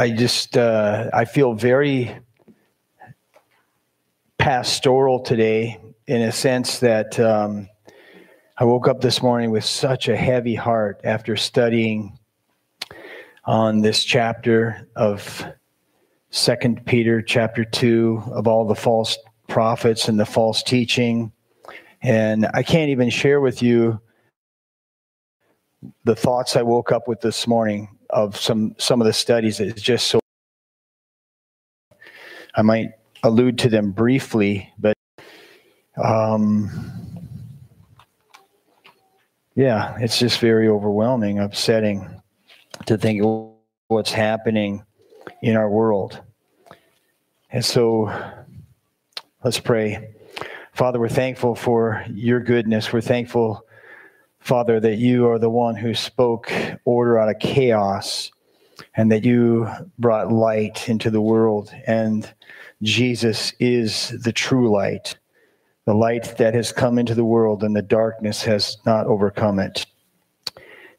I 0.00 0.10
just 0.10 0.56
uh, 0.56 1.10
I 1.12 1.24
feel 1.24 1.54
very 1.54 2.16
pastoral 4.38 5.18
today 5.18 5.80
in 6.06 6.22
a 6.22 6.30
sense 6.30 6.78
that 6.78 7.18
um, 7.18 7.68
I 8.56 8.62
woke 8.62 8.86
up 8.86 9.00
this 9.00 9.20
morning 9.24 9.50
with 9.50 9.64
such 9.64 10.06
a 10.08 10.16
heavy 10.16 10.54
heart 10.54 11.00
after 11.02 11.34
studying 11.34 12.16
on 13.44 13.80
this 13.80 14.04
chapter 14.04 14.86
of 14.94 15.44
Second 16.30 16.86
Peter, 16.86 17.20
chapter 17.20 17.64
two, 17.64 18.22
of 18.30 18.46
all 18.46 18.68
the 18.68 18.76
false 18.76 19.18
prophets 19.48 20.06
and 20.06 20.20
the 20.20 20.26
false 20.26 20.62
teaching, 20.62 21.32
and 22.02 22.46
I 22.54 22.62
can't 22.62 22.90
even 22.90 23.10
share 23.10 23.40
with 23.40 23.64
you 23.64 24.00
the 26.04 26.14
thoughts 26.14 26.54
I 26.54 26.62
woke 26.62 26.92
up 26.92 27.08
with 27.08 27.20
this 27.20 27.48
morning 27.48 27.97
of 28.10 28.36
some 28.36 28.74
some 28.78 29.00
of 29.00 29.06
the 29.06 29.12
studies. 29.12 29.60
is 29.60 29.74
just 29.74 30.06
so. 30.06 30.20
I 32.54 32.62
might 32.62 32.90
allude 33.22 33.58
to 33.58 33.68
them 33.68 33.92
briefly, 33.92 34.72
but 34.78 34.94
um, 36.02 36.70
yeah, 39.54 39.96
it's 40.00 40.18
just 40.18 40.38
very 40.38 40.68
overwhelming, 40.68 41.38
upsetting 41.38 42.22
to 42.86 42.96
think 42.96 43.22
what's 43.88 44.12
happening 44.12 44.84
in 45.42 45.56
our 45.56 45.68
world. 45.68 46.20
And 47.50 47.64
so 47.64 48.12
let's 49.42 49.58
pray. 49.58 50.14
Father, 50.74 51.00
we're 51.00 51.08
thankful 51.08 51.54
for 51.54 52.04
your 52.08 52.40
goodness. 52.40 52.92
We're 52.92 53.00
thankful, 53.00 53.66
Father, 54.48 54.80
that 54.80 54.96
you 54.96 55.28
are 55.28 55.38
the 55.38 55.50
one 55.50 55.76
who 55.76 55.92
spoke 55.92 56.50
order 56.86 57.18
out 57.18 57.28
of 57.28 57.38
chaos 57.38 58.32
and 58.96 59.12
that 59.12 59.22
you 59.22 59.68
brought 59.98 60.32
light 60.32 60.88
into 60.88 61.10
the 61.10 61.20
world. 61.20 61.70
And 61.86 62.32
Jesus 62.80 63.52
is 63.60 64.08
the 64.24 64.32
true 64.32 64.70
light 64.70 65.18
the 65.84 65.92
light 65.94 66.36
that 66.38 66.54
has 66.54 66.72
come 66.72 66.98
into 66.98 67.14
the 67.14 67.24
world 67.26 67.62
and 67.62 67.76
the 67.76 67.82
darkness 67.82 68.42
has 68.42 68.78
not 68.86 69.06
overcome 69.06 69.58
it. 69.58 69.84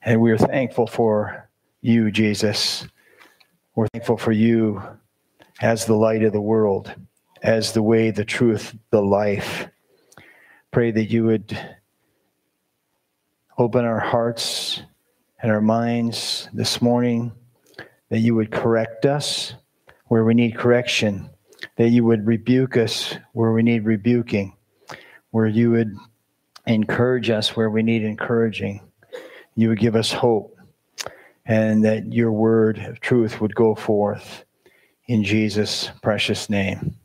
And 0.03 0.22
we 0.22 0.31
are 0.31 0.38
thankful 0.38 0.86
for 0.86 1.50
you, 1.81 2.11
Jesus. 2.11 2.88
We're 3.75 3.88
thankful 3.94 4.17
for 4.17 4.31
you 4.31 4.81
as 5.59 5.86
the 5.86 5.95
light 5.95 6.23
of 6.23 6.34
the 6.34 6.41
world, 6.41 6.94
as 7.41 7.73
the 7.73 7.84
way, 7.84 8.11
the 8.11 8.25
truth, 8.25 8.75
the 8.91 9.02
life. 9.02 9.67
Pray 10.72 10.91
that 10.91 11.11
you 11.11 11.25
would 11.25 11.78
open 13.59 13.85
our 13.85 13.99
hearts 13.99 14.81
and 15.43 15.52
our 15.52 15.61
minds 15.61 16.49
this 16.53 16.81
morning, 16.81 17.31
that 18.09 18.19
you 18.19 18.33
would 18.33 18.51
correct 18.51 19.05
us 19.05 19.53
where 20.05 20.23
we 20.23 20.33
need 20.33 20.57
correction, 20.57 21.29
that 21.75 21.89
you 21.89 22.03
would 22.03 22.25
rebuke 22.25 22.77
us 22.77 23.16
where 23.33 23.51
we 23.51 23.61
need 23.61 23.85
rebuking 23.85 24.55
where 25.31 25.47
you 25.47 25.71
would 25.71 25.95
encourage 26.66 27.29
us 27.29 27.55
where 27.55 27.69
we 27.69 27.83
need 27.83 28.03
encouraging. 28.03 28.81
You 29.55 29.69
would 29.69 29.79
give 29.79 29.95
us 29.95 30.11
hope, 30.11 30.57
and 31.45 31.83
that 31.83 32.11
your 32.11 32.31
word 32.31 32.79
of 32.79 32.99
truth 32.99 33.41
would 33.41 33.55
go 33.55 33.75
forth 33.75 34.45
in 35.07 35.23
Jesus' 35.23 35.91
precious 36.01 36.49
name. 36.49 36.95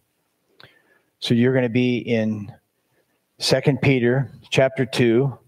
So 1.18 1.34
you're 1.34 1.52
going 1.52 1.64
to 1.64 1.70
be 1.70 1.98
in 1.98 2.52
Second 3.38 3.80
Peter 3.80 4.30
chapter 4.50 4.86
2, 4.86 5.38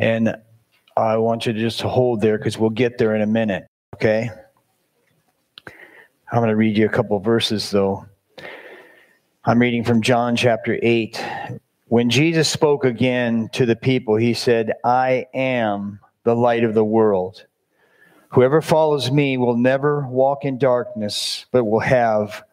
and 0.00 0.34
I 0.96 1.18
want 1.18 1.46
you 1.46 1.52
to 1.52 1.58
just 1.58 1.82
hold 1.82 2.22
there 2.22 2.38
because 2.38 2.58
we'll 2.58 2.70
get 2.70 2.96
there 2.96 3.14
in 3.14 3.20
a 3.20 3.26
minute, 3.26 3.66
okay? 3.94 4.30
I'm 6.32 6.38
going 6.38 6.48
to 6.48 6.56
read 6.56 6.76
you 6.76 6.86
a 6.86 6.90
couple 6.90 7.18
verses, 7.20 7.70
though. 7.70 8.06
I'm 9.44 9.58
reading 9.58 9.84
from 9.84 10.00
John 10.00 10.36
chapter 10.36 10.78
8, 10.82 11.22
when 11.88 12.08
Jesus 12.08 12.48
spoke 12.48 12.84
again 12.84 13.50
to 13.52 13.66
the 13.66 13.76
people, 13.76 14.16
he 14.16 14.32
said, 14.32 14.72
I 14.84 15.26
am 15.34 16.00
the 16.24 16.36
light 16.36 16.64
of 16.64 16.72
the 16.72 16.84
world. 16.84 17.44
Whoever 18.30 18.62
follows 18.62 19.10
me 19.10 19.36
will 19.36 19.56
never 19.56 20.06
walk 20.06 20.44
in 20.44 20.56
darkness, 20.56 21.46
but 21.50 21.64
will 21.64 21.80
have 21.80 22.44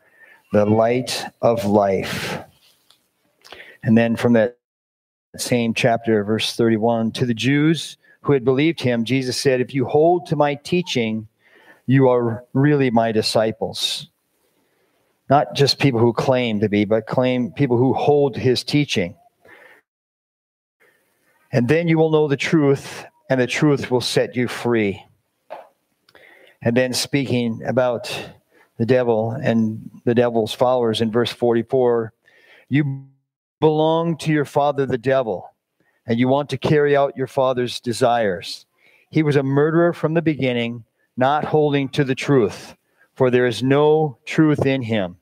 the 0.52 0.66
light 0.66 1.24
of 1.42 1.66
life. 1.66 2.40
And 3.84 3.98
then 3.98 4.16
from 4.16 4.34
that 4.34 4.57
same 5.36 5.74
chapter, 5.74 6.24
verse 6.24 6.56
31, 6.56 7.12
to 7.14 7.26
the 7.26 7.34
Jews 7.34 7.98
who 8.22 8.34
had 8.34 8.44
believed 8.44 8.82
him, 8.82 9.06
Jesus 9.06 9.38
said, 9.38 9.62
If 9.62 9.74
you 9.74 9.86
hold 9.86 10.26
to 10.28 10.36
my 10.36 10.56
teaching, 10.56 11.28
you 11.86 12.10
are 12.10 12.44
really 12.54 12.92
my 12.92 13.12
disciples. 13.12 14.10
Not 15.30 15.56
just 15.56 15.80
people 15.80 16.00
who 16.00 16.14
claim 16.14 16.60
to 16.62 16.70
be, 16.70 16.86
but 16.86 17.08
claim 17.08 17.52
people 17.52 17.78
who 17.78 17.94
hold 17.94 18.36
his 18.36 18.64
teaching. 18.64 19.16
And 21.52 21.68
then 21.68 21.88
you 21.88 21.98
will 21.98 22.12
know 22.12 22.28
the 22.28 22.38
truth, 22.38 23.06
and 23.30 23.40
the 23.40 23.48
truth 23.48 23.90
will 23.90 24.02
set 24.02 24.36
you 24.36 24.48
free. 24.48 25.04
And 26.62 26.76
then 26.76 26.94
speaking 26.94 27.62
about 27.66 28.14
the 28.78 28.86
devil 28.86 29.32
and 29.32 29.90
the 30.06 30.16
devil's 30.16 30.54
followers 30.54 31.02
in 31.02 31.12
verse 31.12 31.32
44 31.32 32.14
you 32.70 33.08
belong 33.60 34.18
to 34.18 34.32
your 34.32 34.46
father, 34.46 34.86
the 34.86 34.98
devil, 34.98 35.52
and 36.06 36.20
you 36.20 36.28
want 36.28 36.50
to 36.50 36.58
carry 36.58 36.96
out 36.96 37.18
your 37.18 37.28
father's 37.28 37.80
desires. 37.80 38.66
He 39.10 39.24
was 39.24 39.36
a 39.36 39.44
murderer 39.44 39.94
from 39.94 40.14
the 40.14 40.22
beginning, 40.22 40.86
not 41.16 41.46
holding 41.46 41.90
to 41.90 42.04
the 42.04 42.16
truth, 42.16 42.76
for 43.16 43.30
there 43.30 43.48
is 43.48 43.64
no 43.64 44.18
truth 44.26 44.66
in 44.66 44.84
him. 44.84 45.18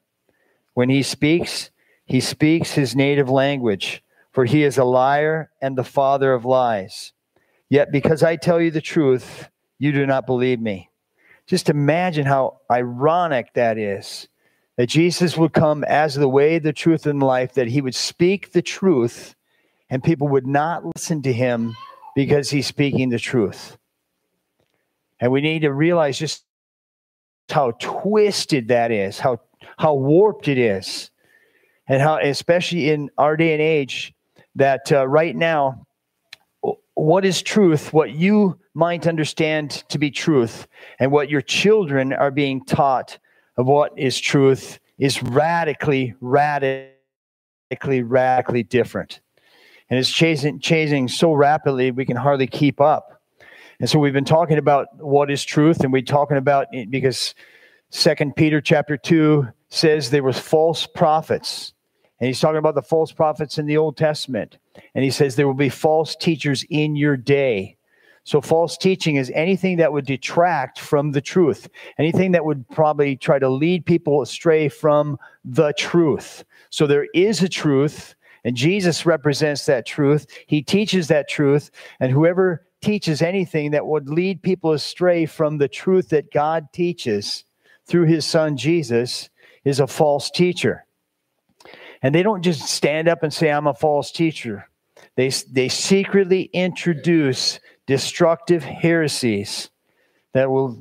When 0.73 0.89
he 0.89 1.03
speaks, 1.03 1.71
he 2.05 2.19
speaks 2.19 2.73
his 2.73 2.95
native 2.95 3.29
language 3.29 4.03
for 4.35 4.43
he 4.43 4.65
is 4.65 4.77
a 4.77 4.83
liar 4.83 5.49
and 5.61 5.77
the 5.77 5.83
father 5.85 6.33
of 6.33 6.43
lies. 6.43 7.13
Yet 7.69 7.89
because 7.89 8.21
I 8.21 8.35
tell 8.35 8.59
you 8.59 8.69
the 8.69 8.81
truth, 8.81 9.47
you 9.79 9.93
do 9.93 10.05
not 10.05 10.25
believe 10.25 10.59
me. 10.59 10.89
Just 11.47 11.69
imagine 11.69 12.25
how 12.25 12.59
ironic 12.69 13.53
that 13.53 13.77
is 13.77 14.27
that 14.77 14.87
Jesus 14.87 15.37
would 15.37 15.53
come 15.53 15.83
as 15.83 16.15
the 16.15 16.27
way, 16.27 16.59
the 16.59 16.73
truth, 16.73 17.05
and 17.05 17.21
life, 17.21 17.53
that 17.53 17.67
he 17.67 17.81
would 17.81 17.95
speak 17.95 18.51
the 18.51 18.61
truth, 18.61 19.35
and 19.89 20.03
people 20.03 20.27
would 20.29 20.47
not 20.47 20.83
listen 20.85 21.21
to 21.21 21.33
him 21.33 21.75
because 22.15 22.49
he's 22.49 22.67
speaking 22.67 23.09
the 23.09 23.19
truth. 23.19 23.77
And 25.19 25.31
we 25.31 25.41
need 25.41 25.61
to 25.61 25.71
realize 25.71 26.19
just 26.19 26.43
how 27.49 27.71
twisted 27.79 28.67
that 28.69 28.91
is, 28.91 29.19
how, 29.19 29.41
how 29.77 29.93
warped 29.93 30.47
it 30.47 30.57
is, 30.57 31.09
and 31.87 32.01
how, 32.01 32.17
especially 32.17 32.89
in 32.89 33.09
our 33.17 33.37
day 33.37 33.53
and 33.53 33.61
age, 33.61 34.13
that 34.55 34.91
uh, 34.91 35.07
right 35.07 35.35
now, 35.35 35.85
what 36.95 37.25
is 37.25 37.41
truth, 37.41 37.93
what 37.93 38.11
you 38.11 38.57
might 38.73 39.07
understand 39.07 39.71
to 39.89 39.99
be 39.99 40.11
truth, 40.11 40.67
and 40.99 41.11
what 41.11 41.29
your 41.29 41.41
children 41.41 42.11
are 42.11 42.31
being 42.31 42.63
taught 42.65 43.19
of 43.57 43.65
what 43.65 43.97
is 43.97 44.19
truth 44.19 44.79
is 44.97 45.21
radically, 45.23 46.13
radically, 46.21 46.91
radically 48.03 48.63
different. 48.63 49.21
And 49.89 49.99
it's 49.99 50.11
changing, 50.11 50.59
changing 50.59 51.07
so 51.09 51.33
rapidly 51.33 51.91
we 51.91 52.05
can 52.05 52.17
hardly 52.17 52.47
keep 52.47 52.81
up. 52.81 53.21
And 53.79 53.89
so 53.89 53.99
we've 53.99 54.13
been 54.13 54.25
talking 54.25 54.57
about 54.57 54.87
what 54.97 55.29
is 55.29 55.43
truth, 55.43 55.81
and 55.81 55.91
we're 55.91 56.01
talking 56.01 56.37
about 56.37 56.67
because 56.89 57.35
Second 57.89 58.35
Peter 58.35 58.61
chapter 58.61 58.97
two 58.97 59.47
says 59.69 60.09
there 60.09 60.23
was 60.23 60.39
false 60.39 60.87
prophets 60.87 61.73
and 62.19 62.27
he's 62.27 62.39
talking 62.39 62.57
about 62.57 62.75
the 62.75 62.81
false 62.81 63.11
prophets 63.11 63.57
in 63.57 63.65
the 63.65 63.77
Old 63.77 63.97
Testament. 63.97 64.57
And 64.93 65.03
he 65.03 65.11
says 65.11 65.35
there 65.35 65.47
will 65.47 65.53
be 65.53 65.69
false 65.69 66.15
teachers 66.15 66.65
in 66.69 66.95
your 66.95 67.17
day. 67.17 67.74
So, 68.25 68.41
false 68.41 68.75
teaching 68.75 69.17
is 69.17 69.31
anything 69.35 69.77
that 69.77 69.93
would 69.93 70.07
detract 70.07 70.79
from 70.79 71.11
the 71.11 71.21
truth, 71.21 71.69
anything 71.99 72.31
that 72.31 72.43
would 72.43 72.67
probably 72.69 73.15
try 73.15 73.37
to 73.37 73.47
lead 73.47 73.85
people 73.85 74.23
astray 74.23 74.67
from 74.67 75.19
the 75.43 75.73
truth. 75.73 76.43
So, 76.71 76.87
there 76.87 77.05
is 77.13 77.43
a 77.43 77.47
truth, 77.47 78.15
and 78.43 78.55
Jesus 78.55 79.05
represents 79.05 79.67
that 79.67 79.85
truth. 79.85 80.25
He 80.47 80.63
teaches 80.63 81.07
that 81.07 81.29
truth, 81.29 81.69
and 81.99 82.11
whoever 82.11 82.65
teaches 82.81 83.21
anything 83.21 83.71
that 83.71 83.85
would 83.85 84.09
lead 84.09 84.41
people 84.41 84.71
astray 84.71 85.27
from 85.27 85.59
the 85.59 85.67
truth 85.67 86.09
that 86.09 86.31
God 86.31 86.73
teaches 86.73 87.43
through 87.85 88.05
his 88.05 88.25
son 88.25 88.57
Jesus 88.57 89.29
is 89.63 89.79
a 89.79 89.85
false 89.85 90.31
teacher. 90.31 90.85
And 92.01 92.13
they 92.13 92.23
don't 92.23 92.43
just 92.43 92.61
stand 92.61 93.07
up 93.07 93.21
and 93.21 93.31
say, 93.31 93.51
I'm 93.51 93.67
a 93.67 93.73
false 93.75 94.11
teacher. 94.11 94.67
They, 95.15 95.29
they 95.51 95.69
secretly 95.69 96.43
introduce 96.53 97.59
destructive 97.87 98.63
heresies 98.63 99.69
that 100.33 100.49
will 100.49 100.77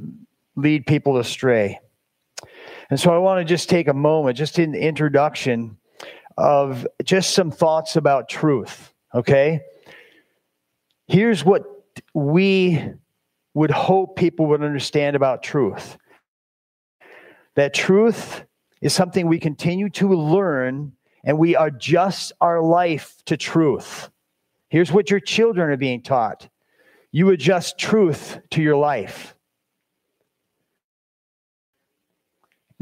lead 0.57 0.87
people 0.87 1.19
astray. 1.19 1.81
And 2.91 2.99
so 2.99 3.15
I 3.15 3.19
want 3.19 3.41
to 3.41 3.45
just 3.45 3.69
take 3.69 3.89
a 3.89 3.95
moment, 3.95 4.37
just 4.37 4.59
in 4.59 4.73
the 4.73 4.81
introduction, 4.81 5.79
of 6.37 6.87
just 7.03 7.35
some 7.35 7.51
thoughts 7.51 7.97
about 7.97 8.29
truth. 8.29 8.93
Okay? 9.15 9.61
Here's 11.07 11.45
what 11.45 11.65
we 12.13 12.83
would 13.55 13.71
hope 13.71 14.17
people 14.17 14.47
would 14.47 14.63
understand 14.63 15.17
about 15.17 15.43
truth 15.43 15.97
that 17.55 17.73
truth 17.73 18.45
is 18.81 18.93
something 18.93 19.29
we 19.29 19.39
continue 19.39 19.89
to 19.89 20.09
learn 20.09 20.93
and 21.25 21.39
we 21.39 21.55
adjust 21.55 22.33
our 22.41 22.61
life 22.61 23.15
to 23.27 23.37
truth. 23.37 24.11
Here's 24.69 24.91
what 24.91 25.09
your 25.09 25.21
children 25.21 25.71
are 25.71 25.77
being 25.77 26.03
taught 26.03 26.49
you 27.15 27.31
adjust 27.31 27.79
truth 27.79 28.41
to 28.51 28.61
your 28.61 28.75
life. 28.75 29.37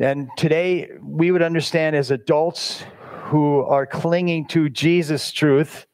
And 0.01 0.31
today, 0.39 0.89
we 1.03 1.31
would 1.31 1.43
understand 1.43 1.95
as 1.95 2.11
adults 2.11 2.83
who 3.25 3.61
are 3.61 3.85
clinging 3.85 4.47
to 4.47 4.71
Jesus' 4.71 5.33
truth, 5.33 5.87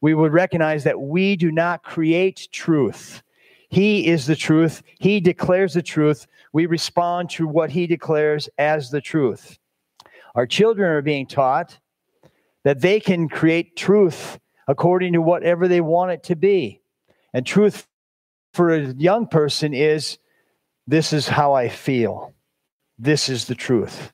we 0.00 0.14
would 0.14 0.32
recognize 0.32 0.84
that 0.84 0.98
we 0.98 1.36
do 1.36 1.52
not 1.52 1.82
create 1.82 2.48
truth. 2.50 3.22
He 3.68 4.06
is 4.06 4.24
the 4.24 4.36
truth. 4.36 4.82
He 4.98 5.20
declares 5.20 5.74
the 5.74 5.82
truth. 5.82 6.26
We 6.54 6.64
respond 6.64 7.28
to 7.32 7.46
what 7.46 7.68
he 7.68 7.86
declares 7.86 8.48
as 8.56 8.88
the 8.88 9.02
truth. 9.02 9.58
Our 10.34 10.46
children 10.46 10.90
are 10.90 11.02
being 11.02 11.26
taught 11.26 11.78
that 12.64 12.80
they 12.80 13.00
can 13.00 13.28
create 13.28 13.76
truth 13.76 14.38
according 14.66 15.12
to 15.12 15.20
whatever 15.20 15.68
they 15.68 15.82
want 15.82 16.12
it 16.12 16.22
to 16.22 16.36
be. 16.36 16.81
And 17.34 17.46
truth 17.46 17.86
for 18.52 18.74
a 18.74 18.92
young 18.94 19.26
person 19.26 19.72
is 19.74 20.18
this 20.86 21.12
is 21.12 21.28
how 21.28 21.54
I 21.54 21.68
feel. 21.68 22.34
This 22.98 23.28
is 23.28 23.46
the 23.46 23.54
truth. 23.54 24.12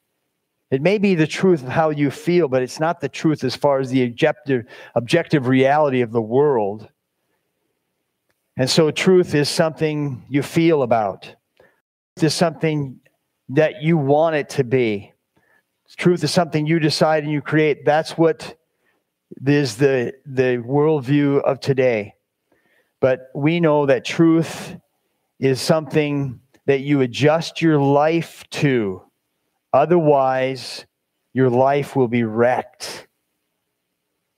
It 0.70 0.82
may 0.82 0.98
be 0.98 1.14
the 1.14 1.26
truth 1.26 1.62
of 1.62 1.68
how 1.68 1.90
you 1.90 2.10
feel, 2.10 2.46
but 2.46 2.62
it's 2.62 2.78
not 2.78 3.00
the 3.00 3.08
truth 3.08 3.42
as 3.42 3.56
far 3.56 3.80
as 3.80 3.90
the 3.90 4.04
objective, 4.04 4.66
objective 4.94 5.46
reality 5.48 6.02
of 6.02 6.12
the 6.12 6.20
world. 6.20 6.88
And 8.56 8.68
so, 8.68 8.90
truth 8.90 9.34
is 9.34 9.48
something 9.48 10.24
you 10.28 10.42
feel 10.42 10.82
about, 10.82 11.34
Truth 12.18 12.26
is 12.26 12.34
something 12.34 12.98
that 13.50 13.80
you 13.80 13.96
want 13.96 14.34
it 14.34 14.48
to 14.50 14.64
be. 14.64 15.12
Truth 15.96 16.24
is 16.24 16.32
something 16.32 16.66
you 16.66 16.80
decide 16.80 17.22
and 17.22 17.32
you 17.32 17.40
create. 17.40 17.84
That's 17.84 18.18
what 18.18 18.56
is 19.46 19.76
the, 19.76 20.14
the 20.26 20.56
worldview 20.66 21.40
of 21.42 21.60
today. 21.60 22.14
But 23.00 23.30
we 23.34 23.60
know 23.60 23.86
that 23.86 24.04
truth 24.04 24.76
is 25.38 25.60
something 25.60 26.40
that 26.66 26.80
you 26.80 27.00
adjust 27.00 27.62
your 27.62 27.78
life 27.78 28.44
to. 28.50 29.02
Otherwise, 29.72 30.84
your 31.32 31.50
life 31.50 31.94
will 31.94 32.08
be 32.08 32.24
wrecked. 32.24 33.06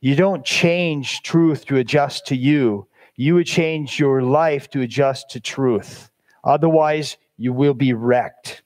You 0.01 0.15
don't 0.15 0.45
change 0.45 1.23
truth 1.23 1.67
to 1.67 1.77
adjust 1.77 2.27
to 2.27 2.37
you. 2.37 2.87
You 3.17 3.35
would 3.35 3.47
change 3.47 3.99
your 3.99 4.23
life 4.23 4.69
to 4.71 4.81
adjust 4.81 5.31
to 5.31 5.41
truth. 5.41 6.11
Otherwise, 6.45 7.17
you 7.37 7.53
will 7.53 7.75
be 7.75 7.93
wrecked. 7.93 8.63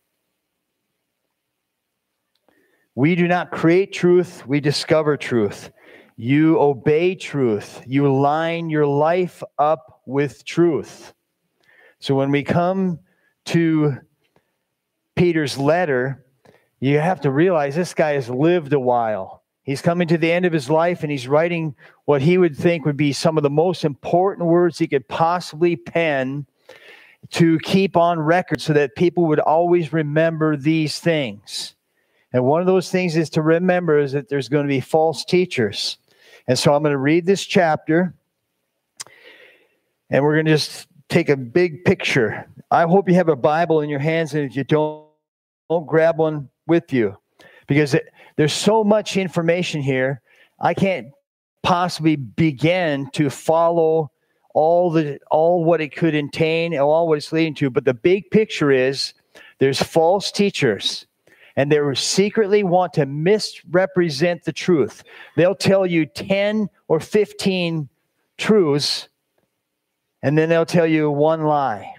We 2.95 3.17
do 3.17 3.27
not 3.27 3.51
create 3.51 3.93
truth, 3.93 4.47
we 4.47 4.61
discover 4.61 5.17
truth. 5.17 5.71
You 6.17 6.61
obey 6.61 7.15
truth. 7.17 7.83
You 7.87 8.13
line 8.15 8.71
your 8.71 8.87
life 8.87 9.43
up 9.59 10.03
with 10.07 10.45
truth. 10.45 11.13
So 11.99 12.15
when 12.15 12.31
we 12.31 12.43
come 12.43 13.01
to 13.47 13.97
Peter's 15.17 15.59
letter, 15.59 16.25
you 16.81 16.99
have 16.99 17.21
to 17.23 17.31
realize 17.31 17.75
this 17.75 17.95
guy 17.95 18.13
has 18.13 18.29
lived 18.29 18.73
a 18.73 18.81
while. 18.81 19.43
He's 19.65 19.81
coming 19.81 20.07
to 20.09 20.19
the 20.19 20.31
end 20.31 20.45
of 20.45 20.53
his 20.53 20.69
life 20.69 21.03
and 21.03 21.11
he's 21.11 21.27
writing 21.27 21.75
what 22.05 22.21
he 22.21 22.37
would 22.37 22.57
think 22.57 22.85
would 22.85 22.97
be 22.97 23.13
some 23.13 23.37
of 23.37 23.43
the 23.43 23.51
most 23.51 23.85
important 23.85 24.47
words 24.47 24.79
he 24.79 24.87
could 24.87 25.09
possibly 25.09 25.75
pen 25.75 26.47
to 27.31 27.59
keep 27.61 27.97
on 27.97 28.21
record 28.21 28.61
so 28.61 28.75
that 28.75 28.95
people 28.95 29.25
would 29.27 29.41
always 29.41 29.93
remember 29.93 30.57
these 30.57 30.99
things. 30.99 31.75
And 32.35 32.45
one 32.45 32.61
of 32.61 32.67
those 32.67 32.91
things 32.91 33.17
is 33.17 33.31
to 33.31 33.43
remember 33.43 33.99
is 33.99 34.13
that 34.13 34.29
there's 34.29 34.49
going 34.49 34.67
to 34.67 34.69
be 34.69 34.81
false 34.81 35.25
teachers. 35.25 35.97
And 36.47 36.59
so 36.59 36.75
I'm 36.75 36.83
going 36.83 36.93
to 36.93 36.99
read 36.99 37.27
this 37.27 37.45
chapter 37.45 38.15
and 40.11 40.23
we're 40.23 40.35
going 40.35 40.47
to 40.47 40.53
just 40.53 40.87
take 41.09 41.29
a 41.29 41.37
big 41.37 41.85
picture. 41.85 42.47
I 42.71 42.83
hope 42.85 43.09
you 43.09 43.15
have 43.15 43.29
a 43.29 43.37
Bible 43.37 43.81
in 43.81 43.89
your 43.89 43.99
hands, 43.99 44.35
and 44.35 44.49
if 44.49 44.57
you 44.57 44.65
don't, 44.65 45.07
don't 45.71 45.87
grab 45.87 46.19
one 46.19 46.49
with 46.67 46.93
you 46.93 47.17
because 47.67 47.95
it, 47.95 48.13
there's 48.37 48.53
so 48.53 48.85
much 48.85 49.17
information 49.17 49.81
here. 49.81 50.21
I 50.61 50.75
can't 50.75 51.09
possibly 51.63 52.17
begin 52.17 53.09
to 53.13 53.31
follow 53.31 54.11
all 54.55 54.91
the 54.91 55.19
all 55.31 55.65
what 55.65 55.81
it 55.81 55.97
could 55.97 56.15
contain 56.15 56.73
and 56.73 56.83
all 56.83 57.09
what 57.09 57.19
it's 57.19 57.33
leading 57.33 57.55
to. 57.57 57.71
But 57.71 57.85
the 57.85 57.95
big 57.95 58.31
picture 58.31 58.71
is 58.71 59.15
there's 59.59 59.83
false 59.83 60.31
teachers 60.31 61.07
and 61.57 61.71
they 61.71 61.79
secretly 61.95 62.65
want 62.65 62.93
to 62.95 63.07
misrepresent 63.07 64.45
the 64.45 64.53
truth. 64.53 65.05
They'll 65.37 65.55
tell 65.55 65.87
you 65.87 66.07
10 66.07 66.69
or 66.89 67.01
15 67.01 67.89
truths, 68.37 69.09
and 70.23 70.37
then 70.37 70.49
they'll 70.49 70.67
tell 70.67 70.87
you 70.87 71.11
one 71.11 71.45
lie. 71.45 71.95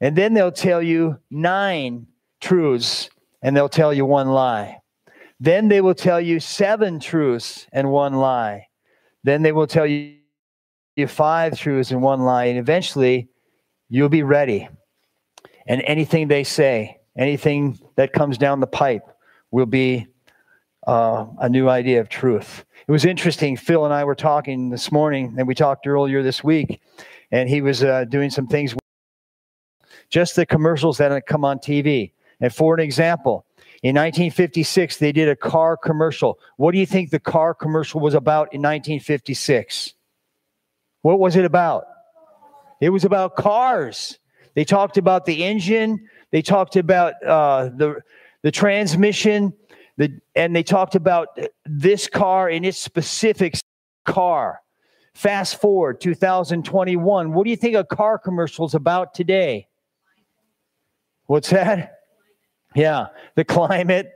And 0.00 0.16
then 0.16 0.34
they'll 0.34 0.50
tell 0.50 0.82
you 0.82 1.18
nine 1.30 2.08
truths, 2.40 3.08
and 3.40 3.56
they'll 3.56 3.68
tell 3.68 3.94
you 3.94 4.04
one 4.04 4.30
lie. 4.30 4.78
Then 5.38 5.68
they 5.68 5.80
will 5.80 5.94
tell 5.94 6.20
you 6.20 6.40
seven 6.40 7.00
truths 7.00 7.66
and 7.72 7.90
one 7.90 8.14
lie. 8.14 8.68
Then 9.24 9.42
they 9.42 9.52
will 9.52 9.66
tell 9.66 9.86
you 9.86 10.16
five 11.08 11.58
truths 11.58 11.90
and 11.90 12.02
one 12.02 12.22
lie. 12.22 12.44
And 12.44 12.58
eventually, 12.58 13.28
you'll 13.88 14.08
be 14.08 14.22
ready. 14.22 14.68
And 15.66 15.82
anything 15.84 16.28
they 16.28 16.44
say, 16.44 17.00
anything 17.16 17.78
that 17.96 18.12
comes 18.12 18.38
down 18.38 18.60
the 18.60 18.66
pipe 18.66 19.04
will 19.50 19.66
be 19.66 20.06
uh, 20.86 21.26
a 21.38 21.48
new 21.48 21.68
idea 21.68 22.00
of 22.00 22.08
truth. 22.08 22.64
It 22.86 22.92
was 22.92 23.04
interesting. 23.04 23.56
Phil 23.56 23.84
and 23.84 23.94
I 23.94 24.04
were 24.04 24.14
talking 24.14 24.70
this 24.70 24.90
morning, 24.90 25.34
and 25.38 25.46
we 25.46 25.54
talked 25.54 25.86
earlier 25.86 26.22
this 26.22 26.42
week, 26.42 26.80
and 27.30 27.48
he 27.48 27.60
was 27.60 27.84
uh, 27.84 28.04
doing 28.04 28.30
some 28.30 28.46
things. 28.46 28.74
Just 30.10 30.36
the 30.36 30.44
commercials 30.44 30.98
that 30.98 31.26
come 31.26 31.44
on 31.44 31.58
TV. 31.58 32.12
And 32.40 32.52
for 32.52 32.74
an 32.74 32.80
example, 32.80 33.46
in 33.82 33.94
1956, 33.94 34.98
they 34.98 35.12
did 35.12 35.28
a 35.28 35.36
car 35.36 35.76
commercial. 35.76 36.38
What 36.56 36.72
do 36.72 36.78
you 36.78 36.86
think 36.86 37.10
the 37.10 37.20
car 37.20 37.54
commercial 37.54 38.00
was 38.00 38.14
about 38.14 38.52
in 38.52 38.60
1956? 38.60 39.94
What 41.02 41.18
was 41.18 41.36
it 41.36 41.44
about? 41.44 41.84
It 42.80 42.90
was 42.90 43.04
about 43.04 43.36
cars. 43.36 44.18
They 44.54 44.64
talked 44.64 44.98
about 44.98 45.24
the 45.24 45.44
engine, 45.44 46.08
they 46.32 46.42
talked 46.42 46.76
about 46.76 47.22
uh, 47.22 47.68
the 47.76 48.02
the 48.42 48.50
transmission, 48.50 49.52
the, 49.96 50.18
and 50.34 50.54
they 50.54 50.64
talked 50.64 50.96
about 50.96 51.28
this 51.64 52.08
car 52.08 52.48
and 52.48 52.66
its 52.66 52.78
specific 52.78 53.54
car. 54.04 54.60
Fast 55.14 55.60
forward 55.60 56.00
2021. 56.00 57.32
What 57.32 57.44
do 57.44 57.50
you 57.50 57.56
think 57.56 57.76
a 57.76 57.84
car 57.84 58.18
commercial 58.18 58.66
is 58.66 58.74
about 58.74 59.14
today? 59.14 59.68
What's 61.26 61.50
that? 61.50 61.98
Yeah, 62.74 63.08
the 63.36 63.44
climate 63.44 64.10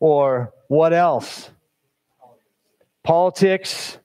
or 0.00 0.52
what 0.66 0.92
else? 0.92 1.50
Politics. 3.04 3.98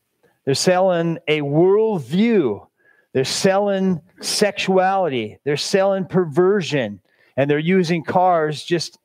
They're 0.46 0.54
selling 0.54 1.18
a 1.28 1.42
worldview. 1.42 2.66
They're 3.14 3.26
selling 3.26 4.02
sexuality. 4.22 5.40
They're 5.44 5.58
selling 5.58 6.06
perversion 6.06 7.02
and 7.38 7.50
they're 7.50 7.60
using 7.60 8.04
cars 8.04 8.64
just 8.64 8.98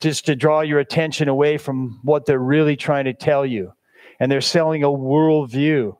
just 0.00 0.26
to 0.26 0.36
draw 0.36 0.60
your 0.60 0.78
attention 0.78 1.28
away 1.28 1.58
from 1.58 1.98
what 2.02 2.24
they're 2.24 2.38
really 2.38 2.76
trying 2.76 3.04
to 3.04 3.12
tell 3.12 3.44
you. 3.44 3.72
And 4.18 4.32
they're 4.32 4.40
selling 4.40 4.82
a 4.82 4.88
worldview. 4.88 5.94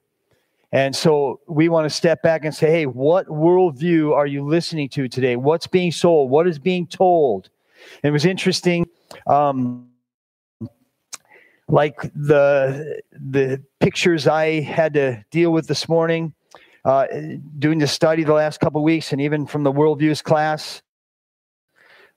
And 0.72 0.96
so 0.96 1.40
we 1.46 1.68
want 1.68 1.84
to 1.84 1.90
step 1.90 2.22
back 2.22 2.44
and 2.44 2.54
say 2.54 2.70
hey 2.70 2.86
what 2.86 3.26
worldview 3.26 4.14
are 4.14 4.26
you 4.26 4.46
listening 4.46 4.88
to 4.90 5.08
today? 5.08 5.36
What's 5.36 5.66
being 5.66 5.90
sold? 5.90 6.30
What 6.30 6.46
is 6.46 6.58
being 6.58 6.86
told? 6.86 7.48
And 8.02 8.10
it 8.10 8.12
was 8.12 8.26
interesting 8.26 8.86
um, 9.26 9.88
like 11.70 12.00
the 12.14 13.00
the 13.12 13.62
pictures 13.78 14.26
i 14.26 14.60
had 14.60 14.92
to 14.94 15.24
deal 15.30 15.52
with 15.52 15.66
this 15.68 15.88
morning 15.88 16.34
uh, 16.84 17.06
doing 17.58 17.78
the 17.78 17.86
study 17.86 18.24
the 18.24 18.32
last 18.32 18.58
couple 18.58 18.82
weeks 18.82 19.12
and 19.12 19.20
even 19.20 19.46
from 19.46 19.62
the 19.62 19.72
worldviews 19.72 20.22
class 20.22 20.82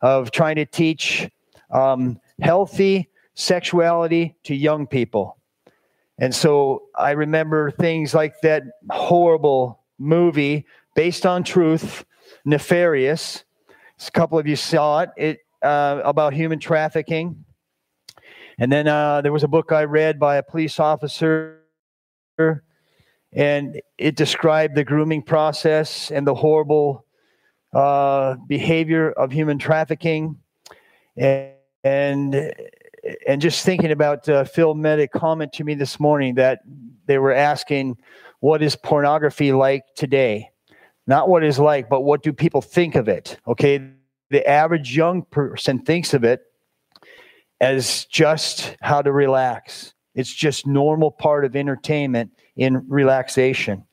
of 0.04 0.32
trying 0.32 0.58
to 0.58 0.66
teach 0.66 1.30
um, 1.72 2.20
healthy 2.42 3.10
sexuality 3.34 4.36
to 4.44 4.54
young 4.54 4.86
people. 4.86 5.38
And 6.20 6.36
so 6.36 6.84
I 6.96 7.12
remember 7.12 7.72
things 7.72 8.14
like 8.14 8.36
that 8.42 8.64
horrible 8.92 9.80
movie 9.98 10.68
based 10.94 11.26
on 11.26 11.44
truth, 11.44 12.06
Nefarious. 12.46 13.46
A 14.06 14.12
couple 14.12 14.38
of 14.38 14.46
you 14.46 14.58
saw 14.58 15.00
it, 15.00 15.10
it 15.16 15.40
uh, 15.62 16.02
about 16.04 16.34
human 16.34 16.60
trafficking. 16.60 17.46
And 18.60 18.72
then 18.72 18.88
uh, 18.88 19.22
there 19.22 19.32
was 19.32 19.44
a 19.44 19.48
book 19.48 19.72
I 19.72 19.86
read 19.86 20.20
by 20.20 20.36
a 20.36 20.44
police 20.44 20.80
officer, 20.80 21.62
and 23.32 23.82
it 23.98 24.16
described 24.16 24.76
the 24.76 24.84
grooming 24.84 25.24
process 25.24 26.12
and 26.12 26.28
the 26.28 26.36
horrible 26.36 27.06
uh, 27.74 28.36
behavior 28.48 29.12
of 29.12 29.32
human 29.32 29.58
trafficking. 29.58 30.38
And, 31.18 31.54
and 31.84 32.54
and 33.28 33.42
just 33.42 33.66
thinking 33.66 33.92
about 33.92 34.28
uh, 34.30 34.46
Phil 34.46 34.74
made 34.74 35.00
a 35.00 35.08
comment 35.08 35.52
to 35.54 35.64
me 35.64 35.76
this 35.76 36.00
morning 36.00 36.36
that 36.36 36.62
they 37.06 37.18
were 37.18 37.34
asking, 37.34 37.98
"What 38.40 38.64
is 38.64 38.76
pornography 38.76 39.52
like 39.52 39.84
today?" 39.96 40.50
Not 41.06 41.28
what 41.28 41.44
is 41.44 41.60
like, 41.60 41.90
but 41.90 42.02
what 42.02 42.24
do 42.24 42.32
people 42.32 42.62
think 42.62 42.96
of 42.96 43.10
it? 43.10 43.38
Okay, 43.46 43.92
the 44.30 44.48
average 44.48 44.96
young 44.96 45.24
person 45.24 45.80
thinks 45.80 46.14
of 46.14 46.24
it 46.24 46.42
as 47.60 48.06
just 48.06 48.78
how 48.82 49.02
to 49.02 49.12
relax. 49.12 49.94
It's 50.16 50.34
just 50.34 50.66
normal 50.66 51.12
part 51.12 51.44
of 51.44 51.56
entertainment 51.56 52.32
in 52.56 52.86
relaxation. 52.88 53.86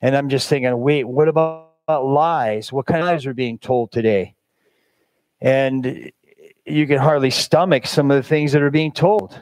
And 0.00 0.16
I'm 0.16 0.28
just 0.28 0.48
thinking, 0.48 0.78
wait, 0.78 1.04
what 1.04 1.28
about 1.28 1.63
lies? 1.88 2.72
What 2.72 2.86
kind 2.86 3.00
of 3.00 3.06
lies 3.06 3.26
are 3.26 3.34
being 3.34 3.58
told 3.58 3.92
today? 3.92 4.34
And 5.40 6.10
you 6.64 6.86
can 6.86 6.98
hardly 6.98 7.30
stomach 7.30 7.86
some 7.86 8.10
of 8.10 8.16
the 8.16 8.28
things 8.28 8.52
that 8.52 8.62
are 8.62 8.70
being 8.70 8.92
told. 8.92 9.40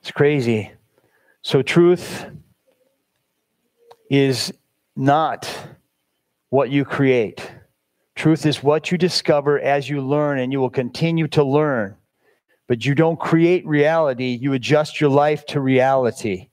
It's 0.00 0.12
crazy. 0.12 0.70
So, 1.42 1.62
truth 1.62 2.26
is 4.10 4.52
not 4.94 5.48
what 6.50 6.70
you 6.70 6.84
create. 6.84 7.50
Truth 8.14 8.46
is 8.46 8.62
what 8.62 8.90
you 8.92 8.98
discover 8.98 9.58
as 9.58 9.88
you 9.88 10.00
learn, 10.00 10.38
and 10.38 10.52
you 10.52 10.60
will 10.60 10.70
continue 10.70 11.26
to 11.28 11.42
learn. 11.42 11.96
But 12.68 12.84
you 12.84 12.94
don't 12.94 13.18
create 13.18 13.66
reality, 13.66 14.38
you 14.40 14.52
adjust 14.52 15.00
your 15.00 15.10
life 15.10 15.46
to 15.46 15.60
reality. 15.60 16.48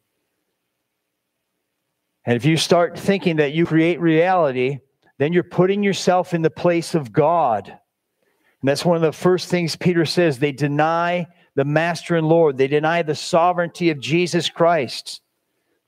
And 2.30 2.36
if 2.36 2.46
you 2.46 2.58
start 2.58 2.96
thinking 2.96 3.38
that 3.38 3.54
you 3.54 3.66
create 3.66 4.00
reality, 4.00 4.78
then 5.18 5.34
you're 5.34 5.42
putting 5.42 5.82
yourself 5.82 6.32
in 6.32 6.44
the 6.44 6.52
place 6.52 6.94
of 6.94 7.12
God. 7.12 7.68
And 7.70 8.70
that's 8.70 8.86
one 8.86 8.96
of 8.96 9.02
the 9.02 9.12
first 9.12 9.50
things 9.50 9.76
Peter 9.76 10.06
says. 10.06 10.38
They 10.38 10.52
deny 10.52 11.26
the 11.56 11.66
master 11.66 12.18
and 12.18 12.30
Lord, 12.30 12.56
they 12.56 12.68
deny 12.68 13.02
the 13.02 13.16
sovereignty 13.16 13.90
of 13.90 14.00
Jesus 14.00 14.48
Christ, 14.48 15.22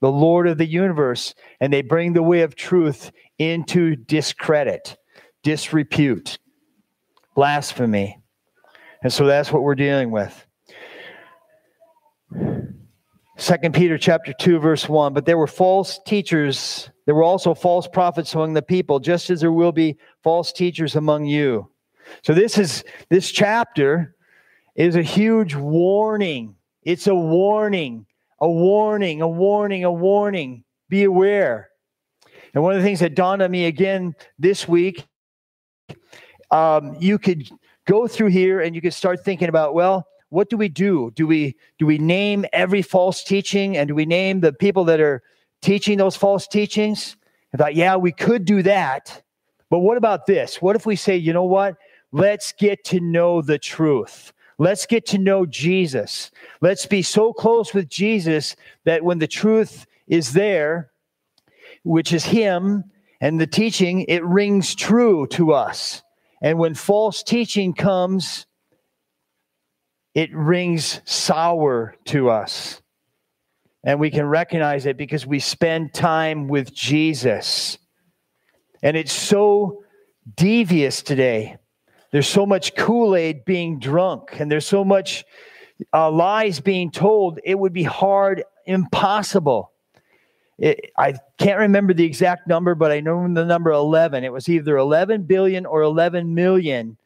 the 0.00 0.10
Lord 0.10 0.48
of 0.48 0.58
the 0.58 0.66
universe, 0.66 1.36
and 1.60 1.72
they 1.72 1.80
bring 1.80 2.12
the 2.12 2.24
way 2.24 2.40
of 2.40 2.56
truth 2.56 3.12
into 3.38 3.94
discredit, 3.94 4.96
disrepute, 5.44 6.40
blasphemy. 7.36 8.18
And 9.00 9.12
so 9.12 9.26
that's 9.26 9.52
what 9.52 9.62
we're 9.62 9.76
dealing 9.76 10.10
with. 10.10 10.44
Second 13.42 13.74
Peter 13.74 13.98
chapter 13.98 14.32
2 14.32 14.60
verse 14.60 14.88
1 14.88 15.12
but 15.12 15.26
there 15.26 15.36
were 15.36 15.48
false 15.48 15.98
teachers 16.06 16.88
there 17.06 17.14
were 17.16 17.24
also 17.24 17.54
false 17.54 17.88
prophets 17.88 18.34
among 18.34 18.54
the 18.54 18.62
people 18.62 19.00
just 19.00 19.30
as 19.30 19.40
there 19.40 19.50
will 19.50 19.72
be 19.72 19.98
false 20.22 20.52
teachers 20.52 20.94
among 20.94 21.24
you. 21.24 21.68
So 22.22 22.34
this 22.34 22.56
is 22.56 22.84
this 23.08 23.32
chapter 23.32 24.14
is 24.76 24.94
a 24.94 25.02
huge 25.02 25.56
warning. 25.56 26.54
It's 26.84 27.08
a 27.08 27.14
warning, 27.16 28.06
a 28.40 28.48
warning, 28.48 29.22
a 29.22 29.28
warning, 29.28 29.82
a 29.82 29.92
warning. 29.92 30.62
Be 30.88 31.02
aware. 31.02 31.68
And 32.54 32.62
one 32.62 32.74
of 32.74 32.80
the 32.80 32.86
things 32.86 33.00
that 33.00 33.16
dawned 33.16 33.42
on 33.42 33.50
me 33.50 33.66
again 33.66 34.14
this 34.38 34.68
week, 34.68 35.04
um, 36.52 36.96
you 37.00 37.18
could 37.18 37.50
go 37.88 38.06
through 38.06 38.28
here 38.28 38.60
and 38.60 38.74
you 38.74 38.80
could 38.80 38.94
start 38.94 39.24
thinking 39.24 39.48
about, 39.48 39.74
well, 39.74 40.06
what 40.32 40.48
do 40.48 40.56
we 40.56 40.70
do? 40.70 41.12
Do 41.14 41.26
we 41.26 41.56
do 41.78 41.84
we 41.84 41.98
name 41.98 42.46
every 42.54 42.80
false 42.80 43.22
teaching 43.22 43.76
and 43.76 43.86
do 43.86 43.94
we 43.94 44.06
name 44.06 44.40
the 44.40 44.54
people 44.54 44.84
that 44.86 44.98
are 44.98 45.22
teaching 45.60 45.98
those 45.98 46.16
false 46.16 46.48
teachings? 46.48 47.16
I 47.52 47.58
thought, 47.58 47.74
yeah, 47.74 47.96
we 47.96 48.12
could 48.12 48.46
do 48.46 48.62
that. 48.62 49.22
But 49.68 49.80
what 49.80 49.98
about 49.98 50.24
this? 50.24 50.62
What 50.62 50.74
if 50.74 50.86
we 50.86 50.96
say, 50.96 51.18
you 51.18 51.34
know 51.34 51.44
what? 51.44 51.76
Let's 52.12 52.52
get 52.52 52.82
to 52.84 53.00
know 53.00 53.42
the 53.42 53.58
truth. 53.58 54.32
Let's 54.56 54.86
get 54.86 55.04
to 55.08 55.18
know 55.18 55.44
Jesus. 55.44 56.30
Let's 56.62 56.86
be 56.86 57.02
so 57.02 57.34
close 57.34 57.74
with 57.74 57.90
Jesus 57.90 58.56
that 58.84 59.04
when 59.04 59.18
the 59.18 59.26
truth 59.26 59.86
is 60.08 60.32
there, 60.32 60.92
which 61.84 62.10
is 62.10 62.24
Him 62.24 62.84
and 63.20 63.38
the 63.38 63.46
teaching, 63.46 64.06
it 64.08 64.24
rings 64.24 64.74
true 64.74 65.26
to 65.28 65.52
us. 65.52 66.02
And 66.40 66.58
when 66.58 66.74
false 66.74 67.22
teaching 67.22 67.74
comes, 67.74 68.46
it 70.14 70.34
rings 70.34 71.00
sour 71.04 71.94
to 72.06 72.30
us. 72.30 72.80
And 73.84 73.98
we 73.98 74.10
can 74.10 74.26
recognize 74.26 74.86
it 74.86 74.96
because 74.96 75.26
we 75.26 75.40
spend 75.40 75.92
time 75.92 76.46
with 76.46 76.72
Jesus. 76.72 77.78
And 78.82 78.96
it's 78.96 79.12
so 79.12 79.84
devious 80.36 81.02
today. 81.02 81.56
There's 82.12 82.28
so 82.28 82.46
much 82.46 82.76
Kool 82.76 83.16
Aid 83.16 83.44
being 83.44 83.78
drunk, 83.78 84.38
and 84.38 84.52
there's 84.52 84.66
so 84.66 84.84
much 84.84 85.24
uh, 85.92 86.10
lies 86.10 86.60
being 86.60 86.90
told. 86.90 87.40
It 87.42 87.58
would 87.58 87.72
be 87.72 87.82
hard, 87.82 88.44
impossible. 88.66 89.72
It, 90.58 90.92
I 90.96 91.14
can't 91.38 91.58
remember 91.58 91.94
the 91.94 92.04
exact 92.04 92.46
number, 92.46 92.74
but 92.74 92.92
I 92.92 93.00
know 93.00 93.26
the 93.32 93.44
number 93.44 93.70
11. 93.72 94.24
It 94.24 94.32
was 94.32 94.48
either 94.48 94.76
11 94.76 95.22
billion 95.22 95.64
or 95.64 95.82
11 95.82 96.34
million 96.34 96.98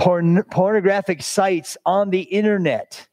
porn- 0.00 0.42
pornographic 0.44 1.22
sites 1.22 1.76
on 1.84 2.10
the 2.10 2.22
internet. 2.22 3.06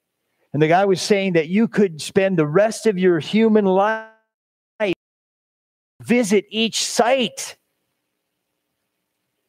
And 0.53 0.61
the 0.61 0.67
guy 0.67 0.85
was 0.85 1.01
saying 1.01 1.33
that 1.33 1.49
you 1.49 1.67
could 1.67 2.01
spend 2.01 2.37
the 2.37 2.47
rest 2.47 2.87
of 2.87 2.97
your 2.97 3.19
human 3.19 3.65
life 3.65 4.07
visit 6.01 6.45
each 6.49 6.83
site. 6.83 7.57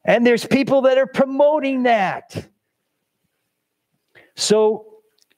And 0.04 0.26
there's 0.26 0.44
people 0.44 0.82
that 0.82 0.98
are 0.98 1.06
promoting 1.06 1.84
that. 1.84 2.48
So 4.34 4.86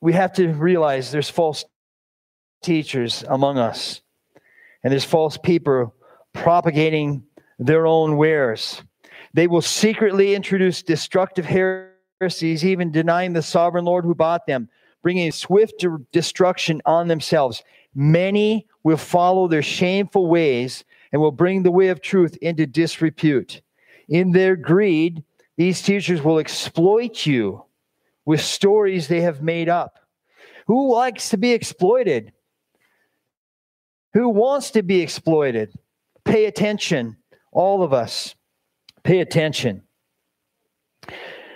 we 0.01 0.13
have 0.15 0.33
to 0.35 0.49
realize 0.49 1.13
there's 1.13 1.31
false 1.31 1.65
teachers 2.63 3.25
among 3.29 3.59
us, 3.59 4.01
and 4.83 4.91
there's 4.91 5.05
false 5.05 5.37
people 5.37 5.95
propagating 6.33 7.25
their 7.59 7.87
own 7.87 8.17
wares. 8.17 8.83
They 9.35 9.47
will 9.47 9.63
secretly 9.63 10.35
introduce 10.35 10.83
destructive 10.83 11.45
heresies, 11.45 11.90
even 12.23 12.91
denying 12.91 13.33
the 13.33 13.43
sovereign 13.43 13.87
Lord 13.87 14.05
who 14.05 14.15
bought 14.15 14.47
them, 14.47 14.69
bringing 15.03 15.33
swift 15.33 15.85
destruction 16.13 16.83
on 16.85 17.09
themselves. 17.09 17.63
Many 17.95 18.67
will 18.85 18.99
follow 18.99 19.49
their 19.49 19.63
shameful 19.63 20.27
ways 20.27 20.85
and 21.13 21.23
will 21.23 21.33
bring 21.33 21.63
the 21.63 21.71
way 21.71 21.89
of 21.89 22.03
truth 22.03 22.37
into 22.43 22.67
disrepute. 22.67 23.63
In 24.09 24.33
their 24.33 24.55
greed, 24.55 25.25
these 25.57 25.81
teachers 25.81 26.23
will 26.23 26.39
exploit 26.39 27.25
you 27.25 27.65
with 28.27 28.43
stories 28.43 29.09
they 29.09 29.23
have 29.23 29.43
made 29.43 29.69
up. 29.69 29.99
Who 30.67 30.93
likes 30.93 31.31
to 31.31 31.39
be 31.39 31.53
exploited? 31.53 32.33
Who 34.13 34.29
wants 34.29 34.73
to 34.73 34.83
be 34.83 35.01
exploited? 35.01 35.73
Pay 36.25 36.45
attention, 36.45 37.17
all 37.51 37.83
of 37.83 37.93
us. 37.95 38.35
Pay 39.05 39.21
attention. 39.21 39.83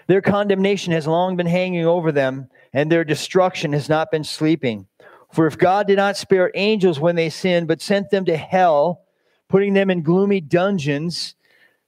Their 0.07 0.21
condemnation 0.21 0.93
has 0.93 1.07
long 1.07 1.37
been 1.37 1.47
hanging 1.47 1.87
over 1.87 2.13
them, 2.13 2.49
and 2.73 2.91
their 2.91 3.05
destruction 3.05 3.73
has 3.73 3.89
not 3.89 4.11
been 4.11 4.25
sleeping. 4.25 4.87
For 5.33 5.47
if 5.47 5.59
God 5.59 5.87
did 5.87 5.97
not 5.97 6.17
spare 6.17 6.51
angels 6.55 7.01
when 7.01 7.17
they 7.17 7.31
sinned, 7.31 7.69
but 7.69 7.83
sent 7.83 8.11
them 8.11 8.25
to 8.27 8.37
hell, 8.37 9.03
putting 9.49 9.75
them 9.75 9.91
in 9.91 10.03
gloomy 10.03 10.41
dungeons, 10.41 11.35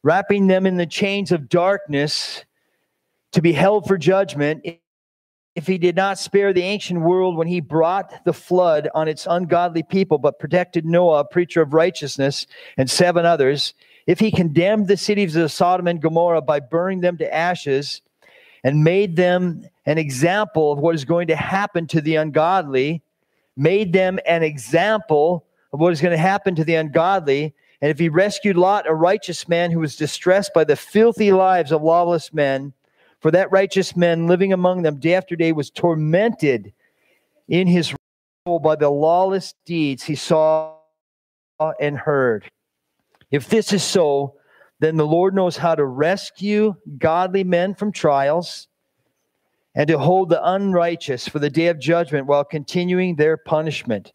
wrapping 0.03 0.47
them 0.47 0.67
in 0.67 0.77
the 0.77 0.87
chains 0.87 1.31
of 1.33 1.49
darkness 1.49 2.45
to 3.33 3.43
be 3.43 3.53
held 3.53 3.87
for 3.87 3.99
judgment, 3.99 4.65
if 5.55 5.67
he 5.67 5.79
did 5.79 5.97
not 5.97 6.19
spare 6.19 6.53
the 6.53 6.63
ancient 6.63 7.01
world 7.01 7.37
when 7.37 7.47
he 7.47 7.61
brought 7.61 8.25
the 8.25 8.33
flood 8.33 8.89
on 8.95 9.09
its 9.09 9.27
ungodly 9.29 9.83
people, 9.83 10.19
but 10.19 10.39
protected 10.39 10.85
Noah, 10.85 11.21
a 11.21 11.25
preacher 11.25 11.63
of 11.63 11.73
righteousness, 11.73 12.47
and 12.77 12.91
seven 12.91 13.25
others, 13.25 13.75
if 14.07 14.21
he 14.21 14.31
condemned 14.31 14.87
the 14.87 14.97
cities 14.97 15.35
of 15.35 15.51
Sodom 15.51 15.87
and 15.87 16.01
Gomorrah 16.01 16.43
by 16.43 16.61
burning 16.61 17.01
them 17.01 17.17
to 17.19 17.35
ashes 17.35 18.03
and 18.67 18.83
made 18.83 19.15
them 19.15 19.65
an 19.87 19.97
example 19.97 20.73
of 20.73 20.81
what 20.81 20.97
is 20.97 21.05
going 21.05 21.29
to 21.29 21.37
happen 21.37 21.87
to 21.87 22.01
the 22.01 22.17
ungodly, 22.17 23.01
made 23.57 23.93
them 23.93 24.19
an 24.27 24.43
example 24.43 25.47
of 25.73 25.79
what 25.79 25.93
is 25.93 26.01
going 26.01 26.11
to 26.11 26.19
happen 26.19 26.57
to 26.57 26.65
the 26.65 26.75
ungodly, 26.75 27.55
and 27.81 27.93
if 27.93 27.99
he 28.01 28.09
rescued 28.09 28.57
Lot, 28.57 28.89
a 28.89 28.93
righteous 28.93 29.47
man 29.47 29.71
who 29.71 29.79
was 29.79 29.95
distressed 29.95 30.53
by 30.53 30.65
the 30.65 30.75
filthy 30.75 31.31
lives 31.31 31.71
of 31.71 31.81
lawless 31.81 32.33
men, 32.33 32.73
for 33.21 33.31
that 33.31 33.53
righteous 33.53 33.95
man 33.95 34.27
living 34.27 34.53
among 34.53 34.83
them 34.83 34.99
day 34.99 35.15
after 35.15 35.37
day 35.37 35.53
was 35.53 35.71
tormented 35.71 36.73
in 37.47 37.69
his 37.69 37.95
soul 38.45 38.59
by 38.59 38.75
the 38.75 38.91
lawless 38.91 39.55
deeds 39.65 40.03
he 40.03 40.17
saw 40.17 40.75
and 41.79 41.97
heard. 41.97 42.51
If 43.31 43.49
this 43.49 43.73
is 43.73 43.85
so, 43.85 44.35
then 44.79 44.97
the 44.97 45.07
Lord 45.07 45.35
knows 45.35 45.57
how 45.57 45.75
to 45.75 45.85
rescue 45.85 46.75
godly 46.99 47.45
men 47.45 47.75
from 47.75 47.93
trials 47.93 48.69
and 49.75 49.89
to 49.89 49.99
hold 49.99 50.29
the 50.29 50.43
unrighteous 50.43 51.29
for 51.29 51.39
the 51.39 51.51
day 51.51 51.69
of 51.69 51.79
judgment 51.79 52.27
while 52.27 52.45
continuing 52.45 53.17
their 53.17 53.37
punishment. 53.37 54.13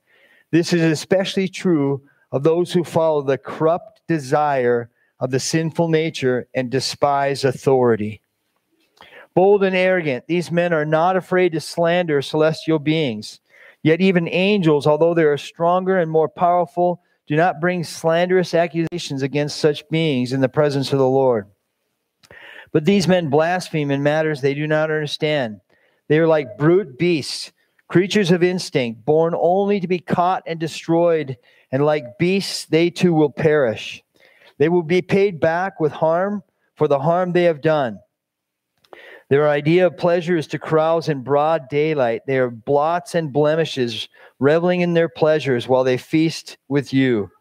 This 0.52 0.74
is 0.74 0.82
especially 0.82 1.48
true 1.48 2.02
of 2.32 2.44
those 2.44 2.72
who 2.72 2.84
follow 2.84 3.22
the 3.22 3.38
corrupt 3.38 4.02
desire 4.08 4.90
of 5.20 5.32
the 5.32 5.40
sinful 5.40 5.88
nature 5.88 6.48
and 6.56 6.70
despise 6.70 7.44
authority. 7.44 8.22
Bold 9.34 9.64
and 9.64 9.76
arrogant, 9.76 10.26
these 10.28 10.52
men 10.52 10.74
are 10.74 10.86
not 10.86 11.16
afraid 11.16 11.54
to 11.54 11.62
slander 11.62 12.22
celestial 12.22 12.80
beings. 12.80 13.40
Yet 13.84 14.02
even 14.02 14.28
angels, 14.28 14.86
although 14.86 15.14
they 15.14 15.24
are 15.24 15.38
stronger 15.38 15.98
and 15.98 16.12
more 16.12 16.28
powerful, 16.30 17.02
do 17.32 17.38
not 17.38 17.62
bring 17.62 17.82
slanderous 17.82 18.54
accusations 18.54 19.22
against 19.22 19.56
such 19.56 19.88
beings 19.88 20.34
in 20.34 20.42
the 20.42 20.50
presence 20.50 20.92
of 20.92 21.00
the 21.00 21.08
Lord. 21.08 21.48
But 22.74 22.84
these 22.84 23.08
men 23.08 23.30
blaspheme 23.30 23.90
in 23.90 24.04
matters 24.04 24.42
they 24.42 24.54
do 24.54 24.68
not 24.68 24.92
understand. 24.92 25.62
They 26.10 26.20
are 26.20 26.28
like 26.28 26.58
brute 26.58 27.00
beasts, 27.00 27.54
creatures 27.88 28.32
of 28.32 28.44
instinct, 28.44 29.06
born 29.06 29.34
only 29.34 29.80
to 29.80 29.88
be 29.88 30.00
caught 30.00 30.44
and 30.46 30.60
destroyed, 30.60 31.38
and 31.72 31.86
like 31.86 32.18
beasts, 32.20 32.66
they 32.66 32.90
too 32.90 33.14
will 33.14 33.32
perish. 33.32 34.04
They 34.58 34.68
will 34.68 34.84
be 34.84 35.02
paid 35.02 35.40
back 35.40 35.80
with 35.80 35.94
harm 35.94 36.44
for 36.76 36.90
the 36.90 37.00
harm 37.00 37.32
they 37.32 37.46
have 37.46 37.62
done. 37.62 38.02
Their 39.32 39.48
idea 39.48 39.88
of 39.88 39.96
pleasure 39.96 40.36
is 40.36 40.46
to 40.48 40.60
carouse 40.60 41.08
in 41.08 41.24
broad 41.24 41.70
daylight. 41.70 42.24
They 42.28 42.38
are 42.38 42.50
blots 42.50 43.16
and 43.16 43.32
blemishes, 43.32 44.10
reveling 44.40 44.82
in 44.82 44.94
their 44.94 45.08
pleasures 45.08 45.70
while 45.70 45.86
they 45.86 45.96
feast 45.96 46.58
with 46.68 46.94
you. 46.94 47.32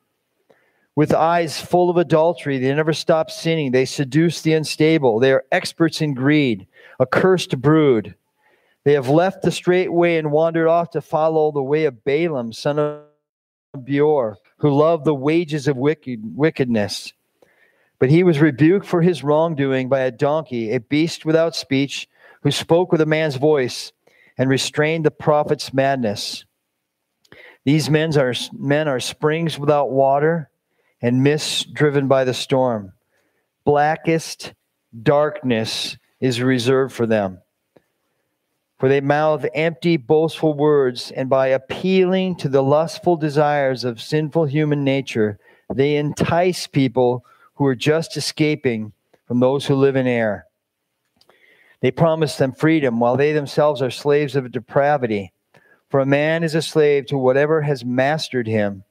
With 0.94 1.12
eyes 1.12 1.60
full 1.60 1.90
of 1.90 1.96
adultery, 1.96 2.58
they 2.58 2.72
never 2.72 2.92
stop 2.92 3.28
sinning. 3.28 3.72
They 3.72 3.86
seduce 3.86 4.40
the 4.40 4.52
unstable. 4.52 5.18
They 5.18 5.32
are 5.32 5.44
experts 5.50 6.00
in 6.00 6.14
greed, 6.14 6.68
a 7.00 7.06
cursed 7.06 7.60
brood. 7.60 8.14
They 8.84 8.92
have 8.92 9.08
left 9.08 9.42
the 9.42 9.50
straight 9.50 9.92
way 9.92 10.16
and 10.16 10.30
wandered 10.30 10.68
off 10.68 10.90
to 10.90 11.00
follow 11.00 11.50
the 11.50 11.60
way 11.60 11.86
of 11.86 12.04
Balaam, 12.04 12.52
son 12.52 12.78
of 12.78 13.00
Beor, 13.84 14.36
who 14.58 14.70
loved 14.70 15.04
the 15.04 15.12
wages 15.12 15.66
of 15.66 15.76
wicked, 15.76 16.20
wickedness. 16.36 17.12
But 18.00 18.10
he 18.10 18.24
was 18.24 18.40
rebuked 18.40 18.86
for 18.86 19.02
his 19.02 19.22
wrongdoing 19.22 19.88
by 19.88 20.00
a 20.00 20.10
donkey, 20.10 20.72
a 20.72 20.80
beast 20.80 21.24
without 21.24 21.54
speech, 21.54 22.08
who 22.42 22.50
spoke 22.50 22.90
with 22.90 23.02
a 23.02 23.06
man's 23.06 23.36
voice 23.36 23.92
and 24.38 24.48
restrained 24.48 25.04
the 25.04 25.10
prophet's 25.10 25.72
madness. 25.74 26.46
These 27.64 27.90
men 27.90 28.16
are, 28.16 28.32
men 28.52 28.88
are 28.88 29.00
springs 29.00 29.58
without 29.58 29.90
water 29.90 30.50
and 31.02 31.22
mists 31.22 31.64
driven 31.64 32.08
by 32.08 32.24
the 32.24 32.32
storm. 32.32 32.94
Blackest 33.64 34.54
darkness 35.02 35.98
is 36.20 36.40
reserved 36.40 36.94
for 36.94 37.06
them. 37.06 37.42
For 38.78 38.88
they 38.88 39.02
mouth 39.02 39.44
empty, 39.54 39.98
boastful 39.98 40.54
words, 40.54 41.10
and 41.10 41.28
by 41.28 41.48
appealing 41.48 42.36
to 42.36 42.48
the 42.48 42.62
lustful 42.62 43.16
desires 43.16 43.84
of 43.84 44.00
sinful 44.00 44.46
human 44.46 44.84
nature, 44.84 45.38
they 45.70 45.96
entice 45.96 46.66
people 46.66 47.26
who 47.60 47.66
are 47.66 47.74
just 47.74 48.16
escaping 48.16 48.90
from 49.26 49.38
those 49.38 49.66
who 49.66 49.74
live 49.74 49.94
in 49.94 50.06
air. 50.06 50.46
They 51.82 51.90
promise 51.90 52.36
them 52.36 52.52
freedom 52.52 52.98
while 52.98 53.18
they 53.18 53.34
themselves 53.34 53.82
are 53.82 53.90
slaves 53.90 54.34
of 54.34 54.50
depravity. 54.50 55.34
For 55.90 56.00
a 56.00 56.06
man 56.06 56.42
is 56.42 56.54
a 56.54 56.62
slave 56.62 57.04
to 57.08 57.18
whatever 57.18 57.60
has 57.60 57.84
mastered 57.84 58.46
him. 58.46 58.84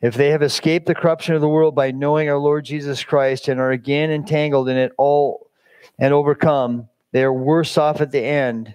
If 0.00 0.16
they 0.16 0.30
have 0.30 0.42
escaped 0.42 0.86
the 0.86 0.94
corruption 0.96 1.36
of 1.36 1.40
the 1.40 1.48
world 1.48 1.76
by 1.76 1.92
knowing 1.92 2.28
our 2.28 2.36
Lord 2.36 2.64
Jesus 2.64 3.04
Christ 3.04 3.46
and 3.46 3.60
are 3.60 3.70
again 3.70 4.10
entangled 4.10 4.68
in 4.68 4.76
it 4.76 4.90
all 4.98 5.48
and 5.96 6.12
overcome, 6.12 6.88
they 7.12 7.22
are 7.22 7.32
worse 7.32 7.78
off 7.78 8.00
at 8.00 8.10
the 8.10 8.24
end 8.24 8.74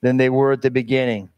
than 0.00 0.16
they 0.16 0.30
were 0.30 0.52
at 0.52 0.62
the 0.62 0.70
beginning. 0.70 1.28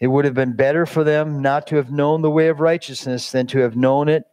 It 0.00 0.08
would 0.08 0.24
have 0.24 0.34
been 0.34 0.56
better 0.56 0.86
for 0.86 1.04
them 1.04 1.40
not 1.40 1.68
to 1.68 1.76
have 1.76 1.92
known 1.92 2.22
the 2.22 2.32
way 2.32 2.48
of 2.48 2.58
righteousness 2.58 3.30
than 3.30 3.46
to 3.46 3.60
have 3.60 3.76
known 3.76 4.08
it 4.08 4.24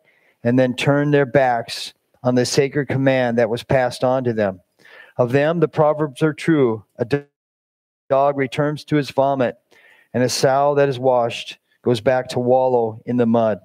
and 0.43 0.57
then 0.57 0.75
turned 0.75 1.13
their 1.13 1.27
backs 1.27 1.93
on 2.23 2.35
the 2.35 2.45
sacred 2.45 2.87
command 2.87 3.37
that 3.37 3.49
was 3.49 3.63
passed 3.63 4.03
on 4.03 4.23
to 4.23 4.33
them. 4.33 4.61
Of 5.17 5.31
them, 5.31 5.59
the 5.59 5.67
proverbs 5.67 6.21
are 6.21 6.33
true. 6.33 6.85
A 6.97 7.07
dog 8.09 8.37
returns 8.37 8.83
to 8.85 8.95
his 8.95 9.09
vomit, 9.09 9.57
and 10.13 10.23
a 10.23 10.29
sow 10.29 10.75
that 10.75 10.89
is 10.89 10.99
washed 10.99 11.57
goes 11.83 12.01
back 12.01 12.29
to 12.29 12.39
wallow 12.39 13.01
in 13.05 13.17
the 13.17 13.25
mud. 13.25 13.59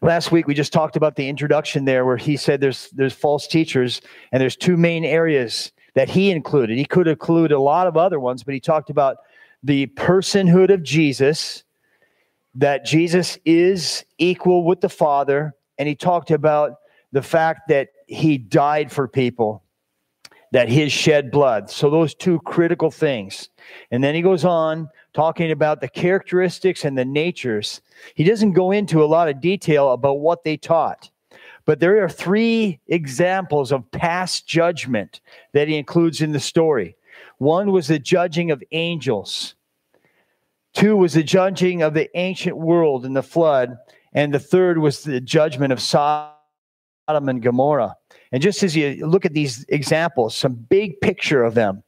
Last 0.00 0.32
week 0.32 0.48
we 0.48 0.54
just 0.54 0.72
talked 0.72 0.96
about 0.96 1.14
the 1.14 1.28
introduction 1.28 1.84
there 1.84 2.04
where 2.04 2.16
he 2.16 2.36
said 2.36 2.60
there's 2.60 2.90
there's 2.90 3.12
false 3.12 3.46
teachers 3.46 4.00
and 4.32 4.40
there's 4.40 4.56
two 4.56 4.76
main 4.76 5.04
areas 5.04 5.70
that 5.94 6.08
he 6.08 6.30
included. 6.30 6.76
He 6.76 6.84
could 6.84 7.06
include 7.06 7.52
a 7.52 7.60
lot 7.60 7.86
of 7.86 7.96
other 7.96 8.18
ones, 8.18 8.42
but 8.42 8.54
he 8.54 8.60
talked 8.60 8.90
about 8.90 9.18
the 9.62 9.86
personhood 9.88 10.72
of 10.72 10.82
Jesus, 10.82 11.62
that 12.54 12.84
Jesus 12.84 13.38
is 13.44 14.04
equal 14.18 14.64
with 14.64 14.80
the 14.80 14.88
Father, 14.88 15.54
and 15.78 15.88
he 15.88 15.94
talked 15.94 16.30
about 16.30 16.74
the 17.12 17.22
fact 17.22 17.68
that 17.68 17.88
he 18.06 18.38
died 18.38 18.90
for 18.90 19.06
people, 19.06 19.62
that 20.50 20.68
his 20.68 20.92
shed 20.92 21.30
blood. 21.30 21.70
So, 21.70 21.90
those 21.90 22.14
two 22.14 22.40
critical 22.40 22.90
things. 22.90 23.48
And 23.90 24.02
then 24.02 24.14
he 24.14 24.22
goes 24.22 24.44
on 24.44 24.88
talking 25.14 25.50
about 25.50 25.80
the 25.80 25.88
characteristics 25.88 26.84
and 26.84 26.96
the 26.96 27.04
natures. 27.04 27.80
He 28.14 28.24
doesn't 28.24 28.52
go 28.52 28.70
into 28.70 29.02
a 29.02 29.06
lot 29.06 29.28
of 29.28 29.40
detail 29.40 29.92
about 29.92 30.20
what 30.20 30.44
they 30.44 30.56
taught. 30.56 31.10
But 31.64 31.80
there 31.80 32.02
are 32.02 32.08
three 32.08 32.80
examples 32.88 33.70
of 33.70 33.90
past 33.92 34.46
judgment 34.48 35.20
that 35.52 35.68
he 35.68 35.76
includes 35.76 36.20
in 36.20 36.32
the 36.32 36.40
story. 36.40 36.96
One 37.38 37.70
was 37.70 37.86
the 37.86 37.98
judging 37.98 38.50
of 38.50 38.62
angels. 38.72 39.54
Two 40.74 40.96
was 40.96 41.12
the 41.12 41.22
judging 41.22 41.82
of 41.82 41.94
the 41.94 42.10
ancient 42.16 42.56
world 42.56 43.04
in 43.04 43.12
the 43.12 43.22
flood. 43.22 43.76
And 44.12 44.32
the 44.32 44.40
third 44.40 44.78
was 44.78 45.04
the 45.04 45.20
judgment 45.20 45.72
of 45.72 45.80
Sodom 45.80 46.32
Sodom 47.08 47.28
and 47.28 47.42
Gomorrah. 47.42 47.96
And 48.30 48.42
just 48.42 48.62
as 48.62 48.76
you 48.76 49.06
look 49.06 49.24
at 49.24 49.34
these 49.34 49.64
examples, 49.68 50.36
some 50.36 50.54
big 50.54 51.00
picture 51.00 51.42
of 51.42 51.54
them. 51.54 51.82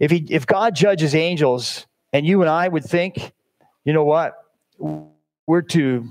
If 0.00 0.10
he, 0.10 0.26
if 0.28 0.46
God 0.46 0.74
judges 0.74 1.14
angels, 1.14 1.86
and 2.12 2.26
you 2.26 2.40
and 2.40 2.50
I 2.50 2.68
would 2.68 2.84
think, 2.84 3.32
you 3.84 3.92
know 3.92 4.04
what, 4.04 4.34
we're 5.46 5.62
too 5.62 6.08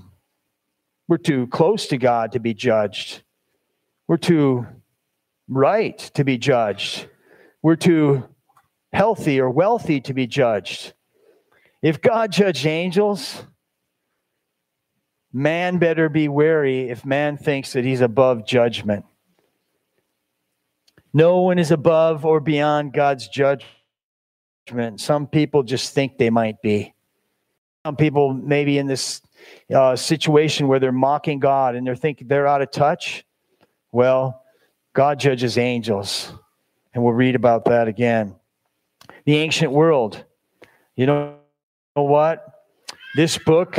we're 1.07 1.17
too 1.17 1.47
close 1.47 1.87
to 1.87 1.97
God 1.97 2.33
to 2.33 2.39
be 2.39 2.53
judged. 2.53 3.23
We're 4.07 4.17
too 4.17 4.67
right 5.47 5.97
to 6.15 6.25
be 6.25 6.37
judged. 6.37 7.07
We're 7.61 7.77
too 7.77 8.27
healthy 8.91 9.39
or 9.39 9.49
wealthy 9.49 10.01
to 10.01 10.13
be 10.13 10.27
judged. 10.27 10.93
If 11.81 12.01
God 12.01 12.31
judged 12.31 12.65
angels, 12.65 13.43
Man 15.33 15.77
better 15.77 16.09
be 16.09 16.27
wary 16.27 16.89
if 16.89 17.05
man 17.05 17.37
thinks 17.37 17.73
that 17.73 17.83
he's 17.83 18.01
above 18.01 18.45
judgment. 18.45 19.05
No 21.13 21.41
one 21.41 21.59
is 21.59 21.71
above 21.71 22.25
or 22.25 22.39
beyond 22.39 22.93
God's 22.93 23.27
judgment. 23.27 23.65
Some 24.97 25.27
people 25.27 25.63
just 25.63 25.93
think 25.93 26.17
they 26.17 26.29
might 26.29 26.61
be. 26.61 26.93
Some 27.85 27.95
people 27.95 28.33
maybe 28.33 28.77
in 28.77 28.87
this 28.87 29.21
uh, 29.73 29.95
situation 29.95 30.67
where 30.67 30.79
they're 30.79 30.91
mocking 30.91 31.39
God 31.39 31.75
and 31.75 31.85
they're 31.85 31.95
thinking 31.95 32.27
they're 32.27 32.47
out 32.47 32.61
of 32.61 32.71
touch. 32.71 33.25
Well, 33.91 34.43
God 34.93 35.19
judges 35.19 35.57
angels, 35.57 36.33
and 36.93 37.03
we'll 37.03 37.13
read 37.13 37.35
about 37.35 37.65
that 37.65 37.87
again. 37.87 38.35
The 39.25 39.37
ancient 39.37 39.71
world. 39.71 40.23
You 40.95 41.05
know 41.05 41.35
what? 41.93 42.45
This 43.15 43.37
book 43.37 43.77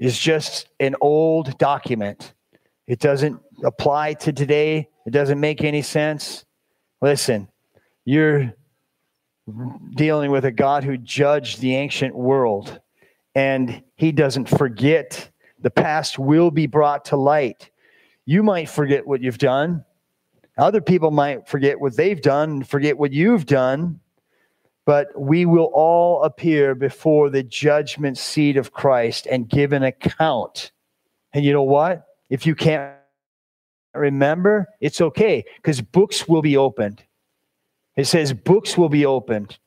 is 0.00 0.18
just 0.18 0.66
an 0.80 0.96
old 1.02 1.56
document. 1.58 2.32
It 2.88 2.98
doesn't 2.98 3.38
apply 3.62 4.14
to 4.14 4.32
today. 4.32 4.88
It 5.06 5.10
doesn't 5.10 5.38
make 5.38 5.62
any 5.62 5.82
sense. 5.82 6.46
Listen, 7.02 7.48
you're 8.04 8.54
dealing 9.94 10.30
with 10.30 10.46
a 10.46 10.50
God 10.50 10.84
who 10.84 10.96
judged 10.96 11.60
the 11.60 11.76
ancient 11.76 12.16
world, 12.16 12.80
and 13.34 13.82
he 13.94 14.10
doesn't 14.10 14.48
forget. 14.48 15.30
The 15.60 15.70
past 15.70 16.18
will 16.18 16.50
be 16.50 16.66
brought 16.66 17.04
to 17.06 17.16
light. 17.16 17.70
You 18.24 18.42
might 18.42 18.70
forget 18.70 19.06
what 19.06 19.20
you've 19.20 19.38
done. 19.38 19.84
Other 20.56 20.80
people 20.80 21.10
might 21.10 21.46
forget 21.46 21.78
what 21.78 21.96
they've 21.96 22.20
done 22.20 22.62
forget 22.62 22.98
what 22.98 23.12
you've 23.12 23.46
done 23.46 24.00
but 24.90 25.16
we 25.16 25.46
will 25.46 25.70
all 25.72 26.24
appear 26.24 26.74
before 26.74 27.30
the 27.30 27.44
judgment 27.44 28.18
seat 28.18 28.56
of 28.56 28.72
Christ 28.72 29.24
and 29.30 29.48
give 29.48 29.72
an 29.72 29.84
account. 29.84 30.72
And 31.32 31.44
you 31.44 31.52
know 31.52 31.62
what? 31.62 32.06
If 32.28 32.44
you 32.44 32.56
can't 32.56 32.96
remember, 33.94 34.66
it's 34.80 35.00
okay 35.00 35.44
because 35.58 35.80
books 35.80 36.26
will 36.26 36.42
be 36.42 36.56
opened. 36.56 37.04
It 37.94 38.08
says 38.08 38.32
books 38.32 38.76
will 38.76 38.88
be 38.88 39.06
opened, 39.06 39.60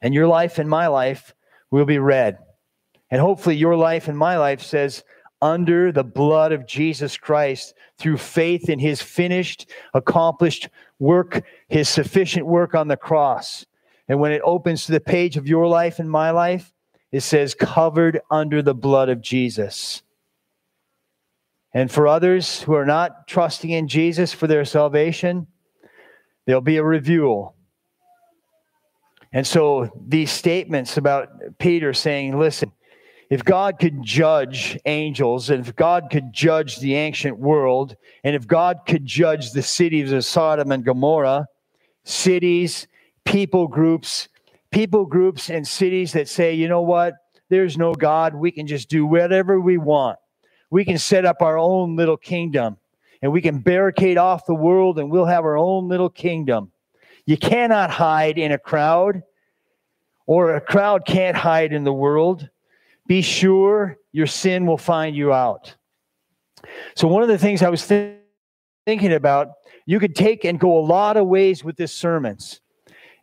and 0.00 0.14
your 0.14 0.26
life 0.26 0.58
and 0.58 0.70
my 0.70 0.86
life 0.86 1.34
will 1.70 1.84
be 1.84 1.98
read. 1.98 2.38
And 3.10 3.20
hopefully, 3.20 3.56
your 3.56 3.76
life 3.76 4.08
and 4.08 4.16
my 4.16 4.38
life 4.38 4.62
says, 4.62 5.04
under 5.42 5.92
the 5.92 6.02
blood 6.02 6.52
of 6.52 6.66
Jesus 6.66 7.18
Christ, 7.18 7.74
through 7.98 8.16
faith 8.16 8.70
in 8.70 8.78
his 8.78 9.02
finished, 9.02 9.70
accomplished 9.92 10.70
work, 10.98 11.44
his 11.68 11.90
sufficient 11.90 12.46
work 12.46 12.74
on 12.74 12.88
the 12.88 12.96
cross. 12.96 13.66
And 14.08 14.20
when 14.20 14.32
it 14.32 14.42
opens 14.44 14.86
to 14.86 14.92
the 14.92 15.00
page 15.00 15.36
of 15.36 15.48
your 15.48 15.66
life 15.66 15.98
and 15.98 16.10
my 16.10 16.30
life, 16.30 16.72
it 17.12 17.20
says, 17.20 17.54
covered 17.54 18.20
under 18.30 18.62
the 18.62 18.74
blood 18.74 19.08
of 19.08 19.20
Jesus. 19.20 20.02
And 21.72 21.90
for 21.90 22.06
others 22.08 22.62
who 22.62 22.74
are 22.74 22.86
not 22.86 23.26
trusting 23.28 23.70
in 23.70 23.88
Jesus 23.88 24.32
for 24.32 24.46
their 24.46 24.64
salvation, 24.64 25.46
there'll 26.46 26.60
be 26.60 26.78
a 26.78 26.84
review. 26.84 27.52
And 29.32 29.46
so 29.46 29.90
these 30.06 30.30
statements 30.30 30.96
about 30.96 31.28
Peter 31.58 31.92
saying, 31.92 32.38
listen, 32.38 32.72
if 33.28 33.44
God 33.44 33.78
could 33.80 34.02
judge 34.02 34.78
angels, 34.86 35.50
and 35.50 35.66
if 35.66 35.74
God 35.74 36.08
could 36.10 36.32
judge 36.32 36.78
the 36.78 36.94
ancient 36.94 37.38
world, 37.38 37.96
and 38.22 38.36
if 38.36 38.46
God 38.46 38.80
could 38.86 39.04
judge 39.04 39.50
the 39.50 39.62
cities 39.62 40.12
of 40.12 40.24
Sodom 40.24 40.70
and 40.70 40.84
Gomorrah, 40.84 41.46
cities, 42.04 42.86
people 43.26 43.68
groups, 43.68 44.28
people 44.70 45.04
groups 45.04 45.50
and 45.50 45.66
cities 45.66 46.12
that 46.12 46.28
say, 46.28 46.54
you 46.54 46.68
know 46.68 46.80
what, 46.80 47.14
there's 47.50 47.76
no 47.76 47.92
God, 47.92 48.34
we 48.34 48.50
can 48.50 48.66
just 48.66 48.88
do 48.88 49.04
whatever 49.04 49.60
we 49.60 49.76
want. 49.76 50.18
We 50.70 50.84
can 50.84 50.98
set 50.98 51.24
up 51.24 51.42
our 51.42 51.58
own 51.58 51.96
little 51.96 52.16
kingdom 52.16 52.78
and 53.22 53.32
we 53.32 53.42
can 53.42 53.58
barricade 53.58 54.16
off 54.18 54.46
the 54.46 54.54
world 54.54 54.98
and 54.98 55.10
we'll 55.10 55.26
have 55.26 55.44
our 55.44 55.56
own 55.56 55.88
little 55.88 56.08
kingdom. 56.08 56.72
You 57.26 57.36
cannot 57.36 57.90
hide 57.90 58.38
in 58.38 58.52
a 58.52 58.58
crowd, 58.58 59.22
or 60.26 60.56
a 60.56 60.60
crowd 60.60 61.04
can't 61.06 61.36
hide 61.36 61.72
in 61.72 61.84
the 61.84 61.92
world. 61.92 62.48
Be 63.06 63.22
sure 63.22 63.98
your 64.12 64.26
sin 64.26 64.66
will 64.66 64.78
find 64.78 65.14
you 65.16 65.32
out. 65.32 65.74
So, 66.94 67.06
one 67.08 67.22
of 67.22 67.28
the 67.28 67.38
things 67.38 67.62
I 67.62 67.68
was 67.68 67.86
th- 67.86 68.16
thinking 68.86 69.12
about, 69.12 69.48
you 69.86 70.00
could 70.00 70.16
take 70.16 70.44
and 70.44 70.58
go 70.58 70.78
a 70.78 70.84
lot 70.84 71.16
of 71.16 71.26
ways 71.26 71.62
with 71.62 71.76
this 71.76 71.92
sermons. 71.92 72.60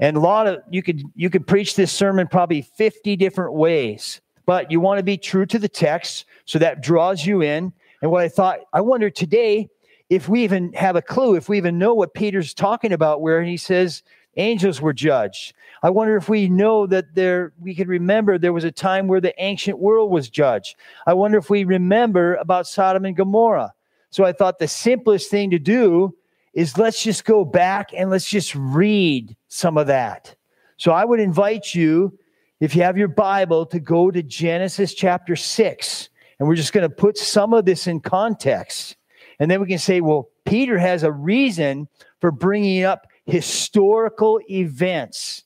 And 0.03 0.17
a 0.17 0.19
lot 0.19 0.47
of 0.47 0.61
you 0.69 0.83
could 0.83 1.01
you 1.15 1.29
could 1.29 1.47
preach 1.47 1.77
this 1.77 1.89
sermon 1.89 2.27
probably 2.27 2.61
50 2.61 3.15
different 3.15 3.53
ways. 3.53 4.19
But 4.45 4.69
you 4.69 4.81
want 4.81 4.99
to 4.99 5.03
be 5.03 5.17
true 5.17 5.45
to 5.45 5.57
the 5.57 5.69
text, 5.69 6.25
so 6.43 6.59
that 6.59 6.83
draws 6.83 7.25
you 7.25 7.41
in. 7.41 7.71
And 8.01 8.11
what 8.11 8.21
I 8.21 8.27
thought, 8.27 8.59
I 8.73 8.81
wonder 8.81 9.09
today 9.09 9.69
if 10.09 10.27
we 10.27 10.43
even 10.43 10.73
have 10.73 10.97
a 10.97 11.01
clue, 11.01 11.35
if 11.35 11.47
we 11.47 11.55
even 11.55 11.79
know 11.79 11.93
what 11.93 12.13
Peter's 12.13 12.53
talking 12.53 12.91
about, 12.91 13.21
where 13.21 13.43
he 13.43 13.55
says 13.55 14.03
angels 14.35 14.81
were 14.81 14.91
judged. 14.91 15.53
I 15.83 15.89
wonder 15.89 16.17
if 16.17 16.27
we 16.27 16.49
know 16.49 16.85
that 16.87 17.15
there 17.15 17.53
we 17.61 17.73
can 17.73 17.87
remember 17.87 18.37
there 18.37 18.51
was 18.51 18.65
a 18.65 18.71
time 18.73 19.07
where 19.07 19.21
the 19.21 19.33
ancient 19.41 19.79
world 19.79 20.11
was 20.11 20.29
judged. 20.29 20.75
I 21.07 21.13
wonder 21.13 21.37
if 21.37 21.49
we 21.49 21.63
remember 21.63 22.35
about 22.35 22.67
Sodom 22.67 23.05
and 23.05 23.15
Gomorrah. 23.15 23.73
So 24.09 24.25
I 24.25 24.33
thought 24.33 24.59
the 24.59 24.67
simplest 24.67 25.31
thing 25.31 25.49
to 25.51 25.59
do 25.59 26.13
is 26.53 26.77
let's 26.77 27.01
just 27.01 27.25
go 27.25 27.43
back 27.43 27.89
and 27.95 28.09
let's 28.09 28.29
just 28.29 28.53
read 28.55 29.35
some 29.47 29.77
of 29.77 29.87
that. 29.87 30.35
So 30.77 30.91
I 30.91 31.05
would 31.05 31.19
invite 31.19 31.73
you, 31.73 32.17
if 32.59 32.75
you 32.75 32.83
have 32.83 32.97
your 32.97 33.07
Bible, 33.07 33.65
to 33.67 33.79
go 33.79 34.11
to 34.11 34.21
Genesis 34.21 34.93
chapter 34.93 35.35
6. 35.35 36.09
And 36.39 36.47
we're 36.47 36.55
just 36.55 36.73
going 36.73 36.87
to 36.87 36.95
put 36.95 37.17
some 37.17 37.53
of 37.53 37.65
this 37.65 37.87
in 37.87 37.99
context. 37.99 38.97
And 39.39 39.49
then 39.49 39.61
we 39.61 39.67
can 39.67 39.79
say, 39.79 40.01
well, 40.01 40.29
Peter 40.45 40.77
has 40.77 41.03
a 41.03 41.11
reason 41.11 41.87
for 42.21 42.31
bringing 42.31 42.83
up 42.83 43.07
historical 43.25 44.39
events. 44.49 45.43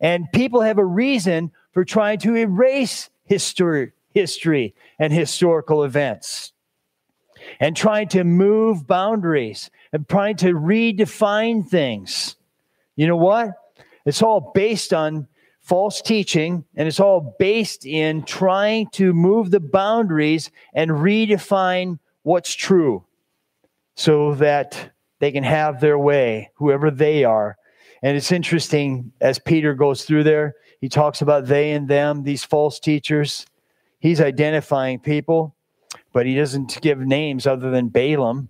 And 0.00 0.26
people 0.32 0.62
have 0.62 0.78
a 0.78 0.84
reason 0.84 1.50
for 1.72 1.84
trying 1.84 2.18
to 2.20 2.34
erase 2.34 3.10
history, 3.24 3.92
history 4.14 4.74
and 4.98 5.12
historical 5.12 5.84
events 5.84 6.52
and 7.58 7.76
trying 7.76 8.08
to 8.08 8.24
move 8.24 8.86
boundaries 8.86 9.70
and 9.92 10.08
trying 10.08 10.36
to 10.36 10.52
redefine 10.54 11.68
things. 11.68 12.36
You 12.96 13.06
know 13.06 13.16
what? 13.16 13.50
It's 14.04 14.22
all 14.22 14.52
based 14.54 14.92
on 14.92 15.26
false 15.60 16.00
teaching 16.00 16.64
and 16.74 16.88
it's 16.88 17.00
all 17.00 17.36
based 17.38 17.86
in 17.86 18.24
trying 18.24 18.88
to 18.90 19.12
move 19.12 19.50
the 19.50 19.60
boundaries 19.60 20.50
and 20.74 20.90
redefine 20.90 21.98
what's 22.22 22.54
true 22.54 23.04
so 23.94 24.34
that 24.34 24.92
they 25.18 25.30
can 25.32 25.44
have 25.44 25.80
their 25.80 25.98
way, 25.98 26.50
whoever 26.54 26.90
they 26.90 27.24
are. 27.24 27.56
And 28.02 28.16
it's 28.16 28.32
interesting 28.32 29.12
as 29.20 29.38
Peter 29.38 29.74
goes 29.74 30.04
through 30.04 30.24
there, 30.24 30.54
he 30.80 30.88
talks 30.88 31.20
about 31.20 31.46
they 31.46 31.72
and 31.72 31.86
them, 31.86 32.22
these 32.22 32.42
false 32.42 32.80
teachers. 32.80 33.46
He's 33.98 34.20
identifying 34.20 34.98
people, 34.98 35.54
but 36.12 36.24
he 36.24 36.34
doesn't 36.34 36.80
give 36.80 36.98
names 36.98 37.46
other 37.46 37.70
than 37.70 37.88
Balaam. 37.88 38.48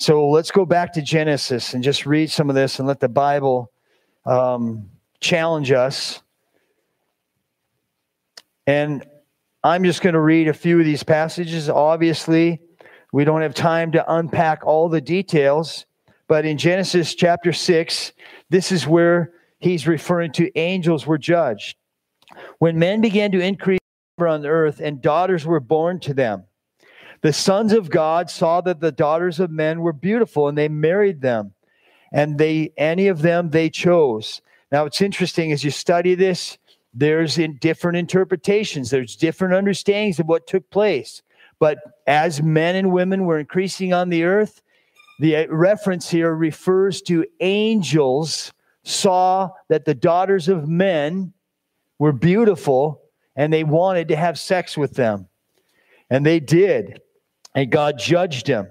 So 0.00 0.30
let's 0.30 0.50
go 0.50 0.64
back 0.64 0.94
to 0.94 1.02
Genesis 1.02 1.74
and 1.74 1.84
just 1.84 2.06
read 2.06 2.30
some 2.30 2.48
of 2.48 2.56
this 2.56 2.78
and 2.78 2.88
let 2.88 3.00
the 3.00 3.08
Bible 3.08 3.70
um, 4.24 4.88
challenge 5.20 5.72
us. 5.72 6.22
And 8.66 9.04
I'm 9.62 9.84
just 9.84 10.00
going 10.00 10.14
to 10.14 10.20
read 10.20 10.48
a 10.48 10.54
few 10.54 10.78
of 10.78 10.86
these 10.86 11.02
passages. 11.02 11.68
Obviously, 11.68 12.62
we 13.12 13.24
don't 13.24 13.42
have 13.42 13.52
time 13.52 13.92
to 13.92 14.14
unpack 14.14 14.64
all 14.64 14.88
the 14.88 15.02
details, 15.02 15.84
but 16.28 16.46
in 16.46 16.56
Genesis 16.56 17.14
chapter 17.14 17.52
6, 17.52 18.12
this 18.48 18.72
is 18.72 18.86
where 18.86 19.34
he's 19.58 19.86
referring 19.86 20.32
to 20.32 20.50
angels 20.58 21.06
were 21.06 21.18
judged. 21.18 21.76
When 22.58 22.78
men 22.78 23.02
began 23.02 23.32
to 23.32 23.40
increase 23.40 23.80
on 24.18 24.40
the 24.40 24.48
earth 24.48 24.80
and 24.80 25.02
daughters 25.02 25.44
were 25.44 25.60
born 25.60 26.00
to 26.00 26.14
them, 26.14 26.44
the 27.22 27.32
sons 27.32 27.72
of 27.72 27.90
God 27.90 28.30
saw 28.30 28.60
that 28.62 28.80
the 28.80 28.92
daughters 28.92 29.40
of 29.40 29.50
men 29.50 29.80
were 29.80 29.92
beautiful 29.92 30.48
and 30.48 30.56
they 30.56 30.68
married 30.68 31.20
them. 31.20 31.52
And 32.12 32.38
they 32.38 32.72
any 32.76 33.08
of 33.08 33.22
them 33.22 33.50
they 33.50 33.70
chose. 33.70 34.40
Now 34.72 34.84
it's 34.84 35.00
interesting 35.00 35.52
as 35.52 35.62
you 35.62 35.70
study 35.70 36.14
this, 36.14 36.58
there's 36.92 37.38
in 37.38 37.56
different 37.58 37.98
interpretations, 37.98 38.90
there's 38.90 39.16
different 39.16 39.54
understandings 39.54 40.18
of 40.18 40.26
what 40.26 40.46
took 40.46 40.68
place. 40.70 41.22
But 41.58 41.78
as 42.06 42.42
men 42.42 42.74
and 42.74 42.90
women 42.90 43.26
were 43.26 43.38
increasing 43.38 43.92
on 43.92 44.08
the 44.08 44.24
earth, 44.24 44.62
the 45.20 45.36
uh, 45.36 45.46
reference 45.48 46.10
here 46.10 46.34
refers 46.34 47.02
to 47.02 47.26
angels 47.40 48.52
saw 48.82 49.50
that 49.68 49.84
the 49.84 49.94
daughters 49.94 50.48
of 50.48 50.66
men 50.66 51.34
were 51.98 52.12
beautiful 52.12 53.02
and 53.36 53.52
they 53.52 53.62
wanted 53.62 54.08
to 54.08 54.16
have 54.16 54.38
sex 54.38 54.76
with 54.76 54.94
them. 54.94 55.28
And 56.08 56.24
they 56.24 56.40
did. 56.40 57.00
And 57.54 57.70
God 57.70 57.98
judged 57.98 58.46
him. 58.46 58.68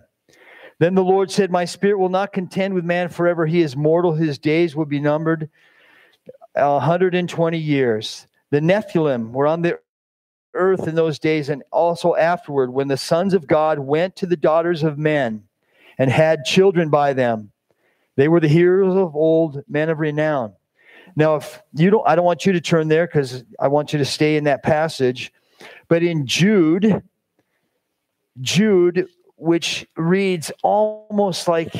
Then 0.80 0.96
the 0.96 1.04
Lord 1.04 1.30
said, 1.30 1.52
My 1.52 1.66
spirit 1.66 2.00
will 2.00 2.10
not 2.10 2.32
contend 2.32 2.74
with 2.74 2.86
man 2.86 3.10
forever. 3.10 3.46
He 3.46 3.62
is 3.62 3.76
mortal. 3.76 4.14
His 4.14 4.40
days 4.40 4.76
will 4.76 4.86
be 4.86 5.00
numbered 5.00 5.50
120 6.54 7.58
years. 7.58 8.28
The 8.52 8.62
Nephilim 8.62 9.32
were 9.32 9.48
on 9.48 9.62
the 9.62 9.80
earth 10.54 10.88
in 10.88 10.96
those 10.96 11.20
days 11.20 11.50
and 11.50 11.64
also 11.72 12.16
afterward 12.16 12.72
when 12.72 12.88
the 12.88 12.98
sons 12.98 13.34
of 13.34 13.46
God 13.48 13.80
went 13.80 14.16
to 14.18 14.26
the 14.26 14.38
daughters 14.38 14.84
of 14.84 14.98
men 14.98 15.44
and 15.98 16.10
had 16.10 16.46
children 16.46 16.90
by 16.90 17.14
them. 17.14 17.52
They 18.16 18.28
were 18.28 18.40
the 18.40 18.48
heroes 18.48 18.96
of 18.96 19.16
old, 19.16 19.64
men 19.68 19.90
of 19.90 20.00
renown. 20.00 20.54
Now, 21.16 21.36
if 21.36 21.62
you 21.74 21.90
don't, 21.90 22.08
I 22.08 22.16
don't 22.16 22.26
want 22.26 22.46
you 22.46 22.54
to 22.54 22.62
turn 22.62 22.88
there 22.88 23.06
because 23.06 23.44
I 23.60 23.68
want 23.68 23.94
you 23.94 24.00
to 24.00 24.06
stay 24.06 24.38
in 24.38 24.46
that 24.46 24.64
passage. 24.64 25.32
But 25.88 26.04
in 26.04 26.26
Jude, 26.26 27.04
Jude, 28.42 29.08
which 29.36 29.88
reads 29.96 30.52
almost 30.64 31.48
like 31.48 31.74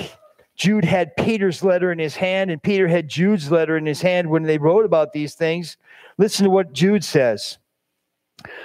Jude 0.56 0.86
had 0.86 1.16
Peter's 1.16 1.64
letter 1.64 1.92
in 1.92 2.00
his 2.00 2.16
hand 2.16 2.52
and 2.52 2.62
Peter 2.62 2.88
had 2.88 3.08
Jude's 3.08 3.52
letter 3.52 3.78
in 3.78 3.86
his 3.86 4.02
hand 4.02 4.30
when 4.30 4.44
they 4.44 4.58
wrote 4.58 4.86
about 4.86 5.14
these 5.14 5.36
things. 5.36 5.78
Listen 6.18 6.44
to 6.44 6.50
what 6.50 6.74
Jude 6.74 7.04
says. 7.04 7.58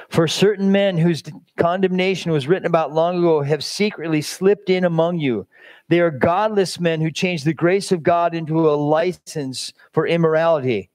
For 0.08 0.28
certain 0.28 0.70
men 0.70 0.98
whose 0.98 1.22
condemnation 1.56 2.30
was 2.30 2.46
written 2.46 2.66
about 2.66 2.92
long 2.92 3.18
ago 3.18 3.42
have 3.42 3.64
secretly 3.64 4.22
slipped 4.22 4.70
in 4.70 4.84
among 4.84 5.18
you. 5.18 5.46
They 5.88 6.00
are 6.00 6.10
godless 6.10 6.80
men 6.80 7.00
who 7.00 7.10
change 7.10 7.44
the 7.44 7.54
grace 7.54 7.92
of 7.92 8.02
God 8.02 8.34
into 8.34 8.68
a 8.68 8.74
license 8.74 9.72
for 9.92 10.06
immorality. 10.06 10.90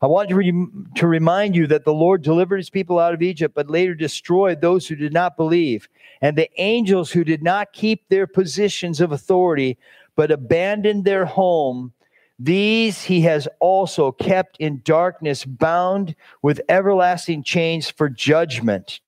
I 0.00 0.06
want 0.06 0.28
to, 0.28 0.36
re- 0.36 0.66
to 0.96 1.06
remind 1.06 1.56
you 1.56 1.66
that 1.66 1.84
the 1.84 1.92
Lord 1.92 2.22
delivered 2.22 2.58
his 2.58 2.70
people 2.70 2.98
out 2.98 3.14
of 3.14 3.22
Egypt, 3.22 3.54
but 3.54 3.68
later 3.68 3.94
destroyed 3.94 4.60
those 4.60 4.86
who 4.86 4.94
did 4.94 5.12
not 5.12 5.36
believe. 5.36 5.88
And 6.20 6.36
the 6.36 6.50
angels 6.60 7.10
who 7.10 7.24
did 7.24 7.42
not 7.42 7.72
keep 7.72 8.08
their 8.08 8.26
positions 8.26 9.00
of 9.00 9.12
authority, 9.12 9.78
but 10.16 10.30
abandoned 10.30 11.04
their 11.04 11.24
home, 11.24 11.92
these 12.38 13.02
he 13.02 13.20
has 13.22 13.48
also 13.60 14.12
kept 14.12 14.56
in 14.58 14.80
darkness, 14.84 15.44
bound 15.44 16.14
with 16.42 16.60
everlasting 16.68 17.42
chains 17.42 17.90
for 17.90 18.08
judgment. 18.08 19.00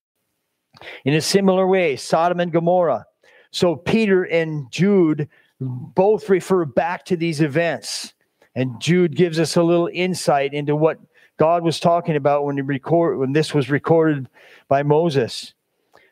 In 1.05 1.14
a 1.14 1.20
similar 1.20 1.66
way, 1.66 1.96
Sodom 1.96 2.40
and 2.40 2.53
Gomorrah. 2.53 3.07
So 3.53 3.77
Peter 3.77 4.25
and 4.25 4.70
Jude 4.70 5.29
both 5.61 6.29
refer 6.29 6.64
back 6.64 7.05
to 7.07 7.16
these 7.16 7.40
events. 7.40 8.14
And 8.55 8.81
Jude 8.81 9.14
gives 9.14 9.38
us 9.38 9.57
a 9.57 9.62
little 9.62 9.90
insight 9.92 10.53
into 10.53 10.75
what 10.75 10.99
God 11.37 11.62
was 11.62 11.79
talking 11.79 12.16
about 12.16 12.44
when 12.44 12.57
he 12.57 12.62
record 12.62 13.18
when 13.18 13.33
this 13.33 13.55
was 13.55 13.70
recorded 13.70 14.29
by 14.68 14.83
Moses. 14.83 15.55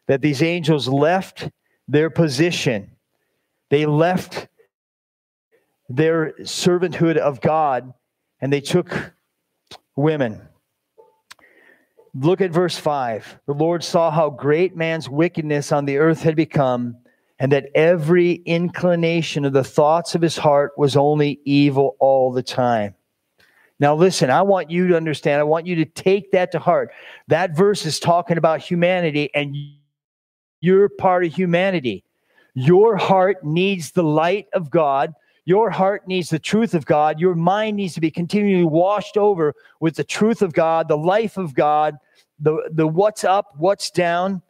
That 0.09 0.21
these 0.21 0.43
angels 0.43 0.89
left 0.89 1.49
their 1.87 2.11
position. 2.11 2.91
They 3.71 3.87
left 3.87 4.49
their 5.89 6.33
servanthood 6.41 7.17
of 7.17 7.41
God 7.41 7.95
and 8.41 8.53
they 8.53 8.61
took 8.61 9.13
women. 9.97 10.41
Look 12.15 12.41
at 12.41 12.51
verse 12.51 12.77
5. 12.77 13.41
The 13.47 13.55
Lord 13.55 13.85
saw 13.85 14.11
how 14.11 14.31
great 14.31 14.77
man's 14.77 15.09
wickedness 15.09 15.73
on 15.73 15.85
the 15.85 15.99
earth 15.99 16.23
had 16.23 16.37
become, 16.37 16.97
and 17.39 17.53
that 17.53 17.69
every 17.75 18.33
inclination 18.33 19.45
of 19.45 19.53
the 19.53 19.63
thoughts 19.63 20.15
of 20.15 20.23
his 20.23 20.37
heart 20.37 20.73
was 20.77 20.97
only 20.97 21.41
evil 21.45 21.97
all 22.01 22.33
the 22.33 22.43
time. 22.43 22.95
Now, 23.79 23.95
listen, 23.95 24.31
I 24.31 24.43
want 24.43 24.71
you 24.71 24.89
to 24.89 24.97
understand, 24.97 25.41
I 25.41 25.45
want 25.45 25.67
you 25.67 25.77
to 25.77 25.85
take 25.85 26.33
that 26.33 26.51
to 26.53 26.59
heart. 26.59 26.91
That 27.29 27.57
verse 27.57 27.87
is 27.87 28.01
talking 28.01 28.39
about 28.39 28.61
humanity, 28.61 29.31
and 29.35 29.55
you're 30.61 30.89
part 30.89 31.25
of 31.25 31.35
humanity. 31.35 32.05
Your 32.55 32.97
heart 32.97 33.45
needs 33.45 33.93
the 33.93 34.03
light 34.03 34.49
of 34.53 34.71
God. 34.71 35.15
Your 35.45 35.71
heart 35.71 36.07
needs 36.07 36.29
the 36.29 36.39
truth 36.39 36.75
of 36.75 36.85
God. 36.85 37.21
Your 37.21 37.35
mind 37.35 37.77
needs 37.77 37.95
to 37.95 38.01
be 38.01 38.11
continually 38.11 38.65
washed 38.65 39.17
over 39.17 39.55
with 39.81 39.97
the 39.97 40.05
truth 40.05 40.43
of 40.43 40.53
God, 40.53 40.89
the 40.89 40.97
life 40.97 41.37
of 41.37 41.55
God, 41.55 41.97
the, 42.39 42.69
the 42.71 42.87
what's 42.87 43.25
up, 43.25 43.55
what's 43.57 43.91
down, 43.91 44.43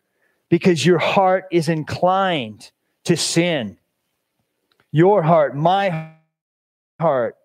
because 0.49 0.85
your 0.85 0.99
heart 0.99 1.45
is 1.51 1.69
inclined 1.69 2.71
to 3.05 3.17
sin. 3.17 3.79
Your 4.91 5.23
heart, 5.23 5.55
my 5.55 6.11
heart. 6.99 7.37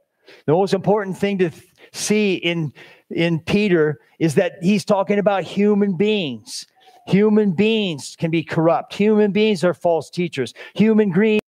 The 0.46 0.54
most 0.54 0.74
important 0.74 1.18
thing 1.18 1.38
to 1.40 1.52
see 1.92 2.36
in, 2.36 2.74
in 3.10 3.40
Peter 3.40 4.00
is 4.20 4.36
that 4.36 4.54
he's 4.62 4.86
talking 4.86 5.20
about 5.20 5.44
human 5.44 5.96
beings. 5.96 6.66
Human 7.08 7.52
beings 7.52 8.16
can 8.18 8.32
be 8.32 8.44
corrupt. 8.44 8.94
Human 8.94 9.32
beings 9.32 9.64
are 9.64 9.74
false 9.74 10.10
teachers. 10.10 10.54
Human 10.76 11.12
beings 11.12 11.42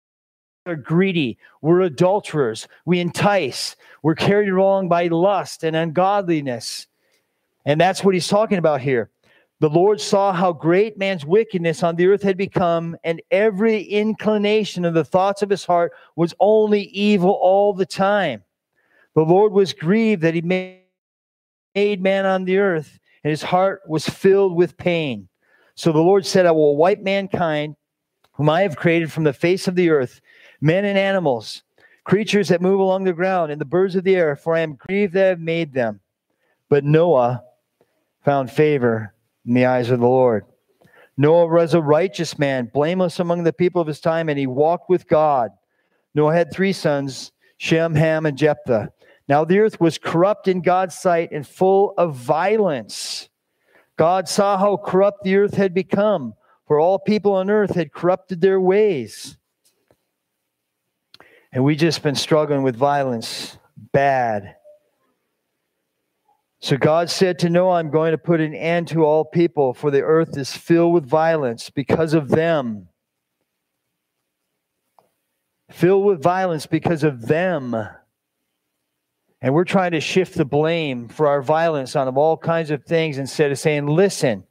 are 0.66 0.76
greedy. 0.76 1.38
We're 1.62 1.82
adulterers. 1.82 2.66
We 2.86 3.00
entice. 3.00 3.76
We're 4.02 4.14
carried 4.14 4.50
along 4.50 4.88
by 4.88 5.06
lust 5.08 5.62
and 5.62 5.76
ungodliness. 5.76 6.86
And 7.64 7.80
that's 7.80 8.02
what 8.02 8.14
he's 8.14 8.28
talking 8.28 8.58
about 8.58 8.80
here. 8.80 9.10
The 9.60 9.70
Lord 9.70 10.00
saw 10.00 10.32
how 10.32 10.52
great 10.52 10.98
man's 10.98 11.24
wickedness 11.24 11.82
on 11.82 11.96
the 11.96 12.08
earth 12.08 12.22
had 12.22 12.36
become, 12.36 12.96
and 13.04 13.22
every 13.30 13.82
inclination 13.82 14.84
of 14.84 14.94
the 14.94 15.04
thoughts 15.04 15.42
of 15.42 15.48
his 15.48 15.64
heart 15.64 15.92
was 16.16 16.34
only 16.40 16.82
evil 16.82 17.30
all 17.30 17.72
the 17.72 17.86
time. 17.86 18.42
The 19.14 19.22
Lord 19.22 19.52
was 19.52 19.72
grieved 19.72 20.22
that 20.22 20.34
he 20.34 20.42
made 20.42 20.82
man 22.02 22.26
on 22.26 22.44
the 22.44 22.58
earth, 22.58 22.98
and 23.22 23.30
his 23.30 23.42
heart 23.42 23.82
was 23.88 24.08
filled 24.08 24.56
with 24.56 24.76
pain. 24.76 25.28
So 25.74 25.92
the 25.92 25.98
Lord 25.98 26.24
said, 26.24 26.46
I 26.46 26.52
will 26.52 26.76
wipe 26.76 27.00
mankind, 27.00 27.76
whom 28.32 28.48
I 28.48 28.62
have 28.62 28.76
created 28.76 29.12
from 29.12 29.24
the 29.24 29.32
face 29.32 29.68
of 29.68 29.74
the 29.74 29.90
earth, 29.90 30.20
men 30.60 30.84
and 30.84 30.98
animals, 30.98 31.62
creatures 32.04 32.48
that 32.48 32.62
move 32.62 32.80
along 32.80 33.04
the 33.04 33.12
ground, 33.12 33.50
and 33.50 33.60
the 33.60 33.64
birds 33.64 33.96
of 33.96 34.04
the 34.04 34.16
air, 34.16 34.36
for 34.36 34.54
I 34.54 34.60
am 34.60 34.74
grieved 34.74 35.14
that 35.14 35.24
I 35.24 35.28
have 35.28 35.40
made 35.40 35.72
them. 35.72 36.00
But 36.68 36.84
Noah 36.84 37.42
found 38.24 38.50
favor 38.50 39.14
in 39.46 39.54
the 39.54 39.66
eyes 39.66 39.90
of 39.90 40.00
the 40.00 40.06
Lord. 40.06 40.46
Noah 41.16 41.46
was 41.46 41.74
a 41.74 41.80
righteous 41.80 42.38
man, 42.38 42.70
blameless 42.72 43.20
among 43.20 43.44
the 43.44 43.52
people 43.52 43.80
of 43.80 43.86
his 43.86 44.00
time, 44.00 44.28
and 44.28 44.38
he 44.38 44.46
walked 44.46 44.90
with 44.90 45.06
God. 45.06 45.50
Noah 46.14 46.34
had 46.34 46.52
three 46.52 46.72
sons, 46.72 47.32
Shem, 47.56 47.94
Ham, 47.94 48.26
and 48.26 48.36
Japheth. 48.36 48.90
Now 49.28 49.44
the 49.44 49.60
earth 49.60 49.80
was 49.80 49.98
corrupt 49.98 50.48
in 50.48 50.60
God's 50.60 50.96
sight 50.96 51.30
and 51.32 51.46
full 51.46 51.94
of 51.96 52.14
violence. 52.14 53.28
God 53.96 54.28
saw 54.28 54.58
how 54.58 54.76
corrupt 54.76 55.22
the 55.22 55.36
earth 55.36 55.54
had 55.54 55.72
become, 55.72 56.34
for 56.66 56.80
all 56.80 56.98
people 56.98 57.32
on 57.32 57.50
earth 57.50 57.74
had 57.74 57.92
corrupted 57.92 58.40
their 58.40 58.60
ways. 58.60 59.36
And 61.52 61.62
we 61.62 61.76
just 61.76 62.02
been 62.02 62.16
struggling 62.16 62.62
with 62.62 62.74
violence 62.74 63.58
bad. 63.76 64.56
So 66.60 66.76
God 66.76 67.10
said 67.10 67.38
to 67.40 67.50
Noah, 67.50 67.76
I'm 67.76 67.90
going 67.90 68.12
to 68.12 68.18
put 68.18 68.40
an 68.40 68.54
end 68.54 68.88
to 68.88 69.04
all 69.04 69.24
people, 69.24 69.74
for 69.74 69.90
the 69.90 70.00
earth 70.00 70.36
is 70.36 70.56
filled 70.56 70.94
with 70.94 71.06
violence 71.06 71.70
because 71.70 72.14
of 72.14 72.30
them. 72.30 72.88
Filled 75.70 76.04
with 76.06 76.22
violence 76.22 76.66
because 76.66 77.04
of 77.04 77.26
them. 77.26 77.76
And 79.44 79.52
we're 79.52 79.64
trying 79.64 79.90
to 79.90 80.00
shift 80.00 80.36
the 80.36 80.46
blame 80.46 81.06
for 81.06 81.28
our 81.28 81.42
violence 81.42 81.96
on 81.96 82.08
all 82.16 82.38
kinds 82.38 82.70
of 82.70 82.82
things 82.82 83.18
instead 83.18 83.52
of 83.52 83.58
saying, 83.58 83.86
listen, 83.86 84.44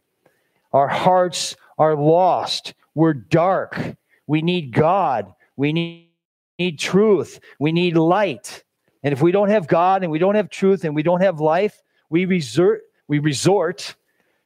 our 0.72 0.88
hearts 0.88 1.56
are 1.80 1.96
lost. 1.96 2.76
We're 2.94 3.16
dark. 3.16 3.96
We 4.28 4.44
need 4.44 4.72
God. 4.72 5.34
We 5.58 5.74
need, 5.74 6.12
need 6.60 6.78
truth. 6.78 7.40
We 7.58 7.72
need 7.72 7.98
light. 7.98 8.64
And 9.02 9.12
if 9.12 9.20
we 9.20 9.32
don't 9.32 9.50
have 9.50 9.68
God 9.68 10.04
and 10.04 10.12
we 10.12 10.20
don't 10.20 10.36
have 10.36 10.52
truth 10.52 10.84
and 10.84 10.94
we 10.94 11.02
don't 11.02 11.22
have 11.22 11.40
life, 11.40 11.82
we 12.12 12.26
resort, 12.26 12.84
we 13.08 13.18
resort 13.18 13.96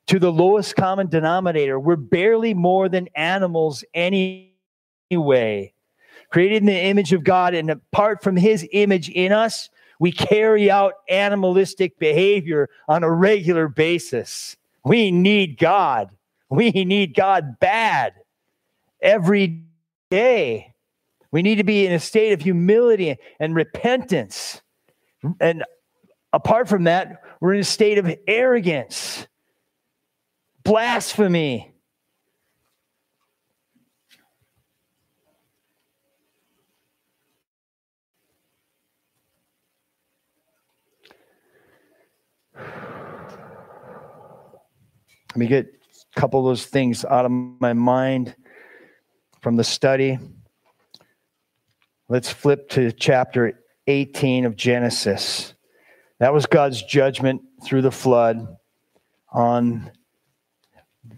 to 0.05 0.17
the 0.17 0.31
lowest 0.31 0.77
common 0.77 1.07
denominator. 1.07 1.77
We're 1.77 1.97
barely 1.97 2.53
more 2.53 2.87
than 2.87 3.09
animals 3.15 3.83
anyway. 3.93 4.53
Created 6.29 6.61
in 6.61 6.67
the 6.67 6.83
image 6.85 7.11
of 7.11 7.25
God, 7.25 7.53
and 7.53 7.69
apart 7.69 8.23
from 8.23 8.37
his 8.37 8.65
image 8.71 9.09
in 9.09 9.33
us, 9.33 9.69
we 9.99 10.11
carry 10.11 10.69
out 10.69 10.93
animalistic 11.09 11.97
behavior 11.99 12.69
on 12.87 13.03
a 13.03 13.11
regular 13.11 13.67
basis. 13.67 14.55
We 14.83 15.11
need 15.11 15.57
God. 15.57 16.09
We 16.49 16.71
need 16.71 17.15
God 17.15 17.59
bad 17.59 18.13
every 19.01 19.63
day. 20.09 20.73
We 21.31 21.41
need 21.41 21.55
to 21.55 21.63
be 21.63 21.85
in 21.85 21.93
a 21.93 21.99
state 21.99 22.33
of 22.33 22.41
humility 22.41 23.17
and 23.39 23.55
repentance. 23.55 24.61
And 25.39 25.63
apart 26.31 26.69
from 26.69 26.85
that, 26.85 27.23
we're 27.41 27.53
in 27.53 27.59
a 27.59 27.65
state 27.65 27.97
of 27.97 28.15
arrogance, 28.27 29.27
blasphemy, 30.63 31.73
Let 45.37 45.41
me 45.41 45.47
get 45.49 45.67
a 45.67 46.19
couple 46.19 46.39
of 46.39 46.47
those 46.47 46.65
things 46.65 47.05
out 47.05 47.25
of 47.25 47.29
my 47.29 47.73
mind 47.73 48.35
from 49.39 49.55
the 49.55 49.63
study. 49.63 50.17
Let's 52.09 52.31
flip 52.31 52.69
to 52.69 52.91
chapter 52.91 53.61
18 53.85 54.45
of 54.45 54.55
Genesis. 54.55 55.53
That 56.17 56.33
was 56.33 56.47
God's 56.47 56.81
judgment 56.81 57.43
through 57.63 57.83
the 57.83 57.91
flood 57.91 58.57
on 59.31 59.91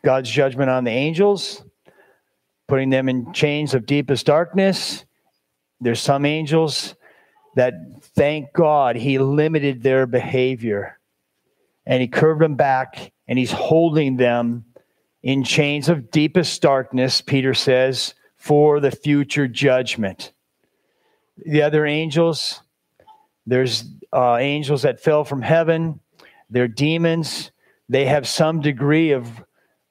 God's 0.03 0.29
judgment 0.29 0.69
on 0.69 0.84
the 0.84 0.91
angels, 0.91 1.63
putting 2.67 2.89
them 2.89 3.08
in 3.08 3.32
chains 3.32 3.73
of 3.73 3.86
deepest 3.86 4.25
darkness. 4.25 5.05
There's 5.79 6.01
some 6.01 6.25
angels 6.25 6.93
that, 7.55 7.73
thank 8.17 8.51
God, 8.51 8.97
He 8.97 9.17
limited 9.17 9.82
their 9.82 10.05
behavior 10.05 10.99
and 11.86 12.01
He 12.01 12.10
curved 12.10 12.41
them 12.41 12.55
back 12.55 13.13
and 13.30 13.38
he's 13.38 13.52
holding 13.52 14.18
them 14.18 14.65
in 15.22 15.44
chains 15.44 15.88
of 15.88 16.10
deepest 16.10 16.62
darkness, 16.63 17.22
Peter 17.22 17.54
says, 17.54 18.15
for 18.36 18.80
the 18.80 18.89
future 18.89 19.48
judgment. 19.48 20.34
The 21.38 21.62
other 21.62 21.86
angels, 21.86 22.62
there's 23.46 23.86
uh, 24.12 24.38
angels 24.38 24.82
that 24.82 25.00
fell 25.00 25.24
from 25.24 25.44
heaven, 25.44 26.00
they're 26.50 26.68
demons. 26.68 27.52
They 27.88 28.06
have 28.06 28.28
some 28.28 28.62
degree 28.62 29.12
of 29.12 29.28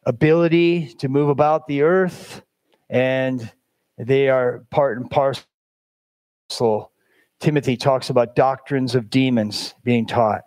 ability 0.05 0.94
to 0.98 1.09
move 1.09 1.29
about 1.29 1.68
the 1.68 1.83
earth, 1.83 2.42
and 2.90 3.53
they 3.96 4.29
are 4.29 4.64
part 4.70 4.98
and 4.98 5.09
parcel. 5.09 6.90
Timothy 7.38 7.77
talks 7.77 8.11
about 8.11 8.35
doctrines 8.35 8.96
of 8.96 9.11
demons 9.11 9.74
being 9.85 10.07
taught. 10.07 10.42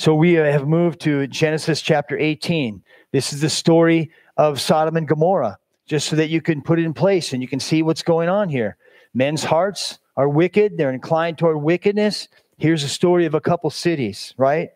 So 0.00 0.14
we 0.14 0.38
uh, 0.38 0.44
have 0.44 0.66
moved 0.66 0.98
to 1.02 1.26
Genesis 1.26 1.82
chapter 1.82 2.18
18. 2.18 2.82
This 3.12 3.34
is 3.34 3.42
the 3.42 3.50
story 3.50 4.10
of 4.38 4.58
Sodom 4.58 4.96
and 4.96 5.06
Gomorrah, 5.06 5.58
just 5.84 6.08
so 6.08 6.16
that 6.16 6.30
you 6.30 6.40
can 6.40 6.62
put 6.62 6.78
it 6.78 6.86
in 6.86 6.94
place 6.94 7.34
and 7.34 7.42
you 7.42 7.48
can 7.48 7.60
see 7.60 7.82
what's 7.82 8.02
going 8.02 8.30
on 8.30 8.48
here. 8.48 8.78
Men's 9.12 9.44
hearts 9.44 9.98
are 10.16 10.26
wicked, 10.26 10.78
they're 10.78 10.90
inclined 10.90 11.36
toward 11.36 11.58
wickedness. 11.58 12.28
Here's 12.56 12.82
a 12.82 12.88
story 12.88 13.26
of 13.26 13.34
a 13.34 13.42
couple 13.42 13.68
cities, 13.68 14.32
right? 14.38 14.70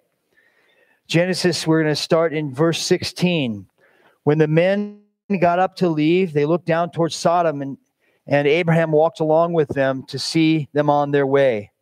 Genesis, 1.07 1.67
we're 1.67 1.83
going 1.83 1.95
to 1.95 1.99
start 1.99 2.35
in 2.35 2.53
verse 2.53 2.83
16. 2.83 3.67
When 4.25 4.37
the 4.37 4.47
men 4.47 5.01
got 5.41 5.59
up 5.59 5.75
to 5.77 5.89
leave, 5.89 6.35
they 6.35 6.45
looked 6.45 6.67
down 6.67 6.91
towards 6.91 7.17
Sodom, 7.17 7.63
and, 7.63 7.79
and 8.27 8.47
Abraham 8.47 8.93
walked 8.93 9.21
along 9.21 9.55
with 9.55 9.71
them 9.71 10.05
to 10.09 10.19
see 10.19 10.69
them 10.75 10.91
on 10.91 11.13
their 11.13 11.27
way. 11.27 11.73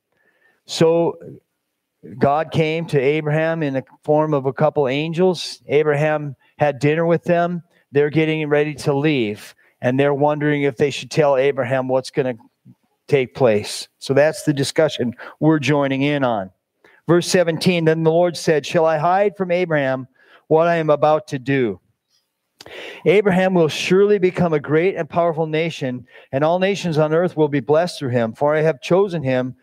So 0.64 1.18
God 2.18 2.50
came 2.50 2.86
to 2.86 3.00
Abraham 3.00 3.62
in 3.62 3.74
the 3.74 3.84
form 4.02 4.34
of 4.34 4.46
a 4.46 4.52
couple 4.52 4.88
angels. 4.88 5.62
Abraham 5.68 6.34
had 6.58 6.78
dinner 6.78 7.06
with 7.06 7.24
them. 7.24 7.62
They're 7.92 8.10
getting 8.10 8.48
ready 8.48 8.74
to 8.74 8.94
leave, 8.94 9.54
and 9.80 9.98
they're 9.98 10.14
wondering 10.14 10.62
if 10.62 10.76
they 10.76 10.90
should 10.90 11.10
tell 11.10 11.36
Abraham 11.36 11.88
what's 11.88 12.10
going 12.10 12.36
to 12.36 12.42
take 13.06 13.34
place. 13.34 13.88
So 13.98 14.14
that's 14.14 14.42
the 14.42 14.52
discussion 14.52 15.14
we're 15.38 15.58
joining 15.58 16.02
in 16.02 16.24
on. 16.24 16.50
Verse 17.06 17.28
17 17.28 17.84
Then 17.84 18.02
the 18.02 18.10
Lord 18.10 18.36
said, 18.36 18.66
Shall 18.66 18.86
I 18.86 18.98
hide 18.98 19.36
from 19.36 19.50
Abraham 19.50 20.08
what 20.48 20.66
I 20.66 20.76
am 20.76 20.90
about 20.90 21.28
to 21.28 21.38
do? 21.38 21.80
Abraham 23.04 23.54
will 23.54 23.68
surely 23.68 24.18
become 24.18 24.52
a 24.52 24.60
great 24.60 24.96
and 24.96 25.10
powerful 25.10 25.46
nation, 25.46 26.06
and 26.30 26.44
all 26.44 26.58
nations 26.58 26.98
on 26.98 27.12
earth 27.12 27.36
will 27.36 27.48
be 27.48 27.60
blessed 27.60 27.98
through 27.98 28.10
him. 28.10 28.32
For 28.32 28.54
I 28.54 28.62
have 28.62 28.80
chosen 28.80 29.22
him 29.22 29.56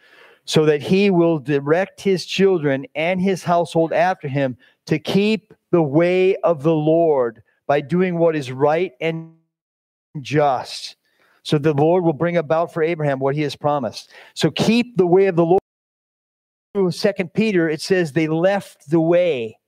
so 0.49 0.65
that 0.65 0.81
he 0.81 1.11
will 1.11 1.37
direct 1.37 2.01
his 2.01 2.25
children 2.25 2.83
and 2.95 3.21
his 3.21 3.43
household 3.43 3.93
after 3.93 4.27
him 4.27 4.57
to 4.87 4.97
keep 4.97 5.53
the 5.69 5.83
way 5.83 6.35
of 6.37 6.63
the 6.63 6.73
Lord 6.73 7.43
by 7.67 7.81
doing 7.81 8.17
what 8.17 8.35
is 8.35 8.51
right 8.51 8.91
and 8.99 9.35
just. 10.21 10.95
So 11.43 11.59
the 11.59 11.75
Lord 11.75 12.03
will 12.03 12.13
bring 12.13 12.37
about 12.37 12.73
for 12.73 12.81
Abraham 12.81 13.19
what 13.19 13.35
he 13.35 13.43
has 13.43 13.55
promised. 13.55 14.11
So 14.33 14.49
keep 14.49 14.97
the 14.97 15.05
way 15.05 15.27
of 15.27 15.35
the 15.35 15.45
Lord. 15.45 16.95
Second 16.95 17.31
Peter, 17.35 17.69
it 17.69 17.79
says 17.79 18.11
they 18.11 18.27
left 18.27 18.89
the 18.89 18.99
way 18.99 19.58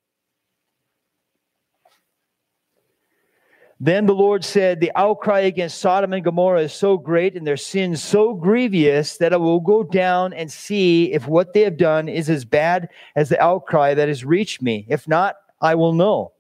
Then 3.84 4.06
the 4.06 4.14
Lord 4.14 4.46
said, 4.46 4.80
The 4.80 4.92
outcry 4.96 5.40
against 5.40 5.80
Sodom 5.80 6.14
and 6.14 6.24
Gomorrah 6.24 6.62
is 6.62 6.72
so 6.72 7.00
great 7.00 7.36
and 7.36 7.48
their 7.48 7.58
sins 7.58 8.04
so 8.04 8.36
grievous 8.36 9.18
that 9.18 9.34
I 9.34 9.38
will 9.38 9.60
go 9.60 9.82
down 9.82 10.34
and 10.34 10.52
see 10.52 11.12
if 11.12 11.28
what 11.28 11.54
they 11.54 11.62
have 11.62 11.78
done 11.78 12.08
is 12.08 12.30
as 12.30 12.46
bad 12.46 12.90
as 13.16 13.30
the 13.30 13.42
outcry 13.42 13.96
that 13.96 14.08
has 14.08 14.24
reached 14.24 14.62
me. 14.62 14.86
If 14.88 15.08
not, 15.08 15.38
I 15.62 15.74
will 15.74 15.94
know. 15.94 16.34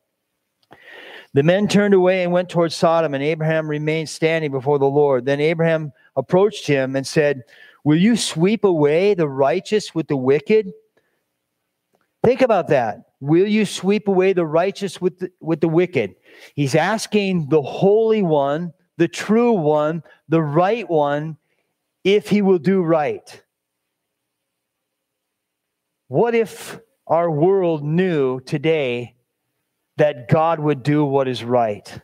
The 1.33 1.41
men 1.41 1.67
turned 1.67 1.95
away 1.95 2.21
and 2.23 2.31
went 2.31 2.47
towards 2.47 2.75
Sodom, 2.75 3.15
and 3.15 3.23
Abraham 3.23 3.67
remained 3.67 4.09
standing 4.09 4.51
before 4.51 4.77
the 4.77 4.85
Lord. 4.85 5.25
Then 5.25 5.41
Abraham 5.41 5.93
approached 6.15 6.67
him 6.67 6.95
and 6.95 7.07
said, 7.07 7.41
Will 7.83 7.97
you 7.97 8.17
sweep 8.17 8.63
away 8.63 9.15
the 9.15 9.27
righteous 9.27 9.95
with 9.95 10.07
the 10.07 10.15
wicked? 10.15 10.71
Think 12.23 12.43
about 12.43 12.67
that. 12.67 12.99
Will 13.19 13.47
you 13.47 13.65
sweep 13.65 14.07
away 14.07 14.33
the 14.33 14.45
righteous 14.45 15.01
with 15.01 15.17
the, 15.17 15.31
with 15.39 15.59
the 15.59 15.67
wicked? 15.67 16.13
He's 16.55 16.75
asking 16.75 17.49
the 17.49 17.61
Holy 17.61 18.21
One, 18.21 18.73
the 18.97 19.07
true 19.07 19.53
one, 19.53 20.03
the 20.29 20.41
right 20.41 20.89
one, 20.89 21.37
if 22.03 22.29
he 22.29 22.41
will 22.41 22.59
do 22.59 22.81
right. 22.81 23.43
What 26.07 26.35
if 26.35 26.79
our 27.07 27.29
world 27.29 27.83
knew 27.83 28.39
today 28.41 29.15
that 29.97 30.27
God 30.27 30.59
would 30.59 30.83
do 30.83 31.05
what 31.05 31.27
is 31.27 31.43
right? 31.43 32.01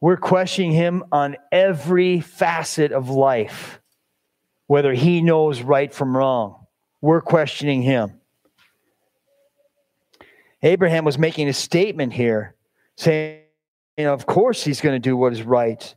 We're 0.00 0.18
questioning 0.18 0.72
him 0.72 1.04
on 1.10 1.36
every 1.50 2.20
facet 2.20 2.92
of 2.92 3.08
life, 3.08 3.80
whether 4.66 4.92
he 4.92 5.22
knows 5.22 5.62
right 5.62 5.92
from 5.92 6.14
wrong. 6.14 6.66
We're 7.00 7.22
questioning 7.22 7.80
him. 7.80 8.20
Abraham 10.64 11.04
was 11.04 11.18
making 11.18 11.46
a 11.48 11.52
statement 11.52 12.14
here, 12.14 12.54
saying, 12.96 13.42
you 13.98 14.04
know, 14.04 14.14
of 14.14 14.24
course 14.24 14.64
he's 14.64 14.80
going 14.80 14.94
to 14.94 14.98
do 14.98 15.14
what 15.14 15.32
is 15.34 15.42
right. 15.42 15.94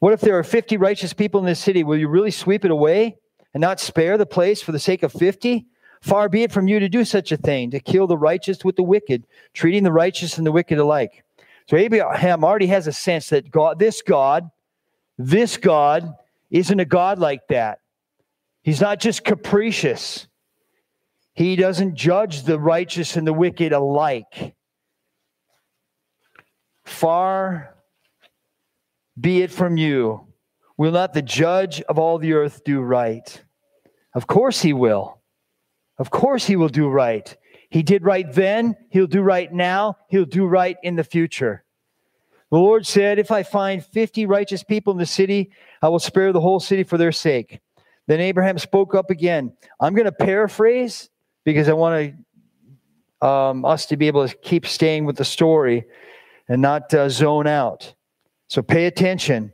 What 0.00 0.14
if 0.14 0.22
there 0.22 0.38
are 0.38 0.42
50 0.42 0.78
righteous 0.78 1.12
people 1.12 1.38
in 1.38 1.46
this 1.46 1.60
city? 1.60 1.84
Will 1.84 1.98
you 1.98 2.08
really 2.08 2.30
sweep 2.30 2.64
it 2.64 2.70
away 2.70 3.18
and 3.52 3.60
not 3.60 3.78
spare 3.78 4.16
the 4.16 4.26
place 4.26 4.62
for 4.62 4.72
the 4.72 4.78
sake 4.78 5.02
of 5.02 5.12
50? 5.12 5.66
Far 6.00 6.30
be 6.30 6.42
it 6.42 6.50
from 6.50 6.66
you 6.66 6.80
to 6.80 6.88
do 6.88 7.04
such 7.04 7.30
a 7.30 7.36
thing, 7.36 7.70
to 7.70 7.78
kill 7.78 8.06
the 8.06 8.16
righteous 8.16 8.64
with 8.64 8.76
the 8.76 8.82
wicked, 8.82 9.26
treating 9.52 9.82
the 9.82 9.92
righteous 9.92 10.38
and 10.38 10.46
the 10.46 10.52
wicked 10.52 10.78
alike. 10.78 11.22
So 11.68 11.76
Abraham 11.76 12.42
already 12.42 12.68
has 12.68 12.86
a 12.86 12.92
sense 12.92 13.28
that 13.30 13.50
God, 13.50 13.78
this 13.78 14.00
God, 14.00 14.50
this 15.18 15.58
God 15.58 16.14
isn't 16.50 16.80
a 16.80 16.84
God 16.86 17.18
like 17.18 17.48
that. 17.48 17.80
He's 18.62 18.80
not 18.80 18.98
just 18.98 19.24
capricious. 19.24 20.26
He 21.36 21.54
doesn't 21.54 21.96
judge 21.96 22.44
the 22.44 22.58
righteous 22.58 23.14
and 23.14 23.26
the 23.26 23.32
wicked 23.34 23.72
alike. 23.72 24.54
Far 26.86 27.74
be 29.20 29.42
it 29.42 29.50
from 29.50 29.76
you. 29.76 30.26
Will 30.78 30.92
not 30.92 31.12
the 31.12 31.20
judge 31.20 31.82
of 31.82 31.98
all 31.98 32.18
the 32.18 32.32
earth 32.32 32.64
do 32.64 32.80
right? 32.80 33.42
Of 34.14 34.26
course 34.26 34.62
he 34.62 34.72
will. 34.72 35.20
Of 35.98 36.10
course 36.10 36.46
he 36.46 36.56
will 36.56 36.68
do 36.68 36.88
right. 36.88 37.36
He 37.68 37.82
did 37.82 38.02
right 38.02 38.30
then, 38.32 38.74
he'll 38.88 39.06
do 39.06 39.20
right 39.20 39.52
now, 39.52 39.96
he'll 40.08 40.24
do 40.24 40.46
right 40.46 40.78
in 40.82 40.96
the 40.96 41.04
future. 41.04 41.64
The 42.50 42.58
Lord 42.58 42.86
said, 42.86 43.18
If 43.18 43.30
I 43.30 43.42
find 43.42 43.84
50 43.84 44.24
righteous 44.24 44.64
people 44.64 44.92
in 44.92 44.98
the 44.98 45.04
city, 45.04 45.50
I 45.82 45.88
will 45.88 45.98
spare 45.98 46.32
the 46.32 46.40
whole 46.40 46.60
city 46.60 46.82
for 46.82 46.96
their 46.96 47.12
sake. 47.12 47.60
Then 48.06 48.20
Abraham 48.20 48.58
spoke 48.58 48.94
up 48.94 49.10
again. 49.10 49.52
I'm 49.80 49.94
going 49.94 50.06
to 50.06 50.12
paraphrase 50.12 51.10
because 51.46 51.68
I 51.68 51.72
want 51.72 52.12
to, 53.22 53.26
um, 53.26 53.64
us 53.64 53.86
to 53.86 53.96
be 53.96 54.08
able 54.08 54.28
to 54.28 54.36
keep 54.36 54.66
staying 54.66 55.04
with 55.04 55.16
the 55.16 55.24
story 55.24 55.84
and 56.48 56.60
not 56.60 56.92
uh, 56.92 57.08
zone 57.08 57.46
out. 57.46 57.94
So 58.48 58.62
pay 58.62 58.86
attention. 58.86 59.52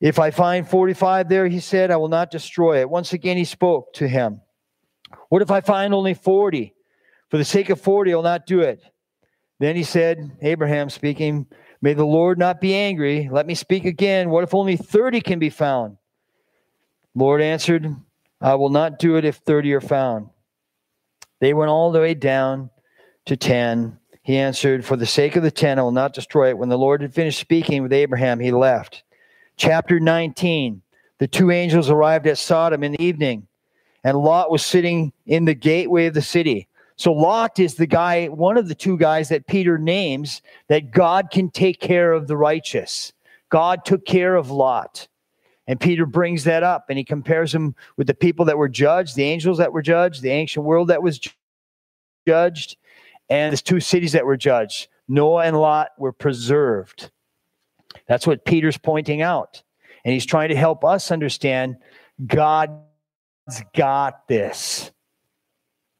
If 0.00 0.18
I 0.18 0.30
find 0.30 0.66
45 0.66 1.28
there, 1.28 1.46
he 1.46 1.60
said, 1.60 1.90
I 1.90 1.96
will 1.96 2.08
not 2.08 2.30
destroy 2.30 2.80
it. 2.80 2.88
Once 2.88 3.12
again, 3.12 3.36
he 3.36 3.44
spoke 3.44 3.92
to 3.94 4.08
him. 4.08 4.40
What 5.28 5.42
if 5.42 5.50
I 5.50 5.60
find 5.60 5.92
only 5.92 6.14
40? 6.14 6.74
For 7.28 7.36
the 7.36 7.44
sake 7.44 7.68
of 7.68 7.80
40, 7.80 8.14
I'll 8.14 8.22
not 8.22 8.46
do 8.46 8.60
it. 8.60 8.82
Then 9.60 9.76
he 9.76 9.82
said, 9.82 10.38
Abraham 10.40 10.88
speaking, 10.88 11.46
May 11.82 11.92
the 11.92 12.04
Lord 12.04 12.38
not 12.38 12.60
be 12.60 12.74
angry. 12.74 13.28
Let 13.30 13.46
me 13.46 13.54
speak 13.54 13.84
again. 13.84 14.30
What 14.30 14.42
if 14.42 14.54
only 14.54 14.76
30 14.76 15.20
can 15.20 15.38
be 15.38 15.50
found? 15.50 15.98
Lord 17.14 17.40
answered, 17.40 17.94
I 18.40 18.54
will 18.54 18.70
not 18.70 18.98
do 18.98 19.16
it 19.16 19.24
if 19.24 19.36
30 19.36 19.74
are 19.74 19.80
found. 19.80 20.30
They 21.40 21.54
went 21.54 21.70
all 21.70 21.92
the 21.92 22.00
way 22.00 22.14
down 22.14 22.70
to 23.26 23.36
10. 23.36 23.98
He 24.22 24.36
answered, 24.36 24.84
For 24.84 24.96
the 24.96 25.06
sake 25.06 25.36
of 25.36 25.42
the 25.42 25.50
10, 25.50 25.78
I 25.78 25.82
will 25.82 25.92
not 25.92 26.14
destroy 26.14 26.50
it. 26.50 26.58
When 26.58 26.68
the 26.68 26.78
Lord 26.78 27.02
had 27.02 27.14
finished 27.14 27.40
speaking 27.40 27.82
with 27.82 27.92
Abraham, 27.92 28.40
he 28.40 28.50
left. 28.50 29.04
Chapter 29.56 30.00
19 30.00 30.82
The 31.18 31.28
two 31.28 31.50
angels 31.50 31.90
arrived 31.90 32.26
at 32.26 32.38
Sodom 32.38 32.82
in 32.82 32.92
the 32.92 33.02
evening, 33.02 33.46
and 34.04 34.18
Lot 34.18 34.50
was 34.50 34.64
sitting 34.64 35.12
in 35.26 35.44
the 35.44 35.54
gateway 35.54 36.06
of 36.06 36.14
the 36.14 36.22
city. 36.22 36.68
So 36.96 37.12
Lot 37.12 37.60
is 37.60 37.76
the 37.76 37.86
guy, 37.86 38.26
one 38.26 38.56
of 38.56 38.66
the 38.66 38.74
two 38.74 38.98
guys 38.98 39.28
that 39.28 39.46
Peter 39.46 39.78
names 39.78 40.42
that 40.68 40.90
God 40.90 41.30
can 41.30 41.48
take 41.48 41.80
care 41.80 42.12
of 42.12 42.26
the 42.26 42.36
righteous. 42.36 43.12
God 43.50 43.84
took 43.84 44.04
care 44.04 44.34
of 44.34 44.50
Lot. 44.50 45.06
And 45.68 45.78
Peter 45.78 46.06
brings 46.06 46.44
that 46.44 46.62
up 46.62 46.86
and 46.88 46.96
he 46.96 47.04
compares 47.04 47.52
them 47.52 47.76
with 47.98 48.06
the 48.06 48.14
people 48.14 48.46
that 48.46 48.56
were 48.56 48.70
judged, 48.70 49.14
the 49.14 49.24
angels 49.24 49.58
that 49.58 49.72
were 49.72 49.82
judged, 49.82 50.22
the 50.22 50.30
ancient 50.30 50.64
world 50.64 50.88
that 50.88 51.02
was 51.02 51.20
judged, 52.26 52.76
and 53.28 53.52
the 53.52 53.58
two 53.58 53.78
cities 53.78 54.12
that 54.12 54.24
were 54.24 54.38
judged. 54.38 54.88
Noah 55.06 55.44
and 55.44 55.60
Lot 55.60 55.90
were 55.98 56.12
preserved. 56.12 57.10
That's 58.08 58.26
what 58.26 58.46
Peter's 58.46 58.78
pointing 58.78 59.20
out. 59.20 59.62
And 60.04 60.14
he's 60.14 60.26
trying 60.26 60.48
to 60.48 60.56
help 60.56 60.84
us 60.84 61.10
understand 61.10 61.76
God's 62.26 62.80
got 63.76 64.26
this. 64.26 64.90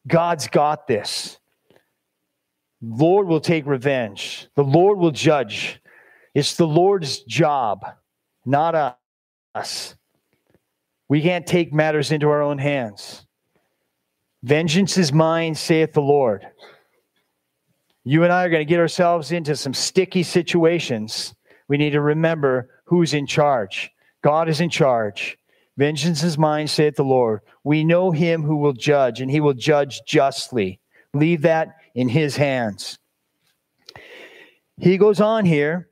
God's 0.07 0.48
got 0.48 0.87
this. 0.87 1.38
Lord 2.81 3.26
will 3.26 3.40
take 3.40 3.66
revenge. 3.66 4.48
The 4.54 4.64
Lord 4.64 4.98
will 4.98 5.11
judge. 5.11 5.83
It's 6.35 6.57
the 6.57 6.66
Lord's 6.66 7.20
job, 7.24 7.85
not 8.46 8.97
us. 9.59 9.94
We 11.09 11.23
can't 11.23 11.47
take 11.47 11.73
matters 11.73 12.12
into 12.12 12.29
our 12.29 12.42
own 12.42 12.59
hands. 12.59 13.27
Vengeance 14.42 14.97
is 14.97 15.12
mine, 15.12 15.55
saith 15.55 15.92
the 15.92 16.01
Lord. 16.01 16.47
You 18.05 18.25
and 18.25 18.33
I 18.33 18.44
are 18.44 18.51
going 18.51 18.64
to 18.64 18.68
get 18.68 18.79
ourselves 18.79 19.33
into 19.33 19.57
some 19.57 19.75
sticky 19.75 20.23
situations. 20.23 21.35
We 21.68 21.77
need 21.77 21.90
to 21.90 22.01
remember 22.01 22.71
who's 22.85 23.14
in 23.14 23.27
charge. 23.27 23.90
God 24.23 24.49
is 24.49 24.61
in 24.61 24.71
charge. 24.71 25.37
Vengeance 25.77 26.23
is 26.23 26.38
mine, 26.38 26.68
saith 26.68 26.97
the 26.97 27.05
Lord. 27.05 27.40
We 27.64 27.85
know 27.85 28.11
him 28.11 28.42
who 28.42 28.57
will 28.57 28.73
judge, 28.73 29.21
and 29.21 29.31
he 29.31 29.40
will 29.40 29.55
judge 29.55 30.01
justly. 30.07 30.81
Leave 31.14 31.42
that 31.42 31.77
in 31.94 32.09
his 32.09 32.37
hands. 32.37 32.99
He 34.81 34.96
goes 34.96 35.21
on 35.21 35.44
here, 35.44 35.88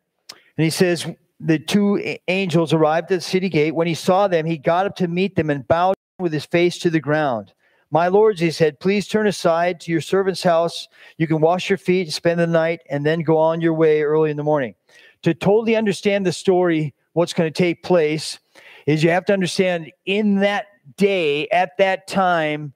and 0.57 0.65
he 0.65 0.71
says, 0.71 1.07
the 1.41 1.59
two 1.59 2.17
angels 2.29 2.73
arrived 2.73 3.11
at 3.13 3.17
the 3.17 3.21
city 3.21 3.49
gate. 3.49 3.75
When 3.75 3.87
he 3.87 3.95
saw 3.95 4.29
them, 4.29 4.47
he 4.47 4.57
got 4.57 4.87
up 4.87 4.97
to 4.97 5.09
meet 5.09 5.37
them 5.37 5.51
and 5.51 5.67
bowed 5.67 5.95
with 6.19 6.33
his 6.33 6.47
face 6.47 6.79
to 6.79 6.91
the 6.91 7.01
ground. 7.01 7.53
My 7.91 8.09
lords, 8.09 8.41
he 8.41 8.51
said, 8.51 8.81
please 8.81 9.07
turn 9.07 9.27
aside 9.27 9.81
to 9.81 9.93
your 9.93 10.01
servant's 10.01 10.43
house. 10.43 10.89
You 11.19 11.27
can 11.27 11.41
wash 11.41 11.71
your 11.71 11.79
feet, 11.79 12.13
spend 12.13 12.41
the 12.41 12.47
night, 12.47 12.81
and 12.91 13.07
then 13.07 13.21
go 13.21 13.39
on 13.39 13.61
your 13.61 13.75
way 13.75 14.03
early 14.03 14.31
in 14.31 14.37
the 14.37 14.43
morning. 14.43 14.75
To 15.23 15.35
totally 15.35 15.77
understand 15.77 16.27
the 16.27 16.33
story, 16.33 16.95
what's 17.13 17.33
going 17.33 17.53
to 17.53 17.57
take 17.57 17.83
place 17.83 18.39
is 18.87 19.05
you 19.05 19.11
have 19.11 19.25
to 19.27 19.33
understand 19.33 19.93
in 20.05 20.37
that 20.37 20.67
day, 20.97 21.49
at 21.49 21.77
that 21.79 22.07
time, 22.07 22.73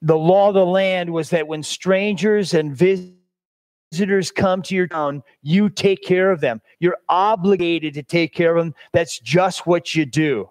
the 0.00 0.18
law 0.18 0.48
of 0.48 0.54
the 0.54 0.66
land 0.66 1.12
was 1.12 1.30
that 1.30 1.46
when 1.46 1.62
strangers 1.62 2.54
and 2.54 2.76
visitors 2.76 3.16
visitors 3.92 4.30
come 4.30 4.62
to 4.62 4.74
your 4.74 4.88
town, 4.88 5.22
you 5.42 5.68
take 5.68 6.02
care 6.02 6.30
of 6.30 6.40
them. 6.40 6.60
You're 6.80 6.96
obligated 7.08 7.94
to 7.94 8.02
take 8.02 8.34
care 8.34 8.56
of 8.56 8.64
them. 8.64 8.74
That's 8.92 9.18
just 9.20 9.66
what 9.66 9.94
you 9.94 10.06
do. 10.06 10.50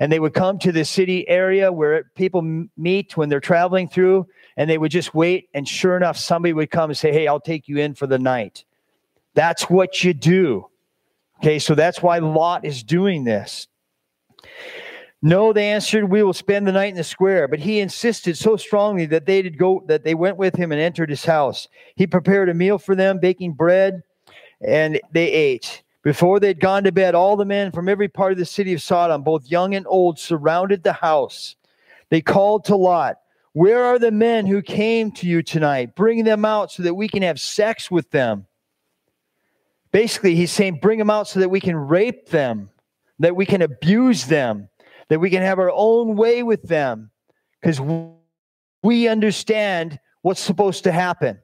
And 0.00 0.10
they 0.10 0.18
would 0.18 0.34
come 0.34 0.58
to 0.58 0.72
the 0.72 0.84
city 0.84 1.26
area 1.28 1.70
where 1.70 2.10
people 2.16 2.66
meet 2.76 3.16
when 3.16 3.28
they're 3.28 3.40
traveling 3.40 3.88
through, 3.88 4.26
and 4.56 4.68
they 4.68 4.76
would 4.76 4.90
just 4.90 5.14
wait. 5.14 5.48
And 5.54 5.68
sure 5.68 5.96
enough, 5.96 6.16
somebody 6.16 6.52
would 6.52 6.70
come 6.72 6.90
and 6.90 6.98
say, 6.98 7.12
Hey, 7.12 7.28
I'll 7.28 7.40
take 7.40 7.68
you 7.68 7.78
in 7.78 7.94
for 7.94 8.08
the 8.08 8.18
night. 8.18 8.64
That's 9.34 9.70
what 9.70 10.02
you 10.02 10.12
do. 10.12 10.66
Okay, 11.38 11.60
so 11.60 11.76
that's 11.76 12.02
why 12.02 12.18
Lot 12.18 12.64
is 12.64 12.82
doing 12.82 13.22
this. 13.24 13.68
No, 15.26 15.54
they 15.54 15.70
answered, 15.70 16.10
we 16.10 16.22
will 16.22 16.34
spend 16.34 16.66
the 16.66 16.72
night 16.72 16.90
in 16.90 16.96
the 16.96 17.02
square. 17.02 17.48
But 17.48 17.60
he 17.60 17.80
insisted 17.80 18.36
so 18.36 18.58
strongly 18.58 19.06
that 19.06 19.24
they 19.24 19.40
did 19.40 19.56
go 19.56 19.82
that 19.86 20.04
they 20.04 20.14
went 20.14 20.36
with 20.36 20.54
him 20.54 20.70
and 20.70 20.78
entered 20.78 21.08
his 21.08 21.24
house. 21.24 21.66
He 21.96 22.06
prepared 22.06 22.50
a 22.50 22.54
meal 22.54 22.76
for 22.76 22.94
them, 22.94 23.20
baking 23.20 23.54
bread, 23.54 24.02
and 24.60 25.00
they 25.12 25.32
ate. 25.32 25.82
Before 26.02 26.38
they 26.38 26.48
had 26.48 26.60
gone 26.60 26.84
to 26.84 26.92
bed, 26.92 27.14
all 27.14 27.36
the 27.36 27.46
men 27.46 27.72
from 27.72 27.88
every 27.88 28.06
part 28.06 28.32
of 28.32 28.38
the 28.38 28.44
city 28.44 28.74
of 28.74 28.82
Sodom, 28.82 29.22
both 29.22 29.50
young 29.50 29.74
and 29.74 29.86
old, 29.88 30.18
surrounded 30.18 30.82
the 30.82 30.92
house. 30.92 31.56
They 32.10 32.20
called 32.20 32.66
to 32.66 32.76
Lot, 32.76 33.16
Where 33.54 33.82
are 33.82 33.98
the 33.98 34.10
men 34.10 34.44
who 34.44 34.60
came 34.60 35.10
to 35.12 35.26
you 35.26 35.42
tonight? 35.42 35.94
Bring 35.94 36.24
them 36.24 36.44
out 36.44 36.70
so 36.70 36.82
that 36.82 36.96
we 36.96 37.08
can 37.08 37.22
have 37.22 37.40
sex 37.40 37.90
with 37.90 38.10
them. 38.10 38.46
Basically, 39.90 40.34
he's 40.34 40.52
saying, 40.52 40.80
Bring 40.82 40.98
them 40.98 41.08
out 41.08 41.28
so 41.28 41.40
that 41.40 41.48
we 41.48 41.60
can 41.60 41.76
rape 41.76 42.28
them, 42.28 42.68
that 43.20 43.34
we 43.34 43.46
can 43.46 43.62
abuse 43.62 44.26
them, 44.26 44.68
that 45.08 45.20
we 45.20 45.30
can 45.30 45.42
have 45.42 45.58
our 45.58 45.70
own 45.72 46.16
way 46.16 46.42
with 46.42 46.62
them, 46.62 47.10
because 47.60 47.80
we 48.82 49.08
understand 49.08 49.98
what's 50.22 50.40
supposed 50.40 50.84
to 50.84 50.92
happen. 50.92 51.38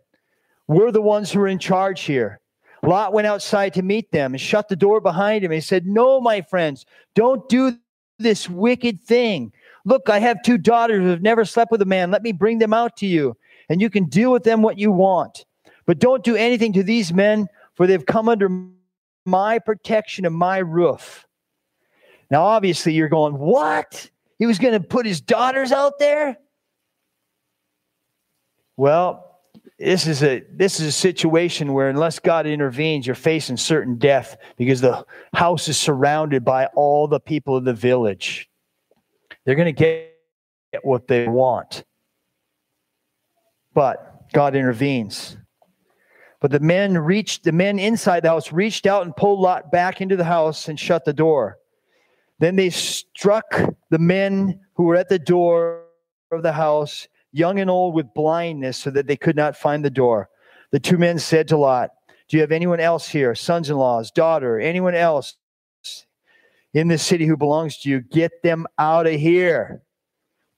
We're 0.68 0.92
the 0.92 1.02
ones 1.02 1.32
who 1.32 1.40
are 1.40 1.48
in 1.48 1.58
charge 1.58 2.02
here. 2.02 2.40
Lot 2.82 3.12
went 3.12 3.26
outside 3.26 3.74
to 3.74 3.82
meet 3.82 4.10
them 4.10 4.32
and 4.32 4.40
shut 4.40 4.68
the 4.68 4.76
door 4.76 5.00
behind 5.00 5.44
him. 5.44 5.50
He 5.50 5.60
said, 5.60 5.86
No, 5.86 6.20
my 6.20 6.40
friends, 6.40 6.86
don't 7.14 7.46
do 7.48 7.76
this 8.18 8.48
wicked 8.48 9.02
thing. 9.02 9.52
Look, 9.84 10.08
I 10.08 10.18
have 10.18 10.42
two 10.42 10.58
daughters 10.58 11.02
who 11.02 11.08
have 11.08 11.22
never 11.22 11.44
slept 11.44 11.70
with 11.70 11.82
a 11.82 11.86
man. 11.86 12.10
Let 12.10 12.22
me 12.22 12.32
bring 12.32 12.58
them 12.58 12.72
out 12.72 12.96
to 12.98 13.06
you, 13.06 13.36
and 13.68 13.80
you 13.80 13.90
can 13.90 14.04
deal 14.04 14.32
with 14.32 14.44
them 14.44 14.62
what 14.62 14.78
you 14.78 14.92
want. 14.92 15.44
But 15.86 15.98
don't 15.98 16.22
do 16.22 16.36
anything 16.36 16.72
to 16.74 16.82
these 16.82 17.12
men, 17.12 17.48
for 17.74 17.86
they've 17.86 18.04
come 18.04 18.28
under 18.28 18.50
my 19.24 19.58
protection 19.58 20.24
and 20.24 20.34
my 20.34 20.58
roof. 20.58 21.26
Now, 22.30 22.44
obviously, 22.44 22.92
you're 22.92 23.08
going, 23.08 23.38
What? 23.38 24.10
He 24.38 24.46
was 24.46 24.58
going 24.58 24.72
to 24.72 24.80
put 24.80 25.04
his 25.04 25.20
daughters 25.20 25.70
out 25.70 25.98
there? 25.98 26.38
Well, 28.76 29.30
this 29.78 30.06
is 30.06 30.22
a 30.22 30.42
this 30.52 30.80
is 30.80 30.86
a 30.86 30.92
situation 30.92 31.72
where 31.72 31.90
unless 31.90 32.18
God 32.18 32.46
intervenes, 32.46 33.06
you're 33.06 33.14
facing 33.14 33.58
certain 33.58 33.96
death 33.96 34.38
because 34.56 34.80
the 34.80 35.04
house 35.34 35.68
is 35.68 35.76
surrounded 35.76 36.44
by 36.44 36.66
all 36.74 37.06
the 37.06 37.20
people 37.20 37.56
of 37.56 37.64
the 37.64 37.74
village. 37.74 38.48
They're 39.44 39.54
going 39.54 39.74
to 39.74 39.78
get 39.78 40.14
what 40.82 41.08
they 41.08 41.28
want. 41.28 41.84
But 43.74 44.32
God 44.32 44.54
intervenes. 44.54 45.36
But 46.40 46.50
the 46.50 46.60
men 46.60 46.96
reached 46.96 47.44
the 47.44 47.52
men 47.52 47.78
inside 47.78 48.20
the 48.20 48.30
house 48.30 48.52
reached 48.52 48.86
out 48.86 49.02
and 49.02 49.14
pulled 49.14 49.40
Lot 49.40 49.70
back 49.70 50.00
into 50.00 50.16
the 50.16 50.24
house 50.24 50.68
and 50.68 50.80
shut 50.80 51.04
the 51.04 51.12
door. 51.12 51.59
Then 52.40 52.56
they 52.56 52.70
struck 52.70 53.54
the 53.90 53.98
men 53.98 54.60
who 54.74 54.84
were 54.84 54.96
at 54.96 55.10
the 55.10 55.18
door 55.18 55.84
of 56.32 56.42
the 56.42 56.52
house 56.52 57.06
young 57.32 57.60
and 57.60 57.70
old 57.70 57.94
with 57.94 58.12
blindness, 58.14 58.76
so 58.76 58.90
that 58.90 59.06
they 59.06 59.16
could 59.16 59.36
not 59.36 59.56
find 59.56 59.84
the 59.84 59.90
door. 59.90 60.28
The 60.72 60.80
two 60.80 60.98
men 60.98 61.18
said 61.18 61.48
to 61.48 61.56
Lot, 61.56 61.90
Do 62.28 62.36
you 62.36 62.40
have 62.40 62.50
anyone 62.50 62.80
else 62.80 63.08
here, 63.08 63.34
sons 63.34 63.70
in 63.70 63.76
laws, 63.76 64.10
daughter, 64.10 64.58
anyone 64.58 64.94
else 64.94 65.36
in 66.72 66.88
this 66.88 67.04
city 67.04 67.26
who 67.26 67.36
belongs 67.36 67.78
to 67.78 67.90
you? 67.90 68.00
Get 68.00 68.42
them 68.42 68.66
out 68.78 69.06
of 69.06 69.14
here 69.14 69.82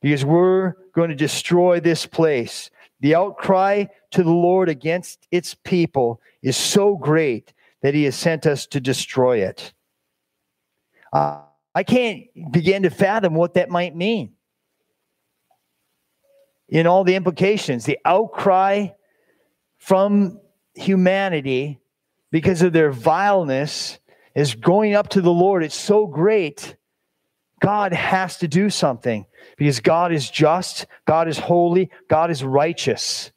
because 0.00 0.24
we're 0.24 0.74
going 0.94 1.10
to 1.10 1.16
destroy 1.16 1.80
this 1.80 2.06
place. 2.06 2.70
The 3.00 3.16
outcry 3.16 3.86
to 4.12 4.22
the 4.22 4.30
Lord 4.30 4.68
against 4.68 5.26
its 5.30 5.54
people 5.64 6.20
is 6.42 6.56
so 6.56 6.96
great 6.96 7.52
that 7.82 7.94
he 7.94 8.04
has 8.04 8.14
sent 8.14 8.46
us 8.46 8.66
to 8.68 8.80
destroy 8.80 9.38
it. 9.38 9.72
Uh, 11.12 11.40
I 11.74 11.82
can't 11.84 12.24
begin 12.52 12.82
to 12.82 12.90
fathom 12.90 13.34
what 13.34 13.54
that 13.54 13.70
might 13.70 13.96
mean 13.96 14.34
in 16.68 16.86
all 16.86 17.04
the 17.04 17.16
implications, 17.16 17.84
the 17.84 17.98
outcry 18.04 18.88
from 19.76 20.40
humanity 20.74 21.78
because 22.30 22.62
of 22.62 22.72
their 22.72 22.90
vileness 22.90 23.98
is 24.34 24.54
going 24.54 24.94
up 24.94 25.08
to 25.10 25.20
the 25.20 25.32
Lord. 25.32 25.62
It's 25.62 25.78
so 25.78 26.06
great. 26.06 26.76
God 27.60 27.92
has 27.92 28.38
to 28.38 28.48
do 28.48 28.70
something 28.70 29.26
because 29.58 29.80
God 29.80 30.12
is 30.12 30.30
just, 30.30 30.86
God 31.06 31.28
is 31.28 31.38
holy, 31.38 31.90
God 32.08 32.30
is 32.30 32.42
righteous. 32.42 33.31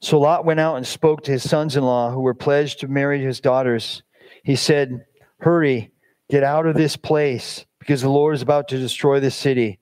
So 0.00 0.18
Lot 0.18 0.44
went 0.44 0.60
out 0.60 0.76
and 0.76 0.86
spoke 0.86 1.22
to 1.24 1.32
his 1.32 1.48
sons 1.48 1.76
in 1.76 1.84
law 1.84 2.10
who 2.10 2.20
were 2.20 2.34
pledged 2.34 2.80
to 2.80 2.88
marry 2.88 3.22
his 3.22 3.40
daughters. 3.40 4.02
He 4.42 4.56
said, 4.56 5.04
Hurry, 5.40 5.92
Get 6.30 6.44
out 6.44 6.66
of 6.66 6.76
this 6.76 6.96
place 6.96 7.66
because 7.80 8.02
the 8.02 8.08
Lord 8.08 8.36
is 8.36 8.42
about 8.42 8.68
to 8.68 8.78
destroy 8.78 9.18
the 9.18 9.32
city. 9.32 9.80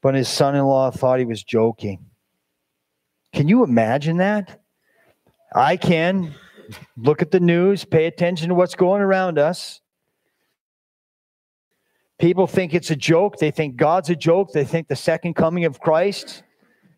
But 0.00 0.14
his 0.14 0.28
son 0.28 0.54
in 0.54 0.64
law 0.64 0.92
thought 0.92 1.18
he 1.18 1.24
was 1.24 1.42
joking. 1.42 2.06
Can 3.32 3.48
you 3.48 3.64
imagine 3.64 4.18
that? 4.18 4.60
I 5.52 5.76
can. 5.76 6.34
Look 6.96 7.20
at 7.20 7.32
the 7.32 7.40
news, 7.40 7.84
pay 7.84 8.06
attention 8.06 8.50
to 8.50 8.54
what's 8.54 8.76
going 8.76 9.02
around 9.02 9.40
us. 9.40 9.80
People 12.20 12.46
think 12.46 12.74
it's 12.74 12.92
a 12.92 12.96
joke. 12.96 13.38
They 13.38 13.50
think 13.50 13.74
God's 13.74 14.10
a 14.10 14.16
joke. 14.16 14.52
They 14.52 14.64
think 14.64 14.86
the 14.86 14.96
second 14.96 15.34
coming 15.34 15.64
of 15.64 15.80
Christ 15.80 16.44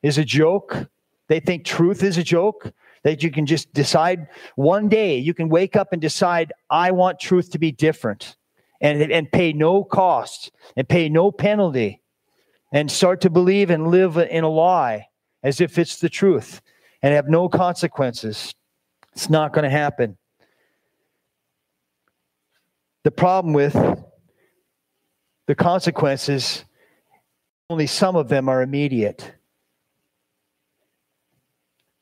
is 0.02 0.18
a 0.18 0.24
joke. 0.24 0.88
They 1.30 1.40
think 1.40 1.64
truth 1.64 2.02
is 2.02 2.18
a 2.18 2.22
joke. 2.22 2.72
That 3.02 3.22
you 3.22 3.30
can 3.30 3.46
just 3.46 3.72
decide 3.72 4.28
one 4.56 4.90
day, 4.90 5.16
you 5.16 5.32
can 5.32 5.48
wake 5.48 5.74
up 5.74 5.94
and 5.94 6.02
decide, 6.02 6.52
I 6.68 6.90
want 6.90 7.18
truth 7.18 7.50
to 7.52 7.58
be 7.58 7.72
different 7.72 8.36
and, 8.78 9.00
and 9.10 9.32
pay 9.32 9.54
no 9.54 9.84
cost 9.84 10.52
and 10.76 10.86
pay 10.86 11.08
no 11.08 11.32
penalty 11.32 12.02
and 12.74 12.90
start 12.90 13.22
to 13.22 13.30
believe 13.30 13.70
and 13.70 13.88
live 13.88 14.18
in 14.18 14.44
a 14.44 14.50
lie 14.50 15.06
as 15.42 15.62
if 15.62 15.78
it's 15.78 16.00
the 16.00 16.10
truth 16.10 16.60
and 17.02 17.14
have 17.14 17.30
no 17.30 17.48
consequences. 17.48 18.54
It's 19.14 19.30
not 19.30 19.54
going 19.54 19.64
to 19.64 19.70
happen. 19.70 20.18
The 23.04 23.12
problem 23.12 23.54
with 23.54 23.74
the 25.46 25.54
consequences, 25.54 26.66
only 27.70 27.86
some 27.86 28.14
of 28.14 28.28
them 28.28 28.46
are 28.50 28.60
immediate. 28.60 29.32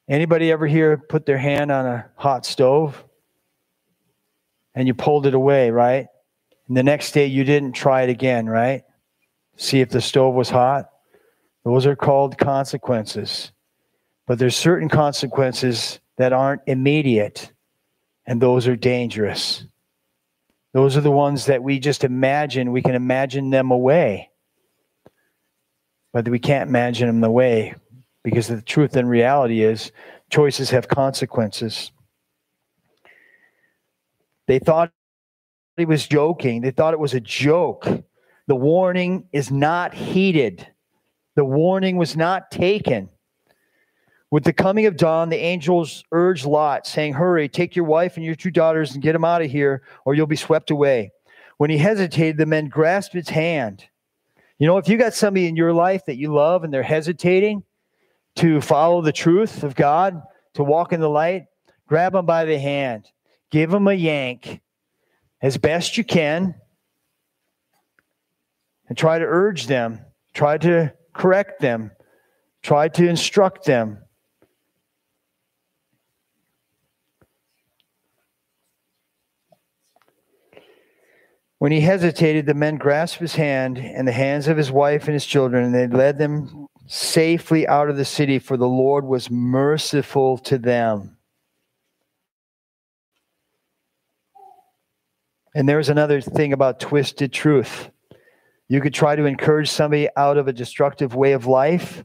Anybody 0.08 0.50
ever 0.50 0.66
here 0.66 0.96
put 0.96 1.26
their 1.26 1.36
hand 1.36 1.70
on 1.70 1.86
a 1.86 2.06
hot 2.16 2.46
stove 2.46 3.04
and 4.74 4.88
you 4.88 4.94
pulled 4.94 5.26
it 5.26 5.34
away, 5.34 5.70
right? 5.70 6.06
And 6.66 6.76
the 6.76 6.82
next 6.82 7.12
day 7.12 7.26
you 7.26 7.44
didn't 7.44 7.72
try 7.72 8.02
it 8.02 8.10
again, 8.10 8.46
right? 8.46 8.84
See 9.56 9.80
if 9.80 9.90
the 9.90 10.00
stove 10.00 10.34
was 10.34 10.48
hot. 10.48 10.88
Those 11.64 11.84
are 11.84 11.96
called 11.96 12.38
consequences. 12.38 13.52
But 14.26 14.38
there's 14.38 14.56
certain 14.56 14.88
consequences 14.88 16.00
that 16.16 16.32
aren't 16.32 16.62
immediate, 16.66 17.52
and 18.26 18.40
those 18.40 18.66
are 18.66 18.76
dangerous. 18.76 19.64
Those 20.72 20.96
are 20.96 21.02
the 21.02 21.10
ones 21.10 21.46
that 21.46 21.62
we 21.62 21.78
just 21.78 22.04
imagine, 22.04 22.72
we 22.72 22.82
can 22.82 22.94
imagine 22.94 23.50
them 23.50 23.70
away. 23.70 24.30
But 26.12 26.28
we 26.28 26.38
can't 26.38 26.68
imagine 26.68 27.08
them 27.08 27.24
away 27.24 27.74
because 28.24 28.48
the 28.48 28.62
truth 28.62 28.96
and 28.96 29.08
reality 29.08 29.62
is 29.62 29.92
choices 30.30 30.70
have 30.70 30.88
consequences. 30.88 31.92
They 34.46 34.58
thought 34.58 34.92
he 35.76 35.84
was 35.84 36.06
joking. 36.06 36.60
They 36.60 36.70
thought 36.70 36.94
it 36.94 37.00
was 37.00 37.14
a 37.14 37.20
joke. 37.20 37.86
The 38.46 38.56
warning 38.56 39.28
is 39.32 39.50
not 39.50 39.94
heeded. 39.94 40.66
The 41.36 41.44
warning 41.44 41.96
was 41.96 42.16
not 42.16 42.50
taken. 42.50 43.10
With 44.30 44.44
the 44.44 44.52
coming 44.52 44.86
of 44.86 44.96
dawn, 44.96 45.30
the 45.30 45.36
angels 45.36 46.04
urged 46.12 46.44
Lot, 46.44 46.86
saying, 46.86 47.14
Hurry, 47.14 47.48
take 47.48 47.76
your 47.76 47.84
wife 47.84 48.16
and 48.16 48.24
your 48.24 48.34
two 48.34 48.50
daughters 48.50 48.92
and 48.92 49.02
get 49.02 49.12
them 49.12 49.24
out 49.24 49.40
of 49.40 49.50
here, 49.50 49.82
or 50.04 50.14
you'll 50.14 50.26
be 50.26 50.36
swept 50.36 50.70
away. 50.70 51.12
When 51.56 51.70
he 51.70 51.78
hesitated, 51.78 52.36
the 52.36 52.46
men 52.46 52.68
grasped 52.68 53.14
his 53.14 53.28
hand. 53.28 53.84
You 54.58 54.66
know, 54.66 54.76
if 54.76 54.88
you 54.88 54.98
got 54.98 55.14
somebody 55.14 55.46
in 55.46 55.56
your 55.56 55.72
life 55.72 56.04
that 56.06 56.16
you 56.16 56.32
love 56.32 56.64
and 56.64 56.72
they're 56.72 56.82
hesitating 56.82 57.62
to 58.38 58.60
follow 58.60 59.02
the 59.02 59.12
truth 59.12 59.62
of 59.64 59.74
God, 59.74 60.22
to 60.54 60.62
walk 60.62 60.92
in 60.92 61.00
the 61.00 61.10
light, 61.10 61.46
grab 61.88 62.12
them 62.12 62.24
by 62.24 62.44
the 62.44 62.58
hand, 62.58 63.06
give 63.50 63.70
them 63.70 63.88
a 63.88 63.94
yank, 63.94 64.60
as 65.42 65.56
best 65.56 65.96
you 65.96 66.04
can 66.04 66.54
and 68.88 68.96
try 68.96 69.18
to 69.18 69.24
urge 69.24 69.66
them, 69.66 70.00
try 70.34 70.56
to 70.58 70.92
correct 71.12 71.60
them, 71.60 71.90
try 72.62 72.88
to 72.88 73.08
instruct 73.08 73.64
them. 73.64 73.98
When 81.58 81.72
he 81.72 81.80
hesitated, 81.80 82.46
the 82.46 82.54
men 82.54 82.76
grasped 82.76 83.20
his 83.20 83.34
hand 83.34 83.78
and 83.78 84.06
the 84.06 84.12
hands 84.12 84.46
of 84.46 84.56
his 84.56 84.70
wife 84.70 85.06
and 85.06 85.14
his 85.14 85.26
children, 85.26 85.64
and 85.64 85.74
they 85.74 85.88
led 85.88 86.18
them 86.18 86.68
safely 86.88 87.68
out 87.68 87.90
of 87.90 87.96
the 87.96 88.04
city, 88.04 88.38
for 88.38 88.56
the 88.56 88.66
Lord 88.66 89.04
was 89.04 89.30
merciful 89.30 90.38
to 90.38 90.58
them. 90.58 91.18
And 95.54 95.68
there's 95.68 95.88
another 95.88 96.20
thing 96.20 96.52
about 96.52 96.80
twisted 96.80 97.32
truth. 97.32 97.90
You 98.68 98.80
could 98.80 98.94
try 98.94 99.16
to 99.16 99.24
encourage 99.24 99.70
somebody 99.70 100.08
out 100.16 100.38
of 100.38 100.48
a 100.48 100.52
destructive 100.52 101.14
way 101.14 101.32
of 101.32 101.46
life, 101.46 102.04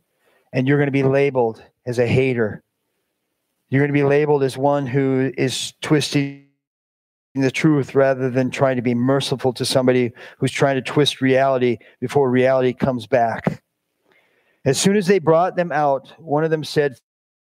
and 0.51 0.67
you're 0.67 0.77
going 0.77 0.87
to 0.87 0.91
be 0.91 1.03
labeled 1.03 1.63
as 1.85 1.97
a 1.97 2.07
hater. 2.07 2.63
You're 3.69 3.81
going 3.81 3.89
to 3.89 3.93
be 3.93 4.03
labeled 4.03 4.43
as 4.43 4.57
one 4.57 4.85
who 4.85 5.31
is 5.37 5.73
twisting 5.81 6.47
the 7.35 7.51
truth 7.51 7.95
rather 7.95 8.29
than 8.29 8.51
trying 8.51 8.75
to 8.75 8.81
be 8.81 8.93
merciful 8.93 9.53
to 9.53 9.65
somebody 9.65 10.11
who's 10.37 10.51
trying 10.51 10.75
to 10.75 10.81
twist 10.81 11.21
reality 11.21 11.77
before 11.99 12.29
reality 12.29 12.73
comes 12.73 13.07
back. 13.07 13.62
As 14.65 14.79
soon 14.79 14.95
as 14.95 15.07
they 15.07 15.19
brought 15.19 15.55
them 15.55 15.71
out, 15.71 16.13
one 16.19 16.43
of 16.43 16.51
them 16.51 16.63
said, 16.63 16.95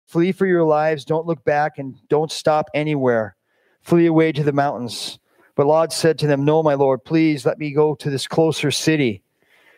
Flee 0.06 0.32
for 0.32 0.46
your 0.46 0.64
lives, 0.64 1.04
don't 1.04 1.26
look 1.26 1.44
back, 1.44 1.78
and 1.78 1.96
don't 2.08 2.32
stop 2.32 2.70
anywhere. 2.72 3.36
Flee 3.82 4.06
away 4.06 4.32
to 4.32 4.42
the 4.42 4.52
mountains. 4.52 5.18
But 5.54 5.66
Lot 5.66 5.92
said 5.92 6.18
to 6.20 6.26
them, 6.26 6.44
No, 6.44 6.62
my 6.62 6.74
Lord, 6.74 7.04
please 7.04 7.44
let 7.44 7.58
me 7.58 7.72
go 7.72 7.94
to 7.96 8.08
this 8.08 8.26
closer 8.26 8.70
city. 8.70 9.22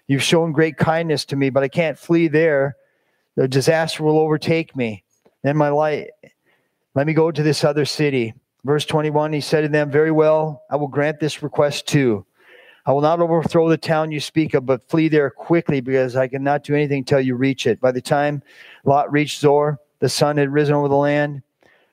You've 0.07 0.23
shown 0.23 0.53
great 0.53 0.77
kindness 0.77 1.25
to 1.27 1.37
me, 1.37 1.51
but 1.51 1.63
I 1.63 1.69
can't 1.69 1.99
flee 1.99 2.29
there. 2.29 2.77
The 3.37 3.49
disaster 3.49 4.03
will 4.03 4.19
overtake 4.19 4.77
me. 4.77 5.05
Then 5.43 5.57
my 5.57 5.71
light, 5.71 6.11
let 6.95 7.07
me 7.07 7.15
go 7.15 7.31
to 7.31 7.43
this 7.43 7.65
other 7.65 7.85
city. 7.85 8.35
Verse 8.65 8.85
21, 8.85 9.33
he 9.33 9.41
said 9.41 9.63
to 9.63 9.69
them, 9.69 9.91
Very 9.91 10.11
well, 10.11 10.63
I 10.71 10.77
will 10.77 10.89
grant 10.89 11.19
this 11.19 11.43
request 11.43 11.89
too. 11.89 12.27
I 12.87 12.93
will 12.93 13.01
not 13.03 13.21
overthrow 13.21 13.69
the 13.69 13.77
town 13.77 14.11
you 14.11 14.21
speak 14.21 14.55
of, 14.55 14.65
but 14.65 14.89
flee 14.89 15.09
there 15.09 15.31
quickly 15.31 15.81
because 15.81 16.17
I 16.17 16.29
cannot 16.29 16.65
do 16.65 16.75
anything 16.75 17.05
till 17.05 17.21
you 17.21 17.35
reach 17.35 17.67
it. 17.67 17.81
By 17.81 17.93
the 17.93 18.01
time 18.01 18.43
Lot 18.85 19.13
reached 19.13 19.41
Zoar, 19.41 19.79
the 19.99 20.09
sun 20.09 20.39
had 20.39 20.53
risen 20.53 20.75
over 20.75 20.89
the 20.89 20.97
land. 20.97 21.43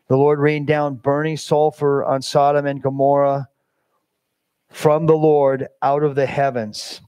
The 0.07 0.15
Lord 0.15 0.39
rained 0.39 0.67
down 0.67 0.95
burning 0.95 1.35
sulfur 1.35 2.05
on 2.05 2.21
Sodom 2.21 2.65
and 2.65 2.81
Gomorrah 2.81 3.49
from 4.69 5.05
the 5.05 5.17
Lord 5.17 5.67
out 5.81 6.03
of 6.03 6.15
the 6.15 6.25
heavens. 6.25 7.01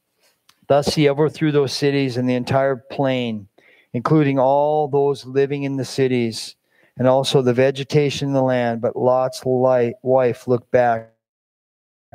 Thus 0.68 0.94
he 0.96 1.10
overthrew 1.10 1.52
those 1.52 1.74
cities 1.74 2.18
and 2.18 2.30
the 2.30 2.36
entire 2.36 2.76
plain, 2.76 3.48
including 3.94 4.38
all 4.38 4.88
those 4.88 5.26
living 5.26 5.64
in 5.64 5.78
the 5.78 5.86
cities 5.86 6.56
and 6.98 7.08
also 7.08 7.42
the 7.42 7.54
vegetation 7.54 8.28
in 8.28 8.34
the 8.34 8.44
land. 8.44 8.82
But 8.82 8.98
Lot's 8.98 9.46
light, 9.46 9.96
wife 10.04 10.48
looked 10.48 10.70
back 10.70 11.12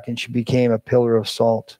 and 0.07 0.19
she 0.19 0.31
became 0.31 0.71
a 0.71 0.79
pillar 0.79 1.15
of 1.15 1.29
salt. 1.29 1.77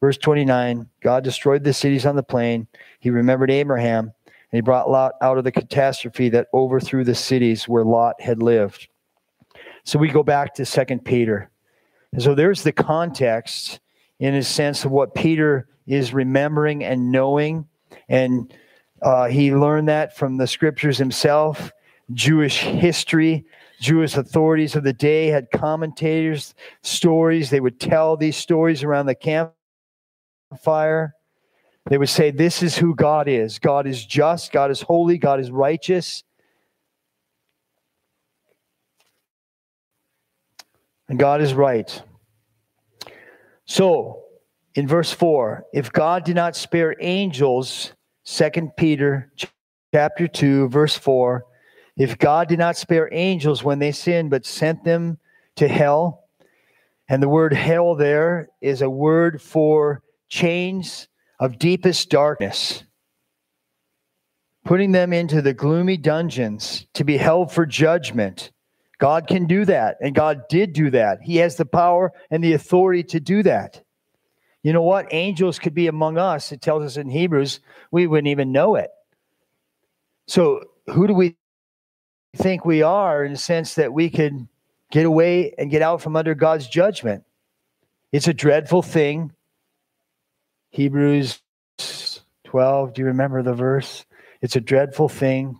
Verse 0.00 0.18
29 0.18 0.88
God 1.02 1.24
destroyed 1.24 1.64
the 1.64 1.72
cities 1.72 2.06
on 2.06 2.16
the 2.16 2.22
plain. 2.22 2.66
He 3.00 3.10
remembered 3.10 3.50
Abraham 3.50 4.12
and 4.26 4.58
he 4.58 4.60
brought 4.60 4.90
Lot 4.90 5.14
out 5.20 5.38
of 5.38 5.44
the 5.44 5.52
catastrophe 5.52 6.28
that 6.30 6.48
overthrew 6.52 7.04
the 7.04 7.14
cities 7.14 7.68
where 7.68 7.84
Lot 7.84 8.20
had 8.20 8.42
lived. 8.42 8.88
So 9.84 9.98
we 9.98 10.08
go 10.08 10.22
back 10.22 10.54
to 10.54 10.64
Second 10.64 11.04
Peter. 11.04 11.50
And 12.12 12.22
so 12.22 12.34
there's 12.34 12.62
the 12.62 12.72
context 12.72 13.80
in 14.20 14.34
a 14.34 14.42
sense 14.42 14.84
of 14.84 14.90
what 14.90 15.14
Peter 15.14 15.68
is 15.86 16.14
remembering 16.14 16.84
and 16.84 17.10
knowing. 17.10 17.66
And 18.08 18.52
uh, 19.02 19.28
he 19.28 19.54
learned 19.54 19.88
that 19.88 20.16
from 20.16 20.36
the 20.36 20.46
scriptures 20.46 20.98
himself, 20.98 21.72
Jewish 22.12 22.60
history. 22.60 23.44
Jewish 23.80 24.16
authorities 24.16 24.76
of 24.76 24.84
the 24.84 24.92
day 24.92 25.26
had 25.26 25.50
commentators, 25.52 26.54
stories. 26.82 27.50
They 27.50 27.60
would 27.60 27.80
tell 27.80 28.16
these 28.16 28.36
stories 28.36 28.82
around 28.82 29.06
the 29.06 29.14
campfire. 30.50 31.14
They 31.90 31.98
would 31.98 32.08
say, 32.08 32.30
This 32.30 32.62
is 32.62 32.76
who 32.76 32.94
God 32.94 33.28
is. 33.28 33.58
God 33.58 33.86
is 33.86 34.04
just, 34.04 34.52
God 34.52 34.70
is 34.70 34.80
holy, 34.80 35.18
God 35.18 35.40
is 35.40 35.50
righteous. 35.50 36.22
And 41.08 41.18
God 41.18 41.42
is 41.42 41.52
right. 41.52 42.02
So, 43.66 44.22
in 44.74 44.88
verse 44.88 45.12
4, 45.12 45.66
if 45.72 45.92
God 45.92 46.24
did 46.24 46.36
not 46.36 46.56
spare 46.56 46.96
angels, 47.00 47.92
2 48.24 48.72
Peter 48.76 49.30
chapter 49.92 50.26
2, 50.26 50.68
verse 50.68 50.96
4, 50.96 51.44
if 51.96 52.18
God 52.18 52.48
did 52.48 52.58
not 52.58 52.76
spare 52.76 53.08
angels 53.12 53.62
when 53.62 53.78
they 53.78 53.92
sinned, 53.92 54.30
but 54.30 54.46
sent 54.46 54.84
them 54.84 55.18
to 55.56 55.68
hell, 55.68 56.24
and 57.08 57.22
the 57.22 57.28
word 57.28 57.52
hell 57.52 57.94
there 57.94 58.48
is 58.60 58.82
a 58.82 58.90
word 58.90 59.40
for 59.40 60.02
chains 60.28 61.08
of 61.38 61.58
deepest 61.58 62.10
darkness, 62.10 62.84
putting 64.64 64.92
them 64.92 65.12
into 65.12 65.42
the 65.42 65.54
gloomy 65.54 65.96
dungeons 65.96 66.86
to 66.94 67.04
be 67.04 67.16
held 67.16 67.52
for 67.52 67.66
judgment 67.66 68.50
God 68.98 69.26
can 69.26 69.46
do 69.46 69.64
that, 69.64 69.98
and 70.00 70.14
God 70.14 70.48
did 70.48 70.72
do 70.72 70.90
that. 70.90 71.20
He 71.22 71.36
has 71.36 71.56
the 71.56 71.66
power 71.66 72.12
and 72.30 72.42
the 72.42 72.52
authority 72.52 73.02
to 73.04 73.20
do 73.20 73.42
that. 73.42 73.82
You 74.62 74.72
know 74.72 74.82
what? 74.82 75.12
Angels 75.12 75.58
could 75.58 75.74
be 75.74 75.88
among 75.88 76.16
us. 76.16 76.52
It 76.52 76.62
tells 76.62 76.84
us 76.84 76.96
in 76.96 77.10
Hebrews, 77.10 77.60
we 77.90 78.06
wouldn't 78.06 78.28
even 78.28 78.52
know 78.52 78.76
it. 78.76 78.90
So, 80.26 80.64
who 80.86 81.06
do 81.06 81.14
we 81.14 81.36
think 82.36 82.64
we 82.64 82.82
are 82.82 83.24
in 83.24 83.32
the 83.32 83.38
sense 83.38 83.74
that 83.74 83.92
we 83.92 84.10
could 84.10 84.48
get 84.90 85.06
away 85.06 85.54
and 85.58 85.70
get 85.70 85.82
out 85.82 86.02
from 86.02 86.16
under 86.16 86.34
God's 86.34 86.66
judgment? 86.66 87.24
It's 88.12 88.28
a 88.28 88.34
dreadful 88.34 88.82
thing. 88.82 89.32
Hebrews 90.70 91.40
12, 92.44 92.94
do 92.94 93.02
you 93.02 93.06
remember 93.06 93.42
the 93.42 93.54
verse? 93.54 94.04
It's 94.40 94.56
a 94.56 94.60
dreadful 94.60 95.08
thing 95.08 95.58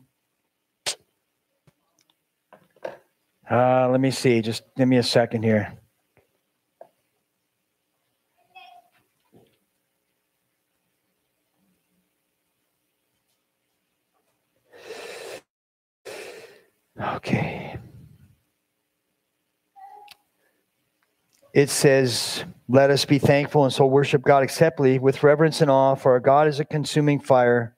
Uh, 3.50 3.88
let 3.90 4.00
me 4.00 4.10
see. 4.10 4.40
Just 4.40 4.62
give 4.76 4.88
me 4.88 4.96
a 4.96 5.02
second 5.02 5.42
here. 5.42 5.72
Okay. 17.00 17.76
It 21.52 21.70
says, 21.70 22.44
Let 22.68 22.90
us 22.90 23.04
be 23.04 23.18
thankful 23.18 23.64
and 23.64 23.72
so 23.72 23.86
worship 23.86 24.22
God 24.22 24.42
acceptably 24.42 24.98
with 24.98 25.22
reverence 25.22 25.60
and 25.60 25.70
awe, 25.70 25.94
for 25.94 26.12
our 26.12 26.20
God 26.20 26.48
is 26.48 26.60
a 26.60 26.64
consuming 26.64 27.20
fire. 27.20 27.76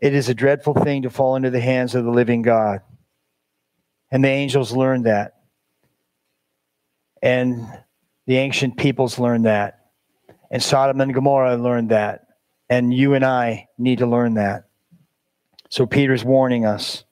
It 0.00 0.14
is 0.14 0.28
a 0.28 0.34
dreadful 0.34 0.74
thing 0.74 1.02
to 1.02 1.10
fall 1.10 1.36
into 1.36 1.50
the 1.50 1.60
hands 1.60 1.94
of 1.94 2.04
the 2.04 2.10
living 2.10 2.42
God. 2.42 2.80
And 4.10 4.24
the 4.24 4.28
angels 4.28 4.72
learned 4.72 5.06
that. 5.06 5.34
And 7.22 7.66
the 8.26 8.36
ancient 8.36 8.76
peoples 8.76 9.18
learned 9.18 9.46
that. 9.46 9.86
And 10.50 10.62
Sodom 10.62 11.00
and 11.00 11.14
Gomorrah 11.14 11.56
learned 11.56 11.90
that. 11.90 12.26
And 12.68 12.92
you 12.92 13.14
and 13.14 13.24
I 13.24 13.68
need 13.78 13.98
to 13.98 14.06
learn 14.06 14.34
that. 14.34 14.64
So 15.70 15.86
Peter's 15.86 16.24
warning 16.24 16.64
us. 16.64 17.04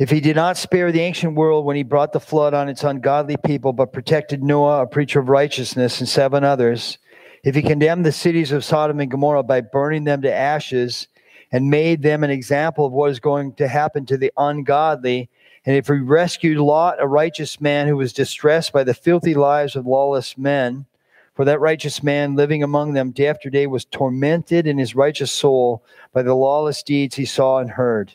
If 0.00 0.08
he 0.08 0.20
did 0.20 0.34
not 0.34 0.56
spare 0.56 0.90
the 0.90 1.02
ancient 1.02 1.34
world 1.34 1.66
when 1.66 1.76
he 1.76 1.82
brought 1.82 2.14
the 2.14 2.20
flood 2.20 2.54
on 2.54 2.70
its 2.70 2.84
ungodly 2.84 3.36
people, 3.36 3.74
but 3.74 3.92
protected 3.92 4.42
Noah, 4.42 4.84
a 4.84 4.86
preacher 4.86 5.20
of 5.20 5.28
righteousness, 5.28 6.00
and 6.00 6.08
seven 6.08 6.42
others, 6.42 6.96
if 7.44 7.54
he 7.54 7.60
condemned 7.60 8.06
the 8.06 8.10
cities 8.10 8.50
of 8.50 8.64
Sodom 8.64 8.98
and 9.00 9.10
Gomorrah 9.10 9.42
by 9.42 9.60
burning 9.60 10.04
them 10.04 10.22
to 10.22 10.32
ashes 10.32 11.06
and 11.52 11.68
made 11.68 12.00
them 12.00 12.24
an 12.24 12.30
example 12.30 12.86
of 12.86 12.94
what 12.94 13.10
is 13.10 13.20
going 13.20 13.52
to 13.56 13.68
happen 13.68 14.06
to 14.06 14.16
the 14.16 14.32
ungodly. 14.38 15.28
And 15.66 15.76
if 15.76 15.88
he 15.88 15.92
rescued 15.92 16.56
Lot, 16.56 16.96
a 16.98 17.06
righteous 17.06 17.60
man 17.60 17.86
who 17.86 17.98
was 17.98 18.14
distressed 18.14 18.72
by 18.72 18.84
the 18.84 18.94
filthy 18.94 19.34
lives 19.34 19.76
of 19.76 19.86
lawless 19.86 20.38
men, 20.38 20.86
for 21.34 21.44
that 21.44 21.60
righteous 21.60 22.02
man 22.02 22.36
living 22.36 22.62
among 22.62 22.94
them 22.94 23.10
day 23.10 23.26
after 23.26 23.50
day 23.50 23.66
was 23.66 23.84
tormented 23.84 24.66
in 24.66 24.78
his 24.78 24.94
righteous 24.94 25.30
soul 25.30 25.84
by 26.14 26.22
the 26.22 26.32
lawless 26.32 26.82
deeds 26.82 27.16
he 27.16 27.26
saw 27.26 27.58
and 27.58 27.72
heard. 27.72 28.14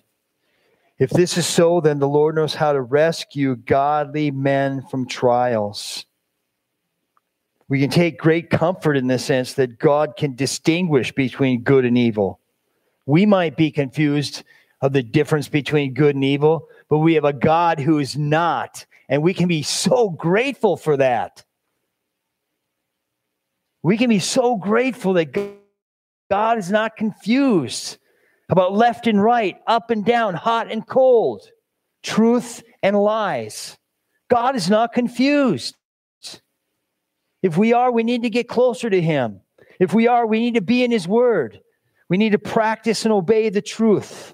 If 0.98 1.10
this 1.10 1.38
is 1.38 1.46
so, 1.46 1.82
then 1.82 2.00
the 2.00 2.08
Lord 2.08 2.36
knows 2.36 2.56
how 2.56 2.72
to 2.72 2.82
rescue 2.82 3.56
godly 3.56 4.32
men 4.32 4.82
from 4.82 5.08
trials. 5.08 6.06
We 7.68 7.82
can 7.82 7.90
take 7.90 8.18
great 8.18 8.50
comfort 8.50 8.96
in 8.96 9.08
the 9.08 9.20
sense 9.20 9.54
that 9.54 9.80
God 9.80 10.16
can 10.16 10.36
distinguish 10.36 11.12
between 11.12 11.64
good 11.64 11.84
and 11.84 11.98
evil. 11.98 12.40
We 13.06 13.26
might 13.26 13.58
be 13.58 13.72
confused 13.72 14.44
of 14.82 14.94
the 14.94 15.04
difference 15.04 15.50
between 15.50 15.94
good 15.94 16.16
and 16.16 16.24
evil, 16.24 16.70
but 16.90 17.00
we 17.00 17.16
have 17.16 17.26
a 17.26 17.34
God 17.34 17.80
who 17.80 18.00
is 18.00 18.16
not. 18.16 18.86
And 19.10 19.22
we 19.22 19.34
can 19.34 19.48
be 19.48 19.64
so 19.64 20.10
grateful 20.10 20.78
for 20.78 20.98
that. 20.98 21.44
We 23.84 23.98
can 23.98 24.10
be 24.10 24.20
so 24.20 24.56
grateful 24.56 25.14
that 25.14 25.36
God 26.30 26.58
is 26.58 26.72
not 26.72 26.96
confused 26.96 27.98
about 28.50 28.74
left 28.74 29.08
and 29.08 29.22
right, 29.22 29.58
up 29.68 29.90
and 29.90 30.06
down, 30.06 30.36
hot 30.36 30.72
and 30.72 30.86
cold, 30.86 31.44
truth 32.04 32.64
and 32.84 32.96
lies. 32.96 33.78
God 34.30 34.56
is 34.56 34.70
not 34.70 34.94
confused. 34.94 35.76
If 37.42 37.58
we 37.58 37.74
are, 37.74 37.92
we 37.92 38.04
need 38.04 38.24
to 38.24 38.30
get 38.30 38.48
closer 38.48 38.90
to 38.90 39.02
Him. 39.02 39.42
If 39.80 39.94
we 39.94 40.08
are, 40.08 40.26
we 40.26 40.40
need 40.40 40.56
to 40.56 40.62
be 40.62 40.84
in 40.84 40.92
His 40.92 41.08
Word. 41.08 41.60
We 42.10 42.18
need 42.18 42.32
to 42.32 42.40
practice 42.40 43.06
and 43.06 43.14
obey 43.14 43.50
the 43.50 43.62
truth. 43.62 44.34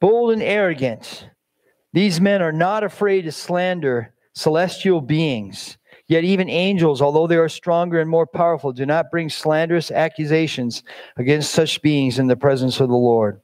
Bold 0.00 0.32
and 0.32 0.42
arrogant, 0.42 1.28
these 1.92 2.20
men 2.20 2.42
are 2.42 2.52
not 2.52 2.82
afraid 2.82 3.22
to 3.22 3.32
slander 3.32 4.14
celestial 4.34 5.00
beings. 5.00 5.78
Yet 6.12 6.24
even 6.24 6.50
angels, 6.50 7.00
although 7.00 7.26
they 7.26 7.38
are 7.38 7.48
stronger 7.48 7.98
and 7.98 8.10
more 8.10 8.26
powerful, 8.26 8.70
do 8.70 8.84
not 8.84 9.10
bring 9.10 9.30
slanderous 9.30 9.90
accusations 9.90 10.82
against 11.16 11.52
such 11.52 11.80
beings 11.80 12.18
in 12.18 12.26
the 12.26 12.36
presence 12.36 12.80
of 12.80 12.90
the 12.90 12.94
Lord. 12.94 13.40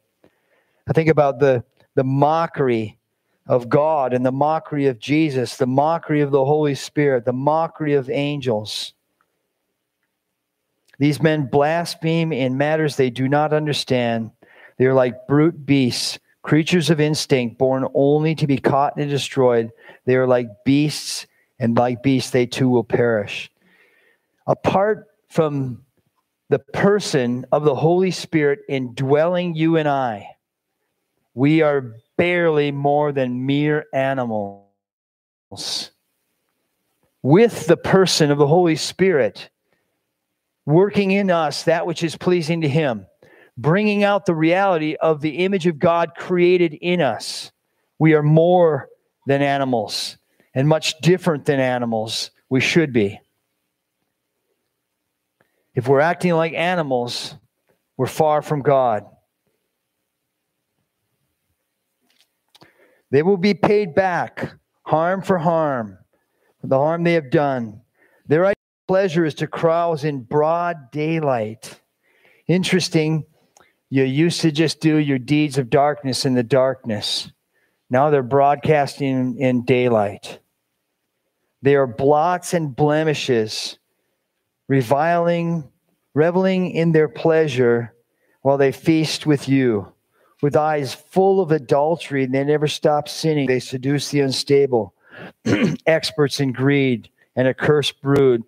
I 0.86 0.92
think 0.92 1.08
about 1.08 1.38
the, 1.38 1.64
the 1.94 2.04
mockery 2.04 2.98
of 3.46 3.70
God 3.70 4.12
and 4.12 4.22
the 4.22 4.32
mockery 4.32 4.86
of 4.86 4.98
Jesus, 4.98 5.56
the 5.56 5.66
mockery 5.66 6.20
of 6.20 6.30
the 6.30 6.44
Holy 6.44 6.74
Spirit, 6.74 7.24
the 7.24 7.32
mockery 7.32 7.94
of 7.94 8.10
angels. 8.10 8.92
These 10.98 11.22
men 11.22 11.46
blaspheme 11.46 12.34
in 12.34 12.58
matters 12.58 12.96
they 12.96 13.08
do 13.08 13.30
not 13.30 13.54
understand. 13.54 14.30
They 14.76 14.84
are 14.84 14.92
like 14.92 15.26
brute 15.26 15.64
beasts, 15.64 16.18
creatures 16.42 16.90
of 16.90 17.00
instinct, 17.00 17.56
born 17.56 17.88
only 17.94 18.34
to 18.34 18.46
be 18.46 18.58
caught 18.58 18.98
and 18.98 19.08
destroyed. 19.08 19.70
They 20.04 20.16
are 20.16 20.26
like 20.26 20.48
beasts, 20.66 21.26
and 21.58 21.76
like 21.76 22.02
beasts, 22.02 22.30
they 22.30 22.46
too 22.46 22.68
will 22.68 22.84
perish. 22.84 23.50
Apart 24.46 25.06
from 25.28 25.82
the 26.48 26.58
person 26.58 27.44
of 27.52 27.64
the 27.64 27.74
Holy 27.74 28.10
Spirit 28.10 28.60
indwelling 28.68 29.54
you 29.54 29.76
and 29.76 29.88
I, 29.88 30.36
we 31.34 31.62
are 31.62 31.94
barely 32.16 32.72
more 32.72 33.12
than 33.12 33.46
mere 33.46 33.84
animals. 33.92 34.62
With 37.22 37.66
the 37.66 37.76
person 37.76 38.30
of 38.30 38.38
the 38.38 38.46
Holy 38.46 38.76
Spirit 38.76 39.50
working 40.64 41.10
in 41.10 41.30
us 41.30 41.64
that 41.64 41.86
which 41.86 42.02
is 42.02 42.16
pleasing 42.16 42.60
to 42.60 42.68
Him, 42.68 43.06
bringing 43.56 44.04
out 44.04 44.26
the 44.26 44.34
reality 44.34 44.96
of 45.00 45.20
the 45.20 45.38
image 45.38 45.66
of 45.66 45.78
God 45.78 46.10
created 46.16 46.74
in 46.74 47.00
us, 47.00 47.50
we 47.98 48.14
are 48.14 48.22
more 48.22 48.88
than 49.26 49.42
animals 49.42 50.18
and 50.54 50.68
much 50.68 50.98
different 51.00 51.44
than 51.44 51.60
animals 51.60 52.30
we 52.48 52.60
should 52.60 52.92
be. 52.92 53.20
If 55.74 55.86
we're 55.86 56.00
acting 56.00 56.32
like 56.32 56.54
animals, 56.54 57.34
we're 57.96 58.06
far 58.06 58.42
from 58.42 58.62
God. 58.62 59.04
They 63.10 63.22
will 63.22 63.36
be 63.36 63.54
paid 63.54 63.94
back, 63.94 64.52
harm 64.82 65.22
for 65.22 65.38
harm, 65.38 65.98
for 66.60 66.66
the 66.66 66.76
harm 66.76 67.04
they 67.04 67.14
have 67.14 67.30
done. 67.30 67.82
Their 68.26 68.52
pleasure 68.86 69.24
is 69.24 69.34
to 69.34 69.46
carouse 69.46 70.04
in 70.04 70.22
broad 70.22 70.90
daylight. 70.90 71.80
Interesting, 72.46 73.24
you 73.90 74.04
used 74.04 74.40
to 74.40 74.50
just 74.50 74.80
do 74.80 74.96
your 74.96 75.18
deeds 75.18 75.58
of 75.58 75.70
darkness 75.70 76.26
in 76.26 76.34
the 76.34 76.42
darkness. 76.42 77.30
Now 77.90 78.10
they're 78.10 78.22
broadcasting 78.22 79.38
in 79.38 79.64
daylight. 79.64 80.40
They 81.62 81.74
are 81.74 81.86
blots 81.86 82.54
and 82.54 82.74
blemishes, 82.74 83.78
reviling, 84.68 85.68
reveling 86.14 86.70
in 86.70 86.92
their 86.92 87.08
pleasure 87.08 87.94
while 88.42 88.58
they 88.58 88.72
feast 88.72 89.26
with 89.26 89.48
you 89.48 89.92
with 90.42 90.56
eyes 90.56 90.94
full 90.94 91.40
of 91.40 91.50
adultery, 91.50 92.24
and 92.24 92.34
they 92.34 92.44
never 92.44 92.68
stop 92.68 93.08
sinning. 93.08 93.46
They 93.46 93.60
seduce 93.60 94.10
the 94.10 94.20
unstable, 94.20 94.94
experts 95.86 96.40
in 96.40 96.52
greed, 96.52 97.10
and 97.34 97.48
a 97.48 97.54
cursed 97.54 98.00
brood. 98.00 98.44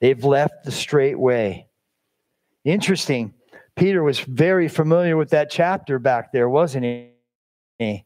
They've 0.00 0.24
left 0.24 0.64
the 0.64 0.72
straight 0.72 1.18
way. 1.18 1.66
Interesting. 2.64 3.34
Peter 3.74 4.02
was 4.02 4.20
very 4.20 4.68
familiar 4.68 5.16
with 5.16 5.30
that 5.30 5.50
chapter 5.50 5.98
back 5.98 6.32
there, 6.32 6.48
wasn't 6.48 6.84
he? 7.78 8.04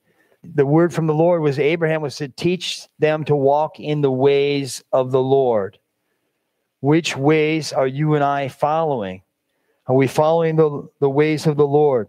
The 0.54 0.66
word 0.66 0.92
from 0.92 1.06
the 1.06 1.14
Lord 1.14 1.42
was 1.42 1.58
Abraham 1.58 2.02
was 2.02 2.16
to 2.16 2.28
teach 2.28 2.86
them 2.98 3.24
to 3.24 3.36
walk 3.36 3.80
in 3.80 4.00
the 4.00 4.10
ways 4.10 4.82
of 4.92 5.10
the 5.10 5.22
Lord. 5.22 5.78
Which 6.80 7.16
ways 7.16 7.72
are 7.72 7.86
you 7.86 8.14
and 8.14 8.24
I 8.24 8.48
following? 8.48 9.22
Are 9.86 9.94
we 9.94 10.06
following 10.06 10.56
the, 10.56 10.88
the 11.00 11.10
ways 11.10 11.46
of 11.46 11.56
the 11.56 11.66
Lord? 11.66 12.08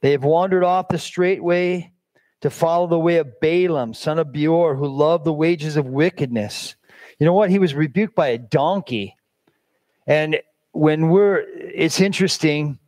They 0.00 0.12
have 0.12 0.24
wandered 0.24 0.64
off 0.64 0.88
the 0.88 0.98
straight 0.98 1.42
way 1.42 1.92
to 2.42 2.50
follow 2.50 2.86
the 2.86 2.98
way 2.98 3.16
of 3.16 3.40
Balaam, 3.40 3.94
son 3.94 4.18
of 4.18 4.32
Beor, 4.32 4.76
who 4.76 4.86
loved 4.86 5.24
the 5.24 5.32
wages 5.32 5.76
of 5.76 5.86
wickedness. 5.86 6.76
You 7.18 7.26
know 7.26 7.32
what? 7.32 7.50
He 7.50 7.58
was 7.58 7.74
rebuked 7.74 8.14
by 8.14 8.28
a 8.28 8.38
donkey. 8.38 9.16
And 10.06 10.40
when 10.72 11.08
we're, 11.08 11.44
it's 11.56 12.00
interesting 12.00 12.78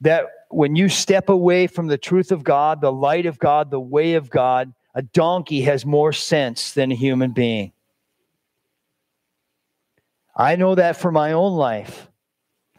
that 0.00 0.26
when 0.54 0.76
you 0.76 0.88
step 0.88 1.28
away 1.28 1.66
from 1.66 1.88
the 1.88 1.98
truth 1.98 2.30
of 2.30 2.44
God, 2.44 2.80
the 2.80 2.92
light 2.92 3.26
of 3.26 3.38
God, 3.38 3.70
the 3.70 3.80
way 3.80 4.14
of 4.14 4.30
God, 4.30 4.72
a 4.94 5.02
donkey 5.02 5.62
has 5.62 5.84
more 5.84 6.12
sense 6.12 6.72
than 6.72 6.92
a 6.92 6.94
human 6.94 7.32
being. 7.32 7.72
I 10.36 10.56
know 10.56 10.74
that 10.74 10.96
for 10.96 11.12
my 11.12 11.32
own 11.32 11.54
life. 11.54 12.08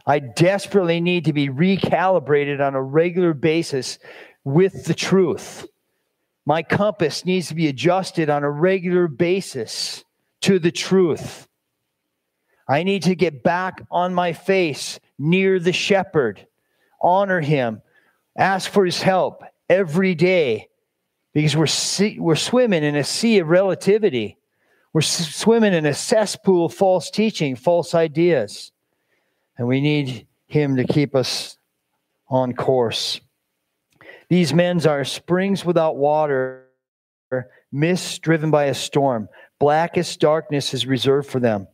I 0.06 0.20
desperately 0.20 1.02
need 1.02 1.26
to 1.26 1.34
be 1.34 1.50
recalibrated 1.50 2.66
on 2.66 2.76
a 2.76 2.82
regular 2.82 3.34
basis 3.34 3.98
with 4.44 4.86
the 4.86 4.94
truth. 4.94 5.66
My 6.46 6.62
compass 6.62 7.26
needs 7.26 7.48
to 7.48 7.56
be 7.56 7.68
adjusted 7.68 8.30
on 8.30 8.44
a 8.44 8.52
regular 8.52 9.08
basis 9.08 10.06
to 10.42 10.60
the 10.60 10.72
truth. 10.72 11.48
I 12.68 12.84
need 12.84 13.04
to 13.04 13.16
get 13.16 13.44
back 13.44 13.82
on 13.90 14.14
my 14.14 14.34
face 14.34 15.00
near 15.18 15.60
the 15.60 15.74
shepherd, 15.74 16.48
honor 17.06 17.40
him, 17.40 17.82
ask 18.36 18.70
for 18.70 18.84
his 18.84 19.02
help 19.02 19.44
every 19.70 20.16
day 20.16 20.68
because 21.34 21.56
we're, 21.56 21.68
see, 21.68 22.20
we're 22.20 22.36
swimming 22.36 22.84
in 22.84 22.96
a 22.96 23.04
sea 23.04 23.40
of 23.40 23.48
relativity. 23.48 24.38
We're 24.92 25.02
swimming 25.02 25.74
in 25.74 25.86
a 25.86 25.94
cesspool 25.94 26.66
of 26.66 26.74
false 26.74 27.12
teaching, 27.12 27.56
false 27.56 27.94
ideas. 27.94 28.72
And 29.58 29.68
we 29.68 29.82
need 29.82 30.26
him 30.48 30.78
to 30.78 30.86
keep 30.86 31.16
us 31.16 31.58
on 32.28 32.54
course. 32.54 33.20
These 34.30 34.54
men 34.54 34.86
are 34.88 35.04
springs 35.04 35.64
without 35.64 35.98
water, 35.98 36.66
mists 37.72 38.18
driven 38.20 38.50
by 38.50 38.66
a 38.66 38.74
storm. 38.74 39.30
Blackest 39.60 40.20
darkness 40.20 40.74
is 40.74 40.86
reserved 40.86 41.30
for 41.30 41.40
them. 41.40 41.68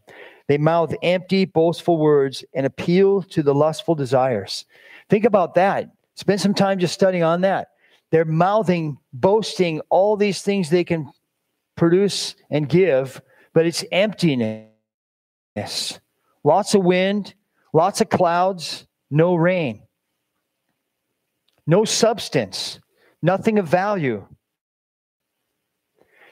They 0.48 0.58
mouth 0.58 0.94
empty, 1.02 1.46
boastful 1.46 1.98
words 1.98 2.44
and 2.54 2.66
appeal 2.66 3.22
to 3.24 3.42
the 3.42 3.54
lustful 3.54 3.96
desires. 3.96 4.66
Think 5.12 5.26
about 5.26 5.54
that. 5.54 5.92
Spend 6.16 6.42
some 6.42 6.56
time 6.56 6.80
just 6.80 6.96
studying 6.96 7.24
on 7.24 7.42
that. 7.42 7.68
They're 8.10 8.26
mouthing, 8.26 8.98
boasting 9.14 9.82
all 9.92 10.18
these 10.18 10.42
things 10.42 10.72
they 10.72 10.84
can 10.84 11.12
produce 11.78 12.34
and 12.50 12.68
give, 12.68 13.22
but 13.54 13.68
it's 13.68 13.86
emptiness. 13.92 14.66
Lots 16.44 16.74
of 16.74 16.84
wind, 16.84 17.36
Lots 17.74 18.02
of 18.02 18.10
clouds, 18.10 18.86
no 19.10 19.36
rain, 19.36 19.84
no 21.66 21.86
substance, 21.86 22.80
nothing 23.22 23.60
of 23.60 23.68
value. 23.68 24.28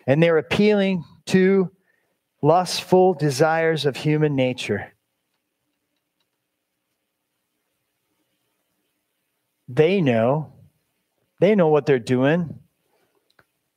And 0.06 0.22
they're 0.22 0.38
appealing 0.38 1.06
to 1.28 1.72
lustful 2.42 3.14
desires 3.14 3.86
of 3.86 3.96
human 3.96 4.36
nature. 4.36 4.94
They 9.70 10.02
know. 10.02 10.52
They 11.40 11.56
know 11.56 11.68
what 11.68 11.86
they're 11.86 12.00
doing. 12.00 12.60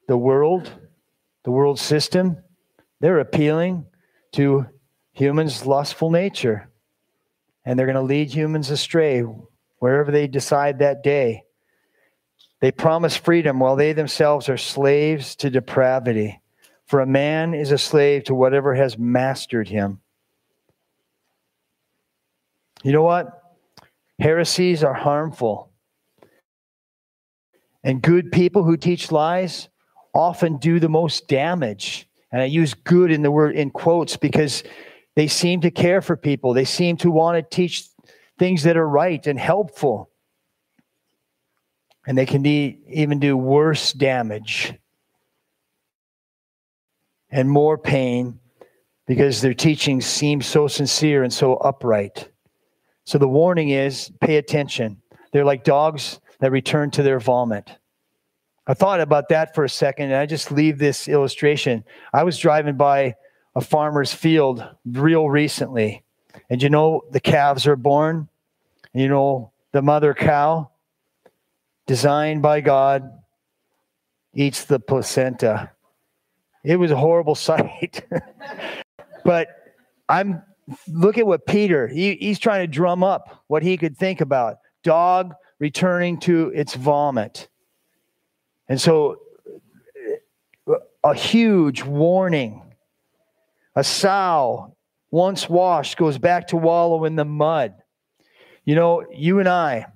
The 0.09 0.17
world, 0.17 0.73
the 1.45 1.51
world 1.53 1.79
system, 1.79 2.39
they're 2.99 3.21
appealing 3.21 3.87
to 4.33 4.67
humans' 5.13 5.67
lustful 5.67 6.11
nature 6.11 6.71
and 7.65 7.79
they're 7.79 7.87
going 7.87 7.95
to 7.95 8.03
lead 8.03 8.33
humans 8.33 8.71
astray 8.71 9.21
wherever 9.79 10.11
they 10.11 10.27
decide 10.27 10.79
that 10.79 11.03
day. 11.03 11.45
They 12.61 12.73
promise 12.73 13.17
freedom 13.17 13.59
while 13.59 13.77
they 13.77 13.93
themselves 13.93 14.49
are 14.49 14.57
slaves 14.57 15.37
to 15.37 15.51
depravity. 15.51 16.41
For 16.87 17.01
a 17.01 17.07
man 17.07 17.55
is 17.55 17.73
a 17.73 17.79
slave 17.79 18.25
to 18.25 18.35
whatever 18.35 18.75
has 18.75 18.99
mastered 18.99 19.69
him. 19.69 20.01
You 22.83 22.93
know 22.93 23.03
what? 23.03 23.41
Heresies 24.19 24.85
are 24.85 24.95
harmful. 24.95 25.72
And 27.85 28.01
good 28.01 28.31
people 28.31 28.63
who 28.63 28.77
teach 28.77 29.11
lies 29.11 29.69
often 30.15 30.59
do 30.59 30.79
the 30.79 30.89
most 30.89 31.29
damage. 31.29 32.09
And 32.31 32.41
I 32.41 32.47
use 32.47 32.75
good 32.75 33.11
in 33.11 33.23
the 33.23 33.31
word 33.31 33.57
in 33.57 33.71
quotes 33.71 34.17
because 34.17 34.63
they 35.17 35.27
seem 35.27 35.61
to 35.63 35.71
care 35.71 36.01
for 36.01 36.17
people. 36.17 36.55
They 36.55 36.65
seem 36.65 36.97
to 36.99 37.11
want 37.11 37.37
to 37.37 37.57
teach 37.57 37.87
things 38.39 38.63
that 38.63 38.77
are 38.77 38.89
right 38.89 39.27
and 39.27 39.39
helpful. 39.39 40.11
And 42.07 42.17
they 42.17 42.27
can 42.27 42.43
be, 42.43 42.79
even 42.89 43.21
do 43.21 43.37
worse 43.37 43.93
damage 43.93 44.75
and 47.31 47.49
more 47.49 47.79
pain 47.79 48.41
because 49.07 49.41
their 49.41 49.55
teachings 49.55 50.07
seem 50.07 50.41
so 50.43 50.69
sincere 50.69 51.23
and 51.23 51.33
so 51.33 51.55
upright. 51.55 52.29
So 53.05 53.19
the 53.19 53.29
warning 53.29 53.71
is 53.71 54.11
pay 54.21 54.37
attention. 54.37 55.03
They're 55.33 55.45
like 55.45 55.65
dogs 55.65 56.21
that 56.43 56.51
return 56.51 56.91
to 56.91 57.05
their 57.05 57.21
vomit. 57.21 57.71
I 58.67 58.75
thought 58.75 59.01
about 59.01 59.29
that 59.29 59.55
for 59.55 59.63
a 59.63 59.69
second 59.69 60.07
and 60.07 60.17
I 60.17 60.27
just 60.27 60.51
leave 60.51 60.77
this 60.77 61.07
illustration. 61.07 61.85
I 62.13 62.25
was 62.25 62.37
driving 62.37 62.77
by 62.77 63.15
a 63.55 63.61
farmer's 63.61 64.13
field 64.13 64.69
real 64.85 65.31
recently. 65.31 66.03
And 66.51 66.61
you 66.61 66.69
know, 66.69 67.03
the 67.13 67.21
calves 67.21 67.69
are 67.69 67.77
born. 67.77 68.29
You 68.93 69.07
know, 69.07 69.53
the 69.71 69.83
mother 69.83 70.15
cow, 70.15 70.71
designed 71.87 72.43
by 72.43 72.61
God, 72.61 73.09
eats 74.35 74.65
the 74.65 74.81
placenta. 74.81 75.71
It 76.65 76.77
was 76.77 76.91
a 76.91 76.97
horrible 76.97 77.35
sight. 77.37 78.05
but 79.25 79.47
I'm 80.09 80.43
look 80.89 81.19
at 81.19 81.27
what 81.27 81.47
Peter, 81.47 81.87
he, 81.87 82.17
he's 82.17 82.41
trying 82.41 82.65
to 82.65 82.67
drum 82.67 83.05
up 83.05 83.45
what 83.47 83.63
he 83.63 83.77
could 83.77 83.97
think 83.97 84.21
about. 84.21 84.57
Dog 84.83 85.35
returning 85.63 86.19
to 86.19 86.49
its 86.49 86.75
vomit. 86.75 87.49
And 88.69 88.81
so 88.81 89.21
a 91.05 91.15
huge 91.15 91.85
warning. 91.85 92.75
A 93.77 93.85
sow 93.85 94.77
once 95.13 95.49
washed 95.49 95.97
goes 95.99 96.19
back 96.19 96.49
to 96.49 96.57
wallow 96.57 97.05
in 97.05 97.15
the 97.15 97.25
mud. 97.25 97.75
You 98.65 98.75
know, 98.75 99.05
you 99.13 99.39
and 99.39 99.49
I, 99.49 99.87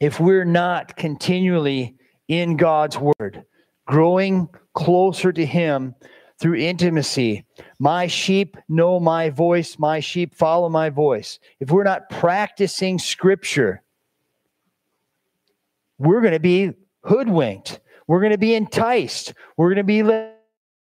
if 0.00 0.18
we're 0.18 0.44
not 0.44 0.96
continually 0.96 1.94
in 2.26 2.56
God's 2.56 2.98
word, 2.98 3.44
growing 3.86 4.48
closer 4.74 5.32
to 5.32 5.46
Him 5.46 5.94
through 6.40 6.56
intimacy, 6.56 7.46
my 7.78 8.08
sheep 8.08 8.56
know 8.68 8.98
my 8.98 9.30
voice, 9.30 9.78
my 9.78 10.00
sheep 10.00 10.34
follow 10.34 10.68
my 10.68 10.90
voice. 10.90 11.38
If 11.60 11.70
we're 11.70 11.84
not 11.84 12.10
practicing 12.10 12.98
scripture, 12.98 13.84
we're 15.98 16.20
going 16.20 16.32
to 16.32 16.40
be 16.40 16.72
hoodwinked. 17.02 17.80
We're 18.06 18.20
going 18.20 18.32
to 18.32 18.38
be 18.38 18.54
enticed. 18.54 19.34
We're 19.56 19.68
going 19.68 19.76
to 19.76 19.84
be 19.84 20.02
led 20.02 20.34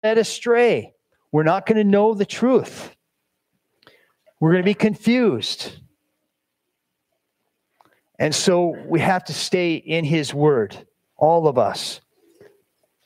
astray. 0.03 0.95
We're 1.33 1.43
not 1.43 1.67
going 1.67 1.79
to 1.79 1.85
know 1.85 2.15
the 2.15 2.27
truth. 2.27 2.95
We're 4.41 4.53
going 4.53 4.63
to 4.63 4.69
be 4.69 4.75
confused. 4.75 5.73
And 8.19 8.35
so 8.35 8.77
we 8.87 9.01
have 9.01 9.25
to 9.27 9.33
stay 9.33 9.75
in 9.75 10.05
his 10.05 10.35
word, 10.35 10.77
all 11.17 11.47
of 11.47 11.57
us. 11.57 12.01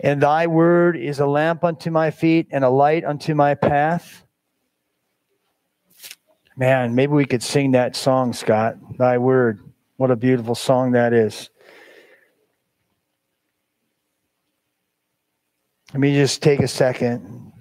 And 0.01 0.21
thy 0.21 0.47
word 0.47 0.97
is 0.97 1.21
a 1.21 1.27
lamp 1.27 1.63
unto 1.63 1.91
my 1.91 2.11
feet 2.11 2.49
and 2.51 2.65
a 2.65 2.71
light 2.71 3.05
unto 3.05 3.35
my 3.35 3.55
path. 3.55 4.25
Man, 6.57 6.95
maybe 6.95 7.13
we 7.13 7.25
could 7.25 7.43
sing 7.43 7.73
that 7.73 7.95
song, 7.95 8.33
Scott. 8.33 8.77
Thy 8.99 9.19
word. 9.19 9.61
What 9.97 10.11
a 10.11 10.17
beautiful 10.17 10.55
song 10.55 10.93
that 10.93 11.13
is. 11.13 11.51
Let 15.93 16.01
me 16.01 16.15
just 16.15 16.43
take 16.43 16.61
a 16.61 16.69
second. 16.69 17.53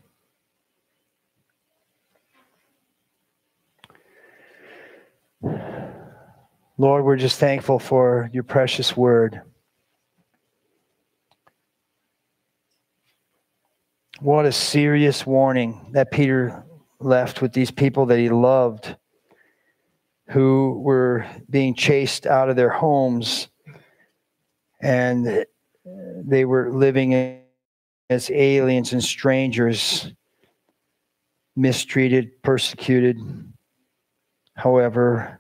Lord, 6.78 7.04
we're 7.04 7.18
just 7.18 7.40
thankful 7.40 7.78
for 7.78 8.30
your 8.32 8.44
precious 8.44 8.96
word. 8.96 9.42
What 14.22 14.46
a 14.46 14.54
serious 14.54 15.26
warning 15.26 15.90
that 15.92 16.10
Peter 16.10 16.64
left 17.02 17.42
with 17.42 17.52
these 17.52 17.70
people 17.70 18.06
that 18.06 18.18
he 18.18 18.30
loved 18.30 18.96
who 20.30 20.80
were 20.80 21.28
being 21.50 21.76
chased 21.76 22.26
out 22.26 22.50
of 22.50 22.56
their 22.56 22.70
homes 22.70 23.50
and 24.82 25.46
they 25.84 26.46
were 26.46 26.72
living 26.72 27.41
as 28.12 28.30
aliens 28.30 28.92
and 28.92 29.02
strangers, 29.02 30.12
mistreated, 31.56 32.44
persecuted. 32.44 33.18
However, 34.54 35.40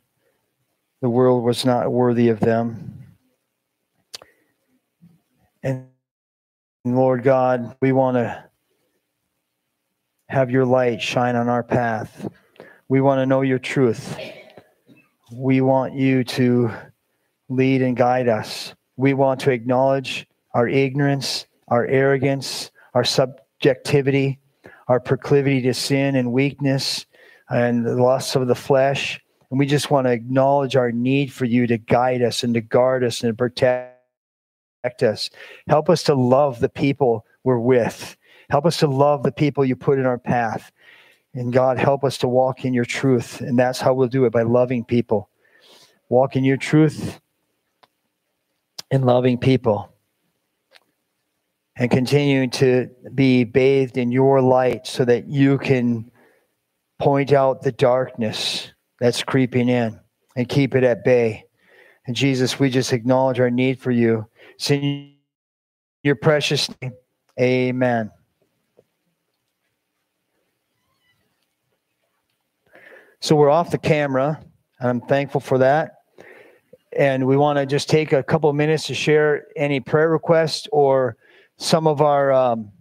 the 1.01 1.09
world 1.09 1.43
was 1.43 1.65
not 1.65 1.91
worthy 1.91 2.29
of 2.29 2.39
them. 2.39 3.03
And 5.61 5.87
Lord 6.85 7.23
God, 7.23 7.75
we 7.81 7.91
want 7.91 8.15
to 8.15 8.41
have 10.29 10.49
your 10.49 10.65
light 10.65 11.01
shine 11.01 11.35
on 11.35 11.49
our 11.49 11.63
path. 11.63 12.29
We 12.87 13.01
want 13.01 13.19
to 13.19 13.25
know 13.25 13.41
your 13.41 13.59
truth. 13.59 14.17
We 15.29 15.59
want 15.59 15.93
you 15.93 16.23
to 16.23 16.71
lead 17.49 17.81
and 17.81 17.97
guide 17.97 18.29
us. 18.29 18.73
We 18.95 19.13
want 19.13 19.41
to 19.41 19.51
acknowledge 19.51 20.25
our 20.53 20.69
ignorance, 20.69 21.47
our 21.71 21.87
arrogance, 21.87 22.69
our 22.93 23.03
subjectivity, 23.03 24.39
our 24.87 24.99
proclivity 24.99 25.61
to 25.61 25.73
sin 25.73 26.15
and 26.15 26.31
weakness 26.31 27.05
and 27.49 27.85
the 27.85 27.95
lusts 27.95 28.35
of 28.35 28.47
the 28.47 28.55
flesh. 28.55 29.19
And 29.49 29.57
we 29.57 29.65
just 29.65 29.89
want 29.89 30.05
to 30.05 30.11
acknowledge 30.11 30.75
our 30.75 30.91
need 30.91 31.33
for 31.33 31.45
you 31.45 31.65
to 31.67 31.77
guide 31.77 32.21
us 32.21 32.43
and 32.43 32.53
to 32.53 32.61
guard 32.61 33.03
us 33.03 33.23
and 33.23 33.31
to 33.31 33.35
protect 33.35 33.95
us. 35.01 35.29
Help 35.67 35.89
us 35.89 36.03
to 36.03 36.13
love 36.13 36.59
the 36.59 36.69
people 36.69 37.25
we're 37.43 37.59
with. 37.59 38.17
Help 38.49 38.65
us 38.65 38.77
to 38.77 38.87
love 38.87 39.23
the 39.23 39.31
people 39.31 39.65
you 39.65 39.75
put 39.75 39.97
in 39.97 40.05
our 40.05 40.17
path. 40.17 40.71
And 41.33 41.53
God, 41.53 41.77
help 41.77 42.03
us 42.03 42.17
to 42.19 42.27
walk 42.27 42.65
in 42.65 42.73
your 42.73 42.85
truth. 42.85 43.39
And 43.39 43.57
that's 43.57 43.79
how 43.79 43.93
we'll 43.93 44.09
do 44.09 44.25
it 44.25 44.33
by 44.33 44.41
loving 44.41 44.83
people. 44.83 45.29
Walk 46.09 46.35
in 46.35 46.43
your 46.43 46.57
truth 46.57 47.21
and 48.89 49.05
loving 49.05 49.37
people. 49.37 49.90
And 51.77 51.89
continuing 51.89 52.49
to 52.51 52.89
be 53.15 53.43
bathed 53.43 53.97
in 53.97 54.11
your 54.11 54.41
light 54.41 54.85
so 54.85 55.05
that 55.05 55.27
you 55.27 55.57
can 55.57 56.11
point 56.99 57.31
out 57.31 57.61
the 57.61 57.71
darkness 57.71 58.71
that's 58.99 59.23
creeping 59.23 59.69
in 59.69 59.99
and 60.35 60.47
keep 60.47 60.75
it 60.75 60.83
at 60.83 61.03
bay. 61.03 61.45
And 62.05 62.15
Jesus, 62.15 62.59
we 62.59 62.69
just 62.69 62.93
acknowledge 62.93 63.39
our 63.39 63.49
need 63.49 63.79
for 63.79 63.91
you. 63.91 64.27
It's 64.55 64.69
your 66.03 66.15
precious 66.15 66.69
name. 66.81 66.91
Amen. 67.39 68.11
So 73.21 73.35
we're 73.35 73.49
off 73.49 73.71
the 73.71 73.77
camera. 73.77 74.43
And 74.79 74.89
I'm 74.89 75.01
thankful 75.01 75.41
for 75.41 75.59
that. 75.59 75.93
And 76.97 77.25
we 77.25 77.37
want 77.37 77.57
to 77.57 77.65
just 77.65 77.89
take 77.89 78.13
a 78.13 78.21
couple 78.21 78.51
minutes 78.51 78.87
to 78.87 78.93
share 78.93 79.45
any 79.55 79.79
prayer 79.79 80.09
requests 80.09 80.67
or 80.71 81.15
some 81.61 81.85
of 81.85 82.01
our 82.01 82.33
um, 82.33 82.71